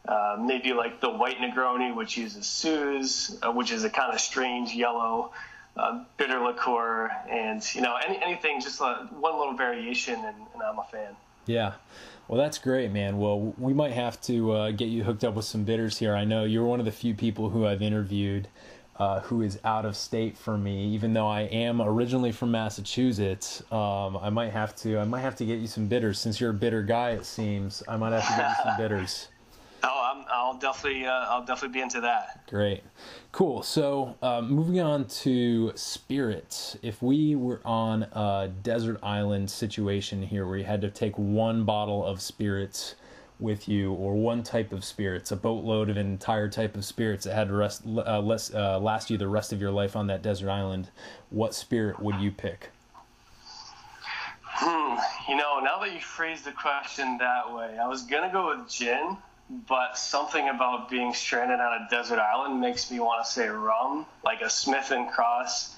Uh, 0.08 0.38
maybe 0.40 0.72
like 0.72 1.02
the 1.02 1.10
white 1.10 1.36
Negroni, 1.38 1.94
which 1.94 2.16
uses 2.16 2.46
Suze, 2.46 3.38
uh, 3.42 3.52
which 3.52 3.70
is 3.70 3.84
a 3.84 3.90
kind 3.90 4.14
of 4.14 4.20
strange 4.20 4.72
yellow 4.72 5.32
uh, 5.76 6.04
bitter 6.16 6.40
liqueur, 6.40 7.10
and 7.28 7.62
you 7.74 7.82
know 7.82 7.96
any, 8.06 8.20
anything, 8.22 8.60
just 8.60 8.80
uh, 8.80 9.04
one 9.06 9.38
little 9.38 9.54
variation, 9.54 10.14
and, 10.14 10.36
and, 10.54 10.62
I'm 10.62 10.78
a 10.78 10.84
fan. 10.90 11.14
Yeah, 11.46 11.74
well 12.28 12.40
that's 12.40 12.58
great, 12.58 12.90
man. 12.90 13.18
Well, 13.18 13.54
we 13.58 13.72
might 13.72 13.92
have 13.92 14.20
to 14.22 14.52
uh, 14.52 14.70
get 14.72 14.86
you 14.86 15.04
hooked 15.04 15.22
up 15.22 15.34
with 15.34 15.44
some 15.44 15.64
bitters 15.64 15.98
here. 15.98 16.16
I 16.16 16.24
know 16.24 16.44
you're 16.44 16.64
one 16.64 16.80
of 16.80 16.86
the 16.86 16.92
few 16.92 17.14
people 17.14 17.50
who 17.50 17.66
I've 17.66 17.82
interviewed. 17.82 18.48
Uh, 18.98 19.20
who 19.20 19.40
is 19.40 19.58
out 19.64 19.86
of 19.86 19.96
state 19.96 20.36
for 20.36 20.58
me, 20.58 20.84
even 20.88 21.14
though 21.14 21.26
I 21.26 21.42
am 21.42 21.80
originally 21.80 22.30
from 22.30 22.50
Massachusetts. 22.50 23.62
Um, 23.72 24.18
I 24.18 24.28
might 24.28 24.52
have 24.52 24.76
to. 24.76 24.98
I 24.98 25.04
might 25.04 25.22
have 25.22 25.34
to 25.36 25.46
get 25.46 25.60
you 25.60 25.66
some 25.66 25.86
bitters 25.88 26.18
since 26.18 26.38
you're 26.40 26.50
a 26.50 26.54
bitter 26.54 26.82
guy. 26.82 27.10
It 27.12 27.24
seems 27.24 27.82
I 27.88 27.96
might 27.96 28.12
have 28.12 28.28
to 28.28 28.36
get 28.36 28.48
you 28.50 28.54
some 28.64 28.76
bitters. 28.76 29.28
Oh, 29.84 30.12
I'm, 30.14 30.24
I'll 30.30 30.54
definitely, 30.54 31.06
uh, 31.06 31.10
I'll 31.10 31.44
definitely 31.44 31.74
be 31.74 31.80
into 31.80 32.00
that. 32.02 32.46
Great, 32.48 32.84
cool. 33.32 33.62
So, 33.64 34.16
uh, 34.22 34.40
moving 34.40 34.80
on 34.80 35.06
to 35.06 35.72
spirits. 35.74 36.76
If 36.82 37.02
we 37.02 37.34
were 37.34 37.60
on 37.64 38.04
a 38.04 38.52
desert 38.62 39.00
island 39.02 39.50
situation 39.50 40.22
here, 40.22 40.46
where 40.46 40.56
you 40.56 40.64
had 40.64 40.80
to 40.82 40.90
take 40.90 41.18
one 41.18 41.64
bottle 41.64 42.04
of 42.06 42.22
spirits 42.22 42.94
with 43.42 43.68
you, 43.68 43.92
or 43.92 44.14
one 44.14 44.42
type 44.42 44.72
of 44.72 44.84
spirits, 44.84 45.30
a 45.30 45.36
boatload 45.36 45.90
of 45.90 45.96
an 45.96 46.06
entire 46.06 46.48
type 46.48 46.76
of 46.76 46.84
spirits 46.84 47.24
that 47.24 47.34
had 47.34 47.48
to 47.48 47.54
rest, 47.54 47.82
uh, 47.86 48.20
less, 48.20 48.54
uh, 48.54 48.78
last 48.78 49.10
you 49.10 49.18
the 49.18 49.28
rest 49.28 49.52
of 49.52 49.60
your 49.60 49.70
life 49.70 49.96
on 49.96 50.06
that 50.06 50.22
desert 50.22 50.50
island, 50.50 50.88
what 51.30 51.54
spirit 51.54 52.00
would 52.00 52.20
you 52.20 52.30
pick? 52.30 52.70
Hmm. 54.44 54.96
You 55.28 55.36
know, 55.36 55.60
now 55.60 55.78
that 55.80 55.92
you 55.92 56.00
phrased 56.00 56.44
the 56.44 56.52
question 56.52 57.18
that 57.18 57.52
way, 57.52 57.78
I 57.78 57.88
was 57.88 58.02
gonna 58.02 58.32
go 58.32 58.56
with 58.56 58.70
gin 58.70 59.16
but 59.68 59.98
something 59.98 60.48
about 60.48 60.88
being 60.88 61.12
stranded 61.12 61.60
on 61.60 61.82
a 61.82 61.88
desert 61.90 62.18
island 62.18 62.60
makes 62.60 62.90
me 62.90 63.00
want 63.00 63.24
to 63.24 63.30
say 63.30 63.48
rum, 63.48 64.06
like 64.24 64.40
a 64.40 64.48
Smith 64.48 64.90
and 64.90 65.10
Cross 65.10 65.76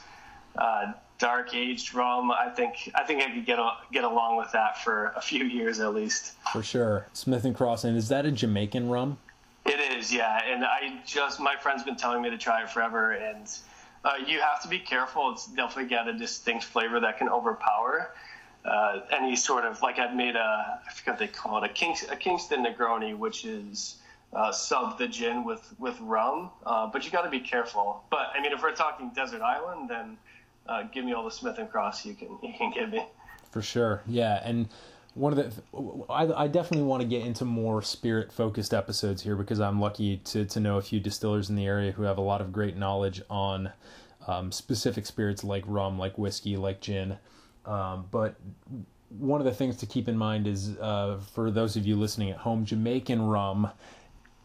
uh, 0.57 0.93
dark 1.19 1.55
aged 1.55 1.95
rum. 1.95 2.31
I 2.31 2.49
think 2.51 2.91
I 2.95 3.05
think 3.05 3.23
I 3.23 3.31
could 3.31 3.47
get 3.47 3.59
a, 3.59 3.73
get 3.93 4.05
along 4.05 4.37
with 4.37 4.53
that 4.53 4.83
for 4.83 5.13
a 5.17 5.21
few 5.21 5.45
years 5.45 5.81
at 5.81 5.95
least. 5.95 6.35
For 6.53 6.63
sure, 6.63 7.07
Smith 7.13 7.45
and 7.45 7.55
Cross. 7.55 7.85
And 7.85 7.97
is 7.97 8.09
that 8.09 8.27
a 8.27 8.31
Jamaican 8.31 8.89
rum? 8.89 9.19
It 9.67 9.81
is, 9.97 10.13
yeah. 10.13 10.41
And 10.45 10.65
I 10.65 11.01
just 11.07 11.41
my 11.41 11.57
friend's 11.57 11.83
been 11.83 11.97
telling 11.97 12.23
me 12.23 12.31
to 12.31 12.39
try 12.39 12.63
it 12.63 12.71
forever, 12.71 13.13
and 13.13 13.49
uh, 14.05 14.15
you 14.27 14.41
have 14.41 14.63
to 14.63 14.69
be 14.69 14.79
careful. 14.79 15.33
It's 15.33 15.47
definitely 15.47 15.89
got 15.89 16.09
a 16.09 16.13
distinct 16.13 16.65
flavor 16.65 17.01
that 17.01 17.19
can 17.19 17.29
overpower 17.29 18.11
uh, 18.65 19.01
any 19.11 19.37
sort 19.37 19.65
of 19.65 19.81
like 19.83 19.99
I've 19.99 20.15
made 20.15 20.37
a 20.37 20.81
I 20.87 20.93
forget 20.93 21.15
what 21.15 21.19
they 21.19 21.29
call 21.29 21.63
it 21.63 21.71
a, 21.71 21.73
King, 21.73 21.97
a 22.11 22.17
Kingston 22.17 22.65
Negroni, 22.65 23.17
which 23.17 23.45
is 23.45 23.97
uh, 24.33 24.53
sub 24.53 24.99
the 24.99 25.07
gin 25.07 25.45
with 25.45 25.75
with 25.79 25.99
rum. 26.01 26.51
Uh, 26.65 26.87
but 26.87 27.05
you 27.05 27.11
got 27.11 27.23
to 27.23 27.31
be 27.31 27.41
careful. 27.41 28.03
But 28.11 28.31
I 28.35 28.41
mean, 28.41 28.53
if 28.53 28.63
we're 28.63 28.73
talking 28.73 29.11
desert 29.15 29.43
island, 29.43 29.91
then 29.91 30.17
uh, 30.67 30.85
give 30.93 31.05
me 31.05 31.13
all 31.13 31.25
the 31.25 31.31
Smith 31.31 31.59
and 31.59 31.71
Cross 31.71 32.05
you 32.05 32.15
can 32.15 32.39
you 32.43 32.53
can 32.57 32.73
give 32.73 32.91
me. 32.91 33.07
For 33.51 33.63
sure, 33.63 34.03
yeah, 34.07 34.41
and. 34.45 34.69
One 35.17 35.33
of 35.33 35.39
the, 35.39 35.63
I, 36.11 36.43
I 36.43 36.49
definitely 36.49 36.87
want 36.87 37.03
to 37.03 37.07
get 37.07 37.25
into 37.25 37.45
more 37.45 37.83
spirit 37.83 38.33
focused 38.33 38.75
episodes 38.75 39.23
here 39.23 39.37
because 39.37 39.61
I'm 39.61 39.81
lucky 39.81 40.17
to, 40.17 40.45
to 40.45 40.59
know 40.59 40.77
a 40.77 40.83
few 40.83 40.99
distillers 40.99 41.49
in 41.49 41.55
the 41.55 41.67
area 41.67 41.93
who 41.93 42.03
have 42.03 42.19
a 42.19 42.21
lot 42.21 42.41
of 42.41 42.53
great 42.53 42.77
knowledge 42.77 43.23
on 43.31 43.71
um, 44.27 44.51
specific 44.51 45.07
spirits 45.07 45.45
like 45.45 45.63
rum, 45.69 46.01
like 46.01 46.19
whiskey, 46.19 46.57
like 46.57 46.81
gin. 46.81 47.17
Um, 47.65 48.07
but 48.11 48.35
one 49.19 49.41
of 49.41 49.45
the 49.45 49.55
things 49.55 49.77
to 49.77 49.87
keep 49.87 50.09
in 50.09 50.19
mind 50.19 50.49
is 50.49 50.77
uh, 50.81 51.21
for 51.33 51.51
those 51.51 51.77
of 51.77 51.87
you 51.87 51.95
listening 51.95 52.31
at 52.31 52.39
home, 52.39 52.65
Jamaican 52.65 53.23
rum 53.23 53.71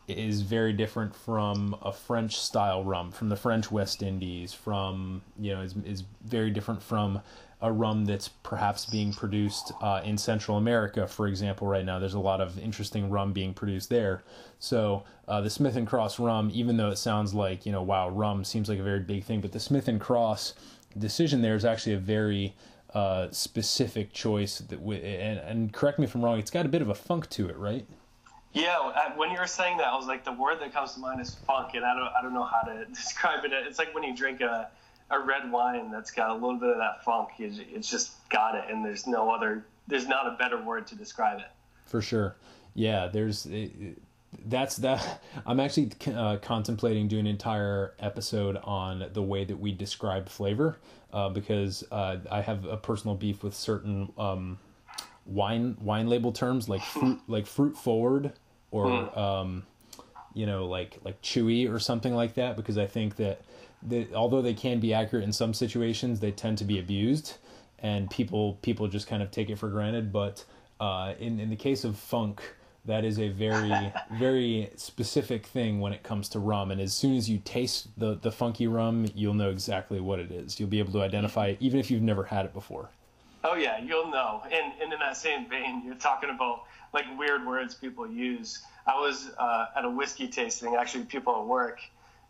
is 0.10 0.42
very 0.42 0.74
different 0.74 1.16
from 1.16 1.76
a 1.82 1.92
French 1.92 2.38
style 2.40 2.84
rum, 2.84 3.12
from 3.12 3.30
the 3.30 3.36
French 3.36 3.72
West 3.72 4.02
Indies, 4.02 4.54
from, 4.54 5.22
you 5.40 5.54
know, 5.54 5.62
is, 5.62 5.76
is 5.86 6.04
very 6.24 6.50
different 6.50 6.82
from 6.82 7.22
a 7.62 7.72
rum 7.72 8.06
that's 8.06 8.30
perhaps 8.30 8.86
being 8.86 9.12
produced 9.12 9.74
uh, 9.82 10.02
in 10.06 10.18
Central 10.18 10.58
America, 10.58 11.06
for 11.06 11.28
example, 11.28 11.68
right 11.68 11.84
now. 11.84 12.00
There's 12.00 12.14
a 12.14 12.20
lot 12.20 12.40
of 12.40 12.58
interesting 12.58 13.10
rum 13.10 13.34
being 13.34 13.54
produced 13.54 13.90
there. 13.90 14.24
So 14.60 15.04
uh, 15.28 15.42
the 15.42 15.50
Smith 15.50 15.76
and 15.76 15.86
Cross 15.86 16.20
rum, 16.20 16.50
even 16.54 16.78
though 16.78 16.90
it 16.90 16.98
sounds 16.98 17.34
like, 17.34 17.66
you 17.66 17.72
know, 17.72 17.84
wow, 17.84 18.10
rum 18.10 18.46
seems 18.46 18.70
like 18.70 18.80
a 18.80 18.84
very 18.84 19.02
big 19.02 19.26
thing, 19.26 19.42
but 19.42 19.52
the 19.52 19.60
Smith 19.60 19.88
and 19.88 20.00
Cross 20.00 20.54
decision 20.98 21.42
there 21.42 21.56
is 21.56 21.66
actually 21.66 21.94
a 21.94 22.00
very 22.00 22.56
uh, 22.94 23.28
specific 23.32 24.14
choice 24.14 24.60
that 24.60 24.82
we, 24.82 24.96
and, 24.98 25.40
and 25.40 25.74
correct 25.74 26.00
me 26.00 26.06
if 26.06 26.16
I'm 26.16 26.24
wrong, 26.24 26.40
it's 26.40 26.52
got 26.52 26.66
a 26.66 26.70
bit 26.70 26.82
of 26.82 26.90
a 26.90 26.96
funk 26.96 27.30
to 27.32 27.50
it, 27.50 27.58
right? 27.58 27.86
Yeah, 28.52 29.16
when 29.16 29.30
you 29.30 29.38
were 29.38 29.48
saying 29.48 29.78
that, 29.78 29.88
I 29.88 29.96
was 29.96 30.08
like, 30.08 30.26
the 30.26 30.32
word 30.32 30.60
that 30.62 30.74
comes 30.74 30.94
to 30.94 31.00
mind 31.00 31.22
is 31.22 31.36
funk, 31.46 31.76
and 31.76 31.86
I 31.86 31.94
don't, 31.94 32.10
I 32.18 32.22
don't 32.22 32.34
know 32.34 32.44
how 32.44 32.62
to 32.62 32.86
describe 32.94 33.46
it. 33.46 33.54
It's 33.54 33.78
like 33.78 33.94
when 33.94 34.04
you 34.04 34.16
drink 34.16 34.42
a, 34.42 34.70
a 35.12 35.20
red 35.20 35.52
wine 35.52 35.92
that's 35.92 36.12
got 36.12 36.32
a 36.32 36.34
little 36.34 36.58
bit 36.58 36.70
of 36.70 36.78
that 36.78 37.04
funk. 37.04 37.30
It's 37.38 37.90
just 37.90 38.28
got 38.30 38.56
it, 38.56 38.66
and 38.70 38.84
there's 38.84 39.06
no 39.06 39.32
other, 39.32 39.66
there's 39.88 40.08
not 40.08 40.28
a 40.28 40.32
better 40.38 40.62
word 40.62 40.88
to 40.88 40.96
describe 40.96 41.40
it. 41.40 41.48
For 41.86 42.02
sure, 42.02 42.36
yeah. 42.74 43.08
There's, 43.08 43.48
that's 44.46 44.78
that. 44.78 45.22
I'm 45.46 45.60
actually 45.60 45.92
uh, 46.08 46.38
contemplating 46.38 47.08
doing 47.08 47.22
an 47.22 47.28
entire 47.28 47.94
episode 48.00 48.58
on 48.58 49.10
the 49.14 49.24
way 49.24 49.46
that 49.46 49.58
we 49.58 49.72
describe 49.72 50.28
flavor 50.28 50.78
uh, 51.14 51.30
because 51.30 51.84
uh, 51.92 52.18
I 52.32 52.42
have 52.42 52.66
a 52.66 52.78
personal 52.78 53.16
beef 53.16 53.44
with 53.44 53.54
certain 53.54 54.12
um, 54.18 54.58
wine 55.30 55.78
wine 55.82 56.08
label 56.08 56.32
terms 56.32 56.68
like 56.68 56.82
fruit 56.82 57.20
like 57.28 57.46
fruit 57.46 57.78
forward 57.78 58.34
or 58.72 58.90
hmm. 58.90 59.20
um, 59.20 59.64
you 60.34 60.46
know 60.46 60.66
like 60.66 60.98
like 61.04 61.22
chewy 61.22 61.72
or 61.72 61.80
something 61.80 62.14
like 62.14 62.36
that 62.36 62.56
because 62.56 62.78
I 62.78 62.88
think 62.88 63.16
that 63.18 63.42
that 63.84 64.14
although 64.14 64.42
they 64.42 64.54
can 64.54 64.80
be 64.80 64.94
accurate 64.94 65.24
in 65.24 65.32
some 65.32 65.54
situations, 65.54 66.20
they 66.20 66.32
tend 66.32 66.58
to 66.58 66.66
be 66.66 66.80
abused 66.80 67.38
and 67.80 68.10
people 68.10 68.58
people 68.62 68.88
just 68.88 69.08
kind 69.08 69.24
of 69.24 69.32
take 69.32 69.50
it 69.50 69.58
for 69.58 69.70
granted. 69.70 70.12
But 70.12 70.44
uh, 70.80 71.14
in 71.20 71.40
in 71.40 71.50
the 71.50 71.56
case 71.56 71.84
of 71.84 71.98
funk 71.98 72.42
that 72.86 73.04
is 73.04 73.20
a 73.20 73.30
very 73.30 73.94
very 74.14 74.72
specific 74.76 75.46
thing 75.46 75.80
when 75.80 75.94
it 75.94 76.04
comes 76.04 76.30
to 76.30 76.40
rum 76.40 76.72
and 76.72 76.80
as 76.80 76.94
soon 76.94 77.16
as 77.16 77.30
you 77.30 77.40
taste 77.44 77.88
the 77.98 78.16
the 78.16 78.32
funky 78.32 78.68
rum 78.68 79.06
you'll 79.14 79.34
know 79.34 79.50
exactly 79.50 80.00
what 80.00 80.20
it 80.20 80.32
is 80.32 80.60
you'll 80.60 80.70
be 80.70 80.80
able 80.80 80.92
to 80.92 81.02
identify 81.02 81.48
it 81.48 81.58
even 81.60 81.80
if 81.80 81.92
you've 81.92 82.02
never 82.02 82.24
had 82.24 82.46
it 82.46 82.54
before 82.54 82.90
oh 83.44 83.56
yeah 83.56 83.80
you'll 83.80 84.10
know 84.10 84.42
and, 84.52 84.74
and 84.82 84.94
in 84.94 85.00
that 85.00 85.18
same 85.18 85.48
vein 85.50 85.82
you're 85.86 85.96
talking 85.96 86.30
about 86.30 86.64
like 86.94 87.06
weird 87.18 87.46
words 87.46 87.76
people 87.76 88.10
use 88.10 88.64
i 88.88 88.96
was 88.96 89.32
uh, 89.38 89.68
at 89.76 89.86
a 89.86 89.90
whiskey 89.90 90.28
tasting 90.28 90.76
actually 90.76 91.04
people 91.06 91.36
at 91.36 91.46
work 91.46 91.80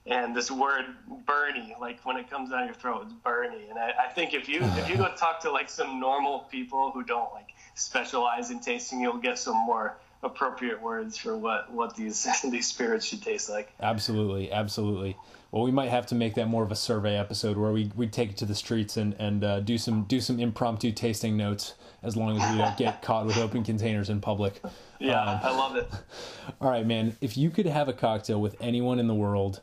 and 0.05 0.36
this 0.36 0.49
word 0.49 0.86
Bernie, 1.26 1.76
like 1.80 2.03
when 2.03 2.18
it 2.18 2.30
comes 2.30 2.49
down 2.49 2.66
your 2.66 2.74
throat, 2.74 3.03
it's 3.05 3.14
Bernie. 3.14 3.68
And 3.70 3.78
I, 3.78 3.93
I 4.05 4.07
think 4.07 4.34
if 4.34 4.49
you 4.49 4.62
if 4.62 4.89
you 4.89 4.97
go 4.97 5.14
talk 5.16 5.41
to 5.41 5.51
like 5.51 5.70
some 5.70 5.99
normal 5.99 6.39
people 6.51 6.91
who 6.91 7.03
don't 7.03 7.32
like 7.34 7.49
specialize 7.76 8.49
in 8.49 8.60
tasting, 8.60 9.01
you'll 9.01 9.18
get 9.18 9.38
some 9.38 9.55
more 9.55 9.97
appropriate 10.24 10.82
words 10.82 11.18
for 11.18 11.38
what 11.38 11.72
what 11.72 11.95
these 11.95 12.28
these 12.49 12.68
spirits 12.68 13.05
should 13.05 13.22
taste 13.22 13.49
like. 13.49 13.72
Absolutely, 13.82 14.51
absolutely. 14.51 15.16
Well, 15.52 15.64
we 15.64 15.72
might 15.72 15.89
have 15.89 16.06
to 16.08 16.16
make 16.16 16.36
that 16.36 16.47
more 16.47 16.64
of 16.64 16.72
a 16.72 16.76
survey 16.76 17.18
episode 17.18 17.58
where 17.58 17.72
we 17.72 17.91
we 17.95 18.08
take 18.08 18.32
it 18.32 18.38
to 18.38 18.45
the 18.45 18.56
streets 18.56 18.97
and 18.97 19.16
and 19.18 19.43
uh, 19.43 19.60
do 19.62 19.78
some 19.78 20.04
do 20.04 20.22
some 20.22 20.39
impromptu 20.39 20.91
tasting 20.91 21.38
notes 21.38 21.74
as 22.04 22.16
long 22.16 22.39
as 22.39 22.52
we 22.52 22.58
don't 22.58 22.78
get 22.78 23.02
caught 23.02 23.26
with 23.26 23.38
open 23.38 23.64
containers 23.64 24.10
in 24.10 24.22
public. 24.22 24.62
Yeah, 25.00 25.20
um, 25.22 25.39
I 25.41 25.50
love 25.50 25.76
it. 25.76 25.89
All 26.62 26.70
right, 26.70 26.86
man. 26.86 27.18
If 27.20 27.36
you 27.36 27.50
could 27.50 27.66
have 27.66 27.88
a 27.88 27.93
cocktail 27.93 28.39
with 28.39 28.56
anyone 28.62 29.00
in 29.00 29.08
the 29.08 29.16
world, 29.16 29.62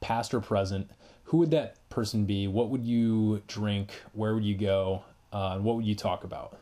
past 0.00 0.34
or 0.34 0.40
present, 0.40 0.90
who 1.24 1.38
would 1.38 1.50
that 1.52 1.88
person 1.88 2.26
be? 2.26 2.46
What 2.46 2.68
would 2.68 2.84
you 2.84 3.42
drink? 3.46 3.92
Where 4.12 4.34
would 4.34 4.44
you 4.44 4.56
go? 4.56 5.02
Uh, 5.32 5.58
what 5.58 5.76
would 5.76 5.86
you 5.86 5.94
talk 5.94 6.24
about? 6.24 6.58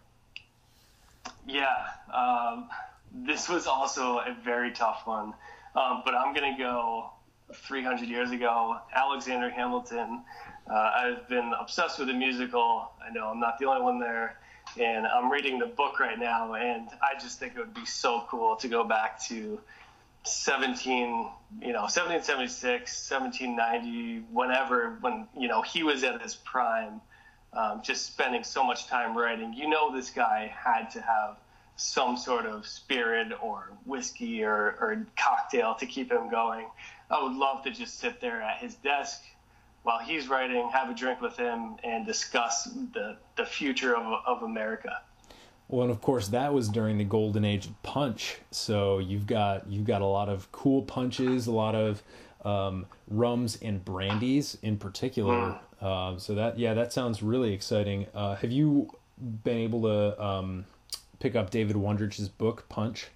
Yeah, 1.49 1.87
um, 2.15 2.69
this 3.13 3.49
was 3.49 3.67
also 3.67 4.19
a 4.19 4.37
very 4.45 4.71
tough 4.71 5.03
one, 5.07 5.35
um, 5.75 6.03
but 6.05 6.15
I'm 6.15 6.33
gonna 6.33 6.57
go 6.57 7.11
300 7.55 8.09
years 8.09 8.31
ago. 8.31 8.77
Alexander 8.95 9.51
Hamilton. 9.51 10.23
Uh, 10.71 10.75
I've 10.75 11.29
been 11.29 11.53
obsessed 11.59 11.99
with 11.99 12.09
the 12.09 12.15
musical. 12.15 12.93
I 13.05 13.13
know 13.13 13.29
I'm 13.29 13.41
not 13.41 13.59
the 13.59 13.67
only 13.67 13.83
one 13.83 13.99
there, 13.99 14.39
and 14.79 15.07
I'm 15.07 15.31
reading 15.31 15.59
the 15.59 15.67
book 15.67 15.99
right 15.99 16.19
now, 16.19 16.55
and 16.55 16.89
I 17.03 17.19
just 17.21 17.41
think 17.41 17.55
it 17.57 17.59
would 17.59 17.75
be 17.75 17.87
so 17.87 18.25
cool 18.29 18.57
to 18.57 18.69
go 18.69 18.85
back 18.85 19.21
to 19.25 19.59
17, 20.25 21.29
you 21.61 21.73
know, 21.73 21.83
1776, 21.83 23.11
1790, 23.11 24.27
whenever, 24.31 24.99
when 25.01 25.27
you 25.37 25.49
know 25.49 25.63
he 25.63 25.83
was 25.83 26.05
at 26.05 26.23
his 26.23 26.37
prime 26.37 27.01
um, 27.53 27.81
just 27.83 28.07
spending 28.07 28.45
so 28.45 28.63
much 28.63 28.87
time 28.87 29.17
writing. 29.17 29.53
You 29.53 29.69
know, 29.69 29.95
this 29.95 30.11
guy 30.11 30.53
had 30.55 30.91
to 30.91 31.01
have 31.01 31.37
some 31.77 32.17
sort 32.17 32.47
of 32.47 32.67
spirit 32.67 33.33
or 33.43 33.73
whiskey 33.85 34.45
or, 34.45 34.77
or 34.81 35.07
cocktail 35.19 35.75
to 35.77 35.87
keep 35.87 36.13
him 36.13 36.31
going. 36.31 36.67
I 37.11 37.23
would 37.23 37.33
love 37.33 37.65
to 37.65 37.71
just 37.71 37.99
sit 37.99 38.21
there 38.21 38.41
at 38.41 38.59
his 38.59 38.75
desk 38.77 39.23
while 39.83 39.99
he's 39.99 40.29
writing, 40.29 40.69
have 40.73 40.91
a 40.91 40.95
drink 40.95 41.21
with 41.21 41.37
him, 41.37 41.77
and 41.83 42.07
discuss 42.07 42.65
the, 42.93 43.17
the 43.37 43.47
future 43.47 43.97
of, 43.97 44.23
of 44.27 44.43
America. 44.43 45.01
Well, 45.69 45.83
and 45.83 45.91
of 45.91 46.01
course 46.01 46.29
that 46.29 46.53
was 46.53 46.69
during 46.69 46.99
the 46.99 47.05
golden 47.05 47.45
age 47.45 47.67
of 47.67 47.81
punch. 47.83 48.39
So 48.51 48.99
you've 48.99 49.27
got 49.27 49.71
you've 49.71 49.87
got 49.87 50.03
a 50.03 50.07
lot 50.07 50.29
of 50.29 50.51
cool 50.51 50.83
punches, 50.83 51.47
a 51.47 51.53
lot 51.53 51.77
of 51.77 52.03
um, 52.45 52.87
rums 53.09 53.57
and 53.63 53.85
brandies 53.85 54.59
in 54.63 54.79
particular. 54.79 55.35
Mm. 55.35 55.61
Uh, 55.81 56.19
so 56.19 56.35
that 56.35 56.59
yeah, 56.59 56.75
that 56.75 56.93
sounds 56.93 57.23
really 57.23 57.53
exciting. 57.53 58.07
Uh, 58.15 58.35
have 58.35 58.51
you 58.51 58.91
been 59.45 59.59
able 59.59 59.83
to 59.83 60.23
um, 60.23 60.65
pick 61.21 61.37
up 61.37 61.51
David 61.51 61.77
Wondrich's 61.77 62.29
book 62.29 62.69
Punch? 62.69 63.07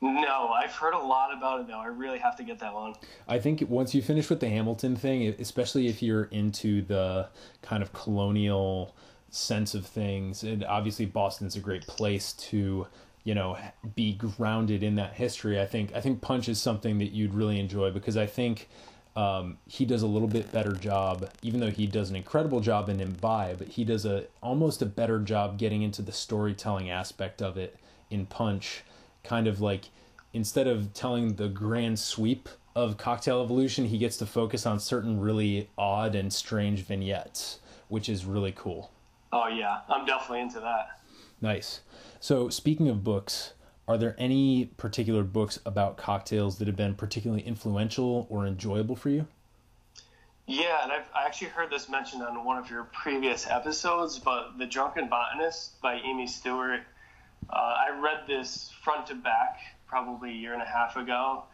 No, 0.00 0.48
I've 0.48 0.72
heard 0.72 0.94
a 0.94 0.98
lot 0.98 1.36
about 1.36 1.60
it 1.60 1.68
though. 1.68 1.78
I 1.78 1.86
really 1.86 2.18
have 2.18 2.36
to 2.36 2.44
get 2.44 2.58
that 2.58 2.74
one. 2.74 2.94
I 3.26 3.38
think 3.38 3.64
once 3.68 3.94
you 3.94 4.02
finish 4.02 4.28
with 4.28 4.40
the 4.40 4.48
Hamilton 4.48 4.94
thing, 4.94 5.34
especially 5.38 5.88
if 5.88 6.02
you're 6.02 6.24
into 6.24 6.82
the 6.82 7.28
kind 7.62 7.82
of 7.82 7.92
colonial 7.92 8.94
sense 9.30 9.74
of 9.74 9.86
things, 9.86 10.42
and 10.42 10.64
obviously 10.64 11.06
Boston's 11.06 11.56
a 11.56 11.60
great 11.60 11.86
place 11.86 12.32
to 12.34 12.86
you 13.24 13.34
know 13.34 13.56
be 13.94 14.12
grounded 14.14 14.82
in 14.82 14.96
that 14.96 15.14
history. 15.14 15.60
I 15.60 15.66
think 15.66 15.94
I 15.94 16.00
think 16.00 16.20
Punch 16.20 16.48
is 16.48 16.60
something 16.60 16.98
that 16.98 17.12
you'd 17.12 17.34
really 17.34 17.58
enjoy 17.58 17.90
because 17.90 18.18
I 18.18 18.26
think 18.26 18.68
um, 19.16 19.56
he 19.66 19.86
does 19.86 20.02
a 20.02 20.06
little 20.06 20.28
bit 20.28 20.52
better 20.52 20.72
job, 20.72 21.30
even 21.40 21.58
though 21.60 21.70
he 21.70 21.86
does 21.86 22.10
an 22.10 22.16
incredible 22.16 22.60
job 22.60 22.90
in 22.90 23.00
Imbibe, 23.00 23.58
but 23.58 23.68
he 23.68 23.82
does 23.82 24.04
a 24.04 24.26
almost 24.42 24.82
a 24.82 24.86
better 24.86 25.18
job 25.20 25.58
getting 25.58 25.80
into 25.82 26.02
the 26.02 26.12
storytelling 26.12 26.90
aspect 26.90 27.40
of 27.40 27.56
it 27.56 27.76
in 28.10 28.26
Punch. 28.26 28.82
Kind 29.26 29.46
of 29.46 29.60
like 29.60 29.88
instead 30.32 30.66
of 30.66 30.92
telling 30.94 31.34
the 31.34 31.48
grand 31.48 31.98
sweep 31.98 32.48
of 32.74 32.96
cocktail 32.96 33.42
evolution, 33.42 33.86
he 33.86 33.98
gets 33.98 34.16
to 34.18 34.26
focus 34.26 34.66
on 34.66 34.78
certain 34.78 35.18
really 35.18 35.68
odd 35.76 36.14
and 36.14 36.32
strange 36.32 36.80
vignettes, 36.80 37.58
which 37.88 38.08
is 38.08 38.24
really 38.24 38.52
cool. 38.52 38.92
Oh 39.32 39.48
yeah, 39.48 39.80
I'm 39.88 40.06
definitely 40.06 40.40
into 40.42 40.60
that. 40.60 41.00
Nice. 41.40 41.80
So, 42.20 42.48
speaking 42.48 42.88
of 42.88 43.02
books, 43.02 43.54
are 43.88 43.98
there 43.98 44.14
any 44.18 44.66
particular 44.76 45.22
books 45.22 45.58
about 45.64 45.96
cocktails 45.96 46.58
that 46.58 46.66
have 46.66 46.76
been 46.76 46.94
particularly 46.94 47.42
influential 47.42 48.26
or 48.30 48.46
enjoyable 48.46 48.96
for 48.96 49.10
you? 49.10 49.26
Yeah, 50.46 50.82
and 50.82 50.92
I've 50.92 51.08
I 51.14 51.24
actually 51.24 51.48
heard 51.48 51.70
this 51.70 51.88
mentioned 51.88 52.22
on 52.22 52.44
one 52.44 52.58
of 52.58 52.70
your 52.70 52.84
previous 52.84 53.48
episodes, 53.48 54.18
but 54.18 54.58
The 54.58 54.66
Drunken 54.66 55.08
Botanist 55.08 55.80
by 55.80 55.94
Amy 55.94 56.26
Stewart. 56.26 56.82
Uh, 57.50 57.56
I 57.56 57.98
read 58.00 58.26
this 58.26 58.70
front 58.82 59.06
to 59.08 59.14
back 59.14 59.58
probably 59.86 60.30
a 60.30 60.34
year 60.34 60.52
and 60.52 60.62
a 60.62 60.66
half 60.66 60.96
ago. 60.96 61.44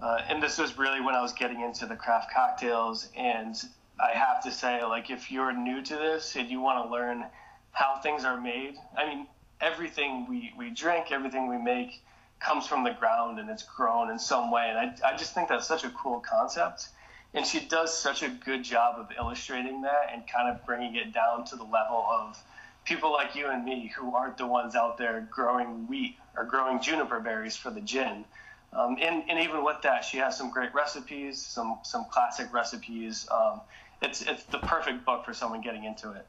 Uh, 0.00 0.20
and 0.28 0.42
this 0.42 0.58
was 0.58 0.78
really 0.78 1.00
when 1.00 1.14
I 1.14 1.22
was 1.22 1.32
getting 1.32 1.60
into 1.60 1.86
the 1.86 1.96
craft 1.96 2.32
cocktails. 2.32 3.08
And 3.16 3.56
I 4.00 4.16
have 4.16 4.42
to 4.44 4.52
say, 4.52 4.84
like, 4.84 5.10
if 5.10 5.30
you're 5.30 5.52
new 5.52 5.82
to 5.82 5.96
this 5.96 6.36
and 6.36 6.48
you 6.48 6.60
want 6.60 6.84
to 6.84 6.90
learn 6.90 7.24
how 7.72 7.98
things 8.02 8.24
are 8.24 8.40
made, 8.40 8.74
I 8.96 9.06
mean, 9.06 9.26
everything 9.60 10.26
we, 10.28 10.52
we 10.56 10.70
drink, 10.70 11.10
everything 11.10 11.48
we 11.48 11.58
make 11.58 12.02
comes 12.40 12.66
from 12.66 12.84
the 12.84 12.92
ground 12.92 13.40
and 13.40 13.50
it's 13.50 13.64
grown 13.64 14.10
in 14.10 14.18
some 14.18 14.50
way. 14.50 14.68
And 14.68 14.78
I, 14.78 15.12
I 15.12 15.16
just 15.16 15.34
think 15.34 15.48
that's 15.48 15.66
such 15.66 15.84
a 15.84 15.90
cool 15.90 16.20
concept. 16.20 16.88
And 17.34 17.44
she 17.44 17.60
does 17.60 17.96
such 17.96 18.22
a 18.22 18.28
good 18.28 18.62
job 18.62 18.98
of 18.98 19.08
illustrating 19.18 19.82
that 19.82 20.10
and 20.12 20.22
kind 20.26 20.48
of 20.48 20.64
bringing 20.64 20.94
it 20.94 21.12
down 21.12 21.44
to 21.46 21.56
the 21.56 21.64
level 21.64 22.06
of 22.08 22.40
people 22.88 23.12
like 23.12 23.36
you 23.36 23.48
and 23.48 23.64
me 23.64 23.92
who 23.94 24.14
aren't 24.14 24.38
the 24.38 24.46
ones 24.46 24.74
out 24.74 24.96
there 24.96 25.28
growing 25.30 25.86
wheat 25.86 26.16
or 26.36 26.44
growing 26.44 26.80
juniper 26.80 27.20
berries 27.20 27.54
for 27.54 27.70
the 27.70 27.82
gin. 27.82 28.24
Um, 28.72 28.96
and, 29.00 29.22
and 29.28 29.38
even 29.38 29.62
with 29.62 29.82
that, 29.82 30.04
she 30.04 30.16
has 30.16 30.36
some 30.36 30.50
great 30.50 30.74
recipes, 30.74 31.40
some 31.40 31.78
some 31.82 32.06
classic 32.10 32.52
recipes. 32.52 33.28
Um, 33.30 33.60
it's 34.02 34.22
it's 34.22 34.44
the 34.44 34.58
perfect 34.58 35.04
book 35.04 35.24
for 35.24 35.34
someone 35.34 35.60
getting 35.60 35.84
into 35.84 36.12
it. 36.12 36.26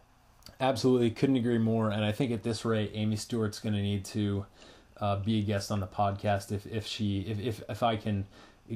Absolutely, 0.60 1.12
couldn't 1.12 1.38
agree 1.38 1.58
more. 1.58 1.90
And 1.90 2.04
I 2.04 2.12
think 2.12 2.32
at 2.32 2.44
this 2.44 2.66
rate, 2.66 2.92
Amy 2.94 3.16
Stewart's 3.16 3.60
going 3.60 3.76
to 3.76 3.82
need 3.82 4.04
to 4.06 4.46
uh, 4.98 5.18
be 5.18 5.40
a 5.40 5.42
guest 5.42 5.72
on 5.72 5.80
the 5.80 5.88
podcast 5.88 6.52
if, 6.52 6.66
if 6.66 6.86
she 6.86 7.22
if, 7.22 7.40
if 7.40 7.64
if 7.70 7.84
I 7.84 7.96
can 7.96 8.26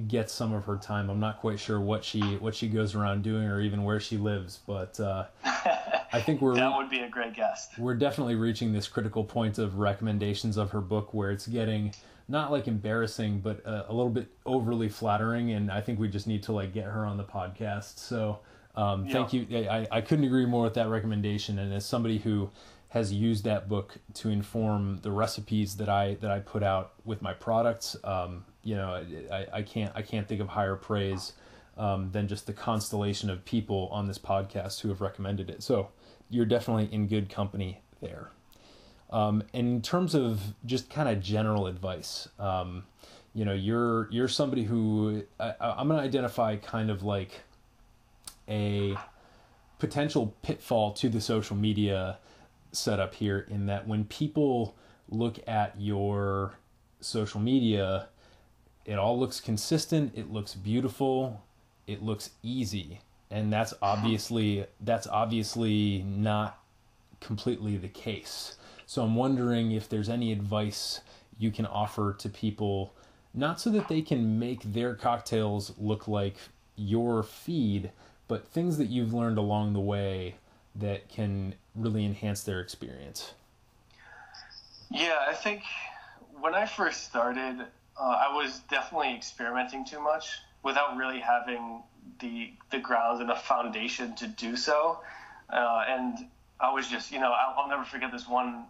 get 0.07 0.29
some 0.29 0.53
of 0.53 0.65
her 0.65 0.77
time. 0.77 1.09
I'm 1.09 1.19
not 1.19 1.39
quite 1.39 1.59
sure 1.59 1.79
what 1.79 2.03
she 2.03 2.21
what 2.37 2.55
she 2.55 2.67
goes 2.67 2.95
around 2.95 3.23
doing 3.23 3.47
or 3.47 3.61
even 3.61 3.83
where 3.83 3.99
she 3.99 4.17
lives, 4.17 4.59
but 4.65 4.99
uh, 4.99 5.25
I 6.13 6.21
think 6.21 6.41
we're 6.41 6.55
that 6.55 6.77
would 6.77 6.89
be 6.89 6.99
a 6.99 7.09
great 7.09 7.33
guest. 7.33 7.77
We're 7.77 7.95
definitely 7.95 8.35
reaching 8.35 8.71
this 8.71 8.87
critical 8.87 9.23
point 9.23 9.57
of 9.57 9.79
recommendations 9.79 10.57
of 10.57 10.71
her 10.71 10.81
book 10.81 11.13
where 11.13 11.31
it's 11.31 11.47
getting 11.47 11.93
not 12.27 12.51
like 12.51 12.67
embarrassing, 12.67 13.39
but 13.39 13.65
uh, 13.65 13.83
a 13.87 13.93
little 13.93 14.11
bit 14.11 14.27
overly 14.45 14.87
flattering, 14.87 15.51
and 15.51 15.69
I 15.69 15.81
think 15.81 15.99
we 15.99 16.07
just 16.07 16.27
need 16.27 16.43
to 16.43 16.53
like 16.53 16.73
get 16.73 16.85
her 16.85 17.05
on 17.05 17.17
the 17.17 17.23
podcast. 17.23 17.97
So 17.99 18.39
um, 18.75 19.05
yeah. 19.05 19.13
Thank 19.13 19.33
you. 19.33 19.47
I, 19.69 19.87
I 19.91 20.01
couldn't 20.01 20.25
agree 20.25 20.45
more 20.45 20.63
with 20.63 20.73
that 20.75 20.87
recommendation. 20.87 21.59
And 21.59 21.73
as 21.73 21.85
somebody 21.85 22.17
who 22.17 22.49
has 22.89 23.11
used 23.13 23.43
that 23.43 23.69
book 23.69 23.95
to 24.15 24.29
inform 24.29 24.99
the 25.01 25.11
recipes 25.11 25.75
that 25.77 25.89
I 25.89 26.15
that 26.21 26.31
I 26.31 26.39
put 26.39 26.63
out 26.63 26.93
with 27.05 27.21
my 27.21 27.33
products, 27.33 27.95
um, 28.03 28.45
you 28.63 28.75
know, 28.75 29.03
I, 29.31 29.47
I 29.53 29.61
can't 29.61 29.91
I 29.95 30.01
can't 30.01 30.27
think 30.27 30.41
of 30.41 30.49
higher 30.49 30.75
praise 30.75 31.33
um, 31.77 32.11
than 32.11 32.27
just 32.27 32.47
the 32.47 32.53
constellation 32.53 33.29
of 33.29 33.43
people 33.45 33.89
on 33.91 34.07
this 34.07 34.17
podcast 34.17 34.81
who 34.81 34.89
have 34.89 35.01
recommended 35.01 35.49
it. 35.49 35.61
So 35.63 35.89
you're 36.33 36.45
definitely 36.45 36.89
in 36.91 37.07
good 37.07 37.29
company 37.29 37.81
there. 38.01 38.31
Um, 39.11 39.43
in 39.53 39.81
terms 39.81 40.15
of 40.15 40.41
just 40.65 40.89
kind 40.89 41.07
of 41.07 41.21
general 41.21 41.67
advice, 41.67 42.27
um, 42.39 42.83
you 43.33 43.45
know, 43.45 43.53
you're 43.53 44.09
you're 44.11 44.27
somebody 44.27 44.63
who 44.63 45.23
I, 45.39 45.53
I'm 45.59 45.87
going 45.87 45.99
to 45.99 46.05
identify 46.05 46.55
kind 46.55 46.89
of 46.89 47.03
like 47.03 47.41
a 48.49 48.97
potential 49.77 50.35
pitfall 50.41 50.93
to 50.93 51.09
the 51.09 51.21
social 51.21 51.55
media 51.55 52.17
setup 52.71 53.13
here 53.13 53.45
in 53.49 53.67
that 53.67 53.87
when 53.87 54.05
people 54.05 54.75
look 55.09 55.39
at 55.47 55.79
your 55.79 56.53
social 57.01 57.39
media, 57.39 58.07
it 58.85 58.95
all 58.95 59.19
looks 59.19 59.39
consistent, 59.39 60.11
it 60.15 60.31
looks 60.31 60.55
beautiful, 60.55 61.43
it 61.85 62.01
looks 62.01 62.31
easy. 62.41 62.99
And 63.33 63.51
that's 63.51 63.73
obviously 63.81 64.65
that's 64.79 65.07
obviously 65.07 66.03
not 66.03 66.59
completely 67.19 67.77
the 67.77 67.87
case. 67.87 68.57
So 68.85 69.01
I'm 69.01 69.15
wondering 69.15 69.71
if 69.71 69.89
there's 69.89 70.07
any 70.07 70.31
advice 70.31 71.01
you 71.39 71.49
can 71.49 71.65
offer 71.65 72.13
to 72.13 72.29
people 72.29 72.93
not 73.33 73.59
so 73.59 73.71
that 73.71 73.87
they 73.87 74.03
can 74.03 74.37
make 74.37 74.61
their 74.61 74.93
cocktails 74.93 75.73
look 75.79 76.07
like 76.07 76.35
your 76.75 77.23
feed, 77.23 77.89
but 78.27 78.47
things 78.47 78.77
that 78.77 78.85
you've 78.85 79.15
learned 79.15 79.39
along 79.39 79.73
the 79.73 79.79
way 79.79 80.35
that 80.75 81.09
can 81.09 81.55
really 81.75 82.05
enhance 82.05 82.43
their 82.43 82.59
experience. 82.59 83.33
Yeah, 84.91 85.17
I 85.27 85.33
think 85.33 85.63
when 86.39 86.53
I 86.53 86.67
first 86.67 87.05
started, 87.05 87.65
uh, 87.99 88.03
I 88.03 88.35
was 88.35 88.59
definitely 88.69 89.15
experimenting 89.15 89.85
too 89.85 89.99
much 89.99 90.29
without 90.61 90.97
really 90.97 91.19
having 91.19 91.81
the 92.19 92.53
the 92.71 92.79
grounds 92.79 93.19
and 93.19 93.29
the 93.29 93.35
foundation 93.35 94.15
to 94.15 94.27
do 94.27 94.55
so. 94.55 94.99
Uh, 95.49 95.83
and 95.87 96.17
I 96.59 96.71
was 96.73 96.87
just, 96.87 97.11
you 97.11 97.19
know, 97.19 97.31
I'll, 97.31 97.63
I'll, 97.63 97.69
never 97.69 97.83
forget 97.83 98.11
this 98.11 98.27
one 98.27 98.65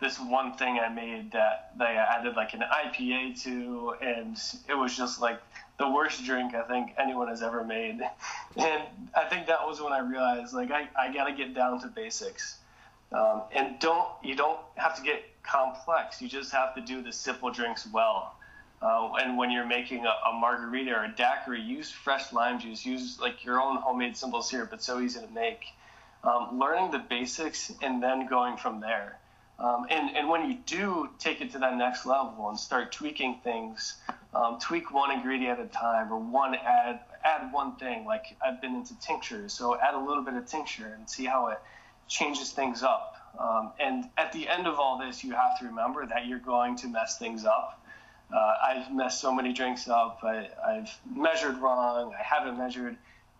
this 0.00 0.18
one 0.18 0.52
thing 0.52 0.78
I 0.78 0.88
made 0.88 1.32
that 1.32 1.72
they 1.76 1.84
added 1.84 2.36
like 2.36 2.54
an 2.54 2.60
IPA 2.60 3.42
to, 3.42 3.94
and 4.00 4.36
it 4.68 4.74
was 4.74 4.96
just 4.96 5.20
like 5.20 5.40
the 5.78 5.88
worst 5.90 6.24
drink 6.24 6.54
I 6.54 6.62
think 6.62 6.92
anyone 6.98 7.28
has 7.28 7.42
ever 7.42 7.64
made. 7.64 8.00
And 8.56 8.82
I 9.14 9.24
think 9.24 9.46
that 9.46 9.64
was 9.66 9.80
when 9.80 9.92
I 9.92 10.00
realized 10.00 10.52
like 10.52 10.70
I, 10.70 10.88
I 10.98 11.12
got 11.12 11.24
to 11.24 11.32
get 11.32 11.54
down 11.54 11.80
to 11.82 11.86
basics. 11.86 12.58
Um, 13.12 13.42
and 13.54 13.78
don't 13.78 14.08
you 14.22 14.34
don't 14.34 14.58
have 14.74 14.96
to 14.96 15.02
get 15.02 15.22
complex. 15.42 16.20
You 16.20 16.28
just 16.28 16.52
have 16.52 16.74
to 16.74 16.80
do 16.80 17.02
the 17.02 17.12
simple 17.12 17.50
drinks 17.50 17.86
well. 17.92 18.34
Uh, 18.80 19.10
and 19.20 19.36
when 19.36 19.50
you're 19.50 19.66
making 19.66 20.06
a, 20.06 20.14
a, 20.30 20.32
margarita 20.32 20.92
or 20.92 21.04
a 21.04 21.14
daiquiri, 21.14 21.60
use 21.60 21.90
fresh 21.90 22.32
lime 22.32 22.60
juice. 22.60 22.86
Use 22.86 23.18
like 23.20 23.44
your 23.44 23.60
own 23.60 23.76
homemade 23.76 24.16
simple 24.16 24.42
syrup. 24.42 24.72
It's 24.72 24.86
so 24.86 25.00
easy 25.00 25.20
to 25.20 25.28
make. 25.28 25.64
um, 26.24 26.58
learning 26.58 26.90
the 26.90 26.98
basics 26.98 27.72
and 27.82 28.02
then 28.02 28.26
going 28.26 28.56
from 28.56 28.80
there. 28.80 29.18
Um, 29.58 29.86
and, 29.90 30.16
and 30.16 30.28
when 30.28 30.48
you 30.48 30.58
do 30.66 31.08
take 31.18 31.40
it 31.40 31.52
to 31.52 31.58
that 31.58 31.76
next 31.76 32.06
level 32.06 32.48
and 32.48 32.58
start 32.58 32.92
tweaking 32.92 33.40
things, 33.42 33.96
um, 34.32 34.58
tweak 34.60 34.92
one 34.92 35.10
ingredient 35.10 35.58
at 35.58 35.66
a 35.66 35.68
time 35.68 36.12
or 36.12 36.18
one 36.18 36.54
add 36.54 37.00
add 37.24 37.52
one 37.52 37.74
thing. 37.76 38.04
Like 38.04 38.36
I've 38.44 38.60
been 38.60 38.76
into 38.76 38.98
tinctures, 39.00 39.52
so 39.52 39.76
add 39.80 39.94
a 39.94 39.98
little 39.98 40.22
bit 40.22 40.34
of 40.34 40.46
tincture 40.46 40.94
and 40.96 41.10
see 41.10 41.24
how 41.24 41.48
it 41.48 41.58
changes 42.06 42.52
things 42.52 42.84
up. 42.84 43.16
Um, 43.38 43.72
and 43.80 44.08
at 44.16 44.32
the 44.32 44.48
end 44.48 44.66
of 44.68 44.78
all 44.78 44.98
this, 44.98 45.24
you 45.24 45.32
have 45.32 45.58
to 45.60 45.66
remember 45.66 46.06
that 46.06 46.26
you're 46.26 46.38
going 46.38 46.76
to 46.76 46.88
mess 46.88 47.18
things 47.18 47.44
up. 47.44 47.84
Uh, 48.34 48.54
I've 48.62 48.92
messed 48.92 49.20
so 49.20 49.34
many 49.34 49.52
drinks 49.52 49.88
up. 49.88 50.20
I, 50.22 50.48
I've 50.66 50.90
measured 51.14 51.58
wrong. 51.58 52.14
I 52.18 52.22
haven't 52.22 52.58
measured. 52.58 52.96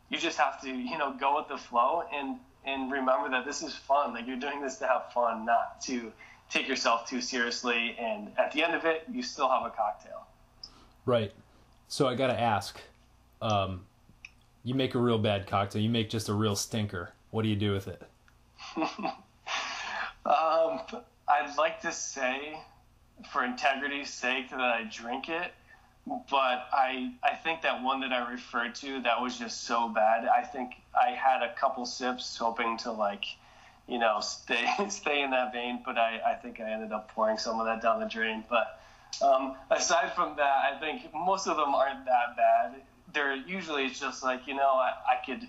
You 0.09 0.19
just 0.19 0.39
have 0.39 0.61
to, 0.63 0.71
you 0.71 0.97
know, 0.97 1.13
go 1.13 1.37
with 1.37 1.49
the 1.49 1.59
flow 1.59 2.05
and 2.13 2.39
and 2.65 2.91
remember 2.91 3.31
that 3.31 3.45
this 3.45 3.63
is 3.63 3.75
fun. 3.75 4.13
Like 4.13 4.27
you're 4.27 4.39
doing 4.39 4.61
this 4.61 4.77
to 4.79 4.87
have 4.87 5.13
fun, 5.13 5.47
not 5.47 5.81
to 5.83 6.13
take 6.51 6.69
yourself 6.69 7.09
too 7.09 7.21
seriously. 7.21 7.97
And 7.99 8.31
at 8.37 8.53
the 8.53 8.63
end 8.63 8.75
of 8.75 8.85
it, 8.85 9.05
you 9.11 9.23
still 9.23 9.49
have 9.49 9.65
a 9.65 9.71
cocktail. 9.71 10.27
Right. 11.07 11.33
So 11.89 12.07
I 12.07 12.15
got 12.15 12.27
to 12.27 12.39
ask, 12.39 12.79
um, 13.41 13.87
you 14.65 14.75
make 14.75 14.95
a 14.95 14.99
real 14.99 15.19
bad 15.19 15.47
cocktail. 15.47 15.81
You 15.81 15.89
make 15.89 16.11
just 16.11 16.29
a 16.29 16.35
real 16.35 16.57
stinker. 16.57 17.13
What 17.31 17.43
do 17.43 17.49
you 17.49 17.57
do 17.57 17.73
with 17.73 17.89
it? 17.89 18.03
Um, 20.29 20.81
I'd 21.27 21.57
like 21.57 21.81
to 21.83 21.93
say, 21.93 22.61
for 23.33 23.45
integrity's 23.45 24.11
sake, 24.13 24.51
that 24.51 24.61
I 24.61 24.85
drink 24.85 25.29
it, 25.29 25.53
but 26.31 26.69
I 26.73 27.13
I 27.23 27.35
think 27.35 27.63
that 27.63 27.83
one 27.83 28.01
that 28.01 28.13
I 28.13 28.31
referred 28.31 28.75
to 28.77 29.03
that 29.03 29.21
was 29.21 29.39
just 29.39 29.65
so 29.65 29.89
bad. 29.89 30.27
I 30.27 30.43
think 30.43 30.75
I 30.95 31.11
had 31.11 31.43
a 31.43 31.55
couple 31.55 31.85
sips 31.87 32.37
hoping 32.37 32.79
to 32.79 32.93
like, 32.93 33.25
you 33.87 33.99
know, 33.99 34.21
stay 34.23 34.67
stay 34.89 35.23
in 35.23 35.31
that 35.31 35.53
vein, 35.53 35.83
but 35.85 35.99
I 35.99 36.21
I 36.27 36.35
think 36.35 36.61
I 36.61 36.71
ended 36.71 36.93
up 36.93 37.13
pouring 37.13 37.39
some 37.39 37.61
of 37.61 37.67
that 37.67 37.83
down 37.83 38.01
the 38.01 38.07
drain. 38.07 38.45
But 38.49 38.81
um, 39.23 39.57
aside 39.71 40.15
from 40.15 40.37
that, 40.37 40.75
I 40.75 40.79
think 40.79 41.13
most 41.15 41.47
of 41.47 41.57
them 41.57 41.75
aren't 41.75 42.05
that 42.07 42.37
bad. 42.37 42.83
They're 43.13 43.37
usually 43.37 43.87
it's 43.87 44.01
just 44.01 44.23
like 44.23 44.47
you 44.47 44.55
know 44.55 44.69
I, 44.69 44.93
I 45.13 45.25
could 45.25 45.47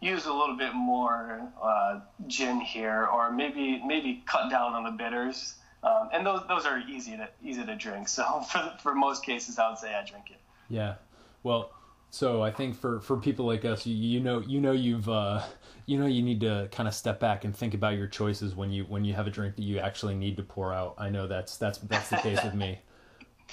use 0.00 0.26
a 0.26 0.32
little 0.32 0.56
bit 0.56 0.74
more 0.74 1.42
uh, 1.62 2.00
gin 2.26 2.60
here, 2.60 3.06
or 3.06 3.32
maybe 3.32 3.82
maybe 3.84 4.22
cut 4.26 4.50
down 4.50 4.74
on 4.74 4.84
the 4.84 4.90
bitters. 4.90 5.54
Um, 5.82 6.08
and 6.12 6.26
those 6.26 6.40
those 6.48 6.66
are 6.66 6.78
easy 6.88 7.16
to 7.16 7.28
easy 7.42 7.64
to 7.64 7.76
drink. 7.76 8.08
So 8.08 8.40
for 8.50 8.74
for 8.82 8.94
most 8.94 9.24
cases, 9.24 9.58
I 9.58 9.68
would 9.68 9.78
say 9.78 9.94
I 9.94 10.04
drink 10.04 10.30
it. 10.30 10.40
Yeah. 10.68 10.94
Well, 11.42 11.70
so 12.10 12.42
I 12.42 12.50
think 12.50 12.76
for 12.76 13.00
for 13.00 13.16
people 13.16 13.46
like 13.46 13.64
us, 13.64 13.86
you, 13.86 13.94
you 13.94 14.20
know 14.20 14.40
you 14.40 14.60
know 14.60 14.72
you've 14.72 15.08
uh, 15.08 15.42
you 15.86 15.98
know 15.98 16.06
you 16.06 16.22
need 16.22 16.40
to 16.40 16.68
kind 16.72 16.88
of 16.88 16.94
step 16.94 17.20
back 17.20 17.44
and 17.44 17.54
think 17.54 17.74
about 17.74 17.96
your 17.96 18.06
choices 18.06 18.54
when 18.54 18.70
you 18.70 18.84
when 18.84 19.04
you 19.04 19.14
have 19.14 19.26
a 19.26 19.30
drink 19.30 19.56
that 19.56 19.62
you 19.62 19.78
actually 19.78 20.14
need 20.14 20.36
to 20.36 20.42
pour 20.42 20.72
out. 20.72 20.94
I 20.98 21.10
know 21.10 21.26
that's 21.26 21.56
that's 21.56 21.78
that's 21.78 22.10
the 22.10 22.16
case 22.16 22.42
with 22.42 22.54
me. 22.54 22.80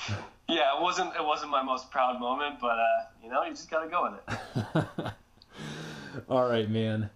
Yeah, 0.48 0.78
it 0.78 0.82
wasn't 0.82 1.16
it 1.16 1.26
wasn't 1.26 1.50
my 1.50 1.64
most 1.64 1.90
proud 1.90 2.20
moment, 2.20 2.60
but 2.62 2.78
uh, 2.78 3.06
you 3.24 3.30
know 3.30 3.44
you 3.44 3.50
just 3.50 3.70
got 3.70 3.84
to 3.84 3.90
go 3.90 4.12
with 4.12 4.86
it. 4.86 5.14
All 6.30 6.48
right, 6.48 6.70
man. 6.70 7.10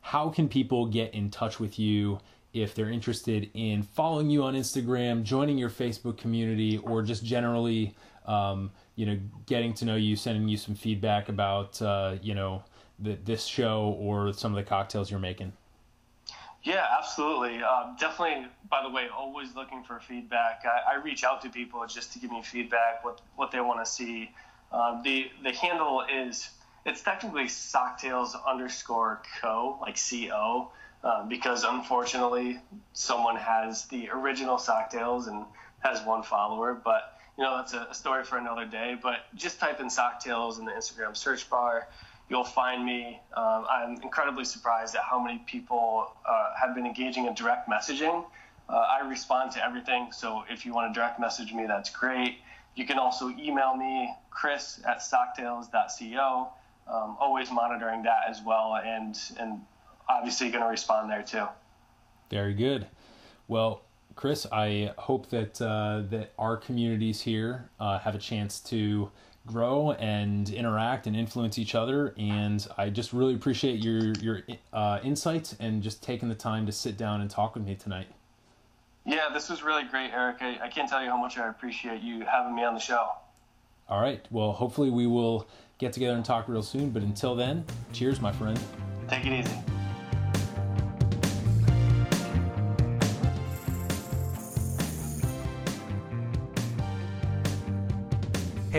How 0.00 0.30
can 0.30 0.48
people 0.48 0.86
get 0.86 1.12
in 1.12 1.30
touch 1.30 1.60
with 1.60 1.78
you 1.78 2.20
if 2.52 2.74
they're 2.74 2.90
interested 2.90 3.50
in 3.54 3.82
following 3.82 4.30
you 4.30 4.42
on 4.42 4.54
Instagram, 4.54 5.22
joining 5.22 5.56
your 5.56 5.70
Facebook 5.70 6.18
community, 6.18 6.78
or 6.78 7.02
just 7.02 7.24
generally, 7.24 7.94
um, 8.26 8.70
you 8.96 9.06
know, 9.06 9.18
getting 9.46 9.72
to 9.74 9.84
know 9.84 9.96
you, 9.96 10.16
sending 10.16 10.48
you 10.48 10.56
some 10.56 10.74
feedback 10.74 11.28
about, 11.28 11.80
uh, 11.80 12.16
you 12.22 12.34
know, 12.34 12.62
the, 12.98 13.16
this 13.24 13.44
show 13.44 13.96
or 13.98 14.32
some 14.32 14.52
of 14.52 14.56
the 14.56 14.68
cocktails 14.68 15.10
you're 15.10 15.20
making? 15.20 15.52
Yeah, 16.62 16.84
absolutely. 16.98 17.62
Uh, 17.62 17.94
definitely. 17.98 18.46
By 18.68 18.82
the 18.82 18.90
way, 18.90 19.08
always 19.08 19.54
looking 19.54 19.82
for 19.82 19.98
feedback. 20.00 20.62
I, 20.64 20.94
I, 20.96 21.02
reach 21.02 21.24
out 21.24 21.40
to 21.42 21.48
people 21.48 21.84
just 21.86 22.12
to 22.12 22.18
give 22.18 22.30
me 22.30 22.42
feedback, 22.42 23.02
what 23.02 23.22
what 23.36 23.50
they 23.50 23.60
want 23.60 23.82
to 23.82 23.90
see. 23.90 24.30
Um, 24.70 25.00
the 25.02 25.30
the 25.42 25.52
handle 25.52 26.02
is 26.02 26.50
it's 26.84 27.02
technically 27.02 27.44
Socktails 27.44 28.34
underscore 28.46 29.22
co, 29.40 29.78
like 29.80 29.96
co, 29.96 30.70
uh, 31.02 31.24
because 31.26 31.64
unfortunately 31.64 32.58
someone 32.92 33.36
has 33.36 33.86
the 33.86 34.08
original 34.10 34.56
Socktails 34.56 35.28
and 35.28 35.44
has 35.80 36.04
one 36.04 36.22
follower. 36.22 36.74
But 36.74 37.18
you 37.38 37.44
know 37.44 37.56
that's 37.56 37.72
a, 37.72 37.88
a 37.90 37.94
story 37.94 38.24
for 38.24 38.38
another 38.38 38.64
day. 38.64 38.98
But 39.00 39.20
just 39.34 39.58
type 39.58 39.80
in 39.80 39.86
Socktails 39.86 40.58
in 40.58 40.64
the 40.64 40.72
Instagram 40.72 41.16
search 41.16 41.48
bar. 41.48 41.88
You'll 42.28 42.44
find 42.44 42.84
me. 42.84 43.20
Um, 43.36 43.66
I'm 43.68 44.02
incredibly 44.02 44.44
surprised 44.44 44.94
at 44.94 45.02
how 45.02 45.18
many 45.18 45.38
people 45.46 46.12
uh, 46.28 46.54
have 46.60 46.74
been 46.74 46.86
engaging 46.86 47.26
in 47.26 47.34
direct 47.34 47.68
messaging. 47.68 48.24
Uh, 48.68 48.72
I 48.72 49.08
respond 49.08 49.50
to 49.52 49.64
everything, 49.64 50.12
so 50.12 50.44
if 50.48 50.64
you 50.64 50.72
want 50.72 50.94
to 50.94 50.98
direct 50.98 51.18
message 51.18 51.52
me, 51.52 51.66
that's 51.66 51.90
great. 51.90 52.38
You 52.76 52.86
can 52.86 53.00
also 53.00 53.30
email 53.30 53.76
me, 53.76 54.14
chris 54.30 54.80
at 54.86 54.98
socktails.co 54.98 56.50
um, 56.90 57.16
always 57.20 57.50
monitoring 57.50 58.02
that 58.02 58.28
as 58.28 58.42
well, 58.42 58.76
and 58.76 59.16
and 59.38 59.60
obviously 60.10 60.50
going 60.50 60.64
to 60.64 60.70
respond 60.70 61.10
there 61.10 61.22
too. 61.22 61.46
Very 62.30 62.54
good. 62.54 62.86
Well, 63.48 63.82
Chris, 64.16 64.46
I 64.52 64.92
hope 64.98 65.30
that 65.30 65.60
uh, 65.62 66.02
that 66.10 66.32
our 66.38 66.56
communities 66.56 67.22
here 67.22 67.70
uh, 67.78 67.98
have 67.98 68.14
a 68.14 68.18
chance 68.18 68.60
to 68.60 69.10
grow 69.46 69.92
and 69.92 70.50
interact 70.50 71.06
and 71.06 71.16
influence 71.16 71.58
each 71.58 71.74
other. 71.74 72.14
And 72.18 72.66
I 72.76 72.90
just 72.90 73.12
really 73.12 73.34
appreciate 73.34 73.82
your 73.82 74.12
your 74.20 74.42
uh, 74.72 75.00
insights 75.02 75.56
and 75.58 75.82
just 75.82 76.02
taking 76.02 76.28
the 76.28 76.34
time 76.34 76.66
to 76.66 76.72
sit 76.72 76.96
down 76.96 77.20
and 77.20 77.30
talk 77.30 77.54
with 77.54 77.64
me 77.64 77.74
tonight. 77.74 78.08
Yeah, 79.06 79.30
this 79.32 79.48
was 79.48 79.62
really 79.62 79.84
great, 79.84 80.10
Eric. 80.12 80.36
I, 80.40 80.58
I 80.64 80.68
can't 80.68 80.88
tell 80.88 81.02
you 81.02 81.08
how 81.08 81.16
much 81.16 81.38
I 81.38 81.48
appreciate 81.48 82.02
you 82.02 82.24
having 82.24 82.54
me 82.54 82.62
on 82.64 82.74
the 82.74 82.80
show. 82.80 83.12
All 83.88 84.00
right. 84.00 84.24
Well, 84.30 84.52
hopefully 84.52 84.90
we 84.90 85.06
will 85.06 85.48
get 85.78 85.92
together 85.92 86.14
and 86.14 86.24
talk 86.24 86.46
real 86.46 86.62
soon. 86.62 86.90
But 86.90 87.02
until 87.02 87.34
then, 87.34 87.64
cheers, 87.92 88.20
my 88.20 88.30
friend. 88.32 88.60
Take 89.08 89.26
it 89.26 89.32
easy. 89.32 89.79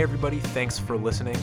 Everybody, 0.02 0.40
thanks 0.40 0.80
for 0.80 0.98
listening. 0.98 1.38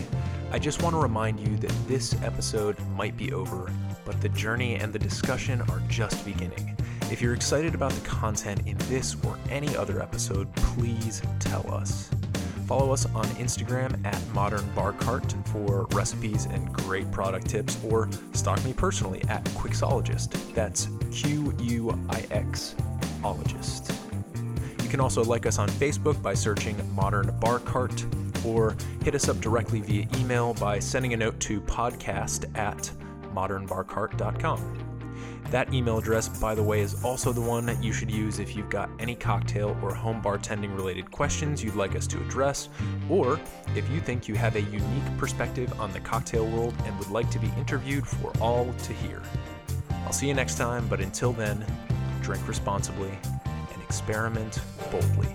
I 0.51 0.59
just 0.59 0.83
want 0.83 0.93
to 0.95 0.99
remind 0.99 1.39
you 1.39 1.57
that 1.59 1.73
this 1.87 2.21
episode 2.25 2.77
might 2.97 3.17
be 3.17 3.33
over, 3.33 3.73
but 4.05 4.21
the 4.21 4.31
journey 4.31 4.75
and 4.75 4.93
the 4.93 4.99
discussion 4.99 5.61
are 5.71 5.81
just 5.89 6.25
beginning. 6.25 6.77
If 7.03 7.23
you're 7.23 7.35
excited 7.35 7.77
about 7.77 7.93
the 7.93 8.01
content 8.01 8.63
in 8.67 8.77
this 8.89 9.17
or 9.25 9.39
any 9.49 9.77
other 9.77 10.03
episode, 10.03 10.53
please 10.57 11.23
tell 11.39 11.73
us. 11.73 12.11
Follow 12.67 12.93
us 12.93 13.07
on 13.15 13.27
Instagram 13.37 14.05
at 14.05 14.21
Modern 14.35 14.69
Bar 14.75 14.95
Cart 14.95 15.33
for 15.53 15.87
recipes 15.93 16.47
and 16.47 16.73
great 16.73 17.09
product 17.13 17.49
tips, 17.49 17.79
or 17.85 18.09
stalk 18.33 18.63
me 18.65 18.73
personally 18.73 19.23
at 19.29 19.45
Quixologist. 19.45 20.53
That's 20.53 20.89
Q 21.13 21.55
U 21.61 21.97
I 22.11 22.27
X 22.33 22.75
ologist. 23.23 23.95
You 24.83 24.89
can 24.89 24.99
also 24.99 25.23
like 25.23 25.47
us 25.47 25.61
on 25.61 25.69
Facebook 25.69 26.21
by 26.21 26.35
searching 26.35 26.77
Modern 26.97 27.39
Bar 27.39 27.61
Cart, 27.61 28.05
or 28.45 28.77
hit 29.03 29.15
us 29.15 29.29
up 29.29 29.41
directly 29.41 29.81
via 29.81 30.07
email 30.19 30.55
by 30.55 30.79
sending 30.79 31.15
a 31.15 31.17
note 31.17 31.39
to 31.41 31.61
podcast 31.61 32.57
at 32.59 32.91
modernbarcart.com. 33.35 34.89
That 35.51 35.73
email 35.73 35.97
address, 35.97 36.29
by 36.29 36.55
the 36.55 36.63
way, 36.63 36.81
is 36.81 37.03
also 37.03 37.33
the 37.33 37.41
one 37.41 37.65
that 37.67 37.83
you 37.83 37.91
should 37.91 38.11
use 38.11 38.39
if 38.39 38.55
you've 38.55 38.69
got 38.69 38.91
any 38.99 39.15
cocktail 39.15 39.75
or 39.83 39.95
home 39.95 40.21
bartending 40.21 40.77
related 40.77 41.11
questions 41.11 41.65
you'd 41.65 41.75
like 41.75 41.97
us 41.97 42.07
to 42.09 42.19
address, 42.21 42.69
or 43.09 43.41
if 43.75 43.89
you 43.91 44.01
think 44.01 44.29
you 44.29 44.35
have 44.35 44.57
a 44.57 44.61
unique 44.61 45.17
perspective 45.17 45.73
on 45.81 45.91
the 45.93 46.01
cocktail 46.01 46.47
world 46.47 46.75
and 46.85 46.99
would 46.99 47.11
like 47.11 47.31
to 47.31 47.39
be 47.39 47.51
interviewed 47.57 48.07
for 48.07 48.31
all 48.41 48.75
to 48.83 48.93
hear. 48.93 49.23
I'll 50.05 50.13
see 50.13 50.29
you 50.29 50.35
next 50.35 50.57
time, 50.57 50.87
but 50.87 51.01
until 51.01 51.33
then, 51.33 51.65
drink 52.21 52.47
responsibly 52.47 53.19
and 53.47 53.83
experiment 53.83 54.61
boldly. 54.91 55.35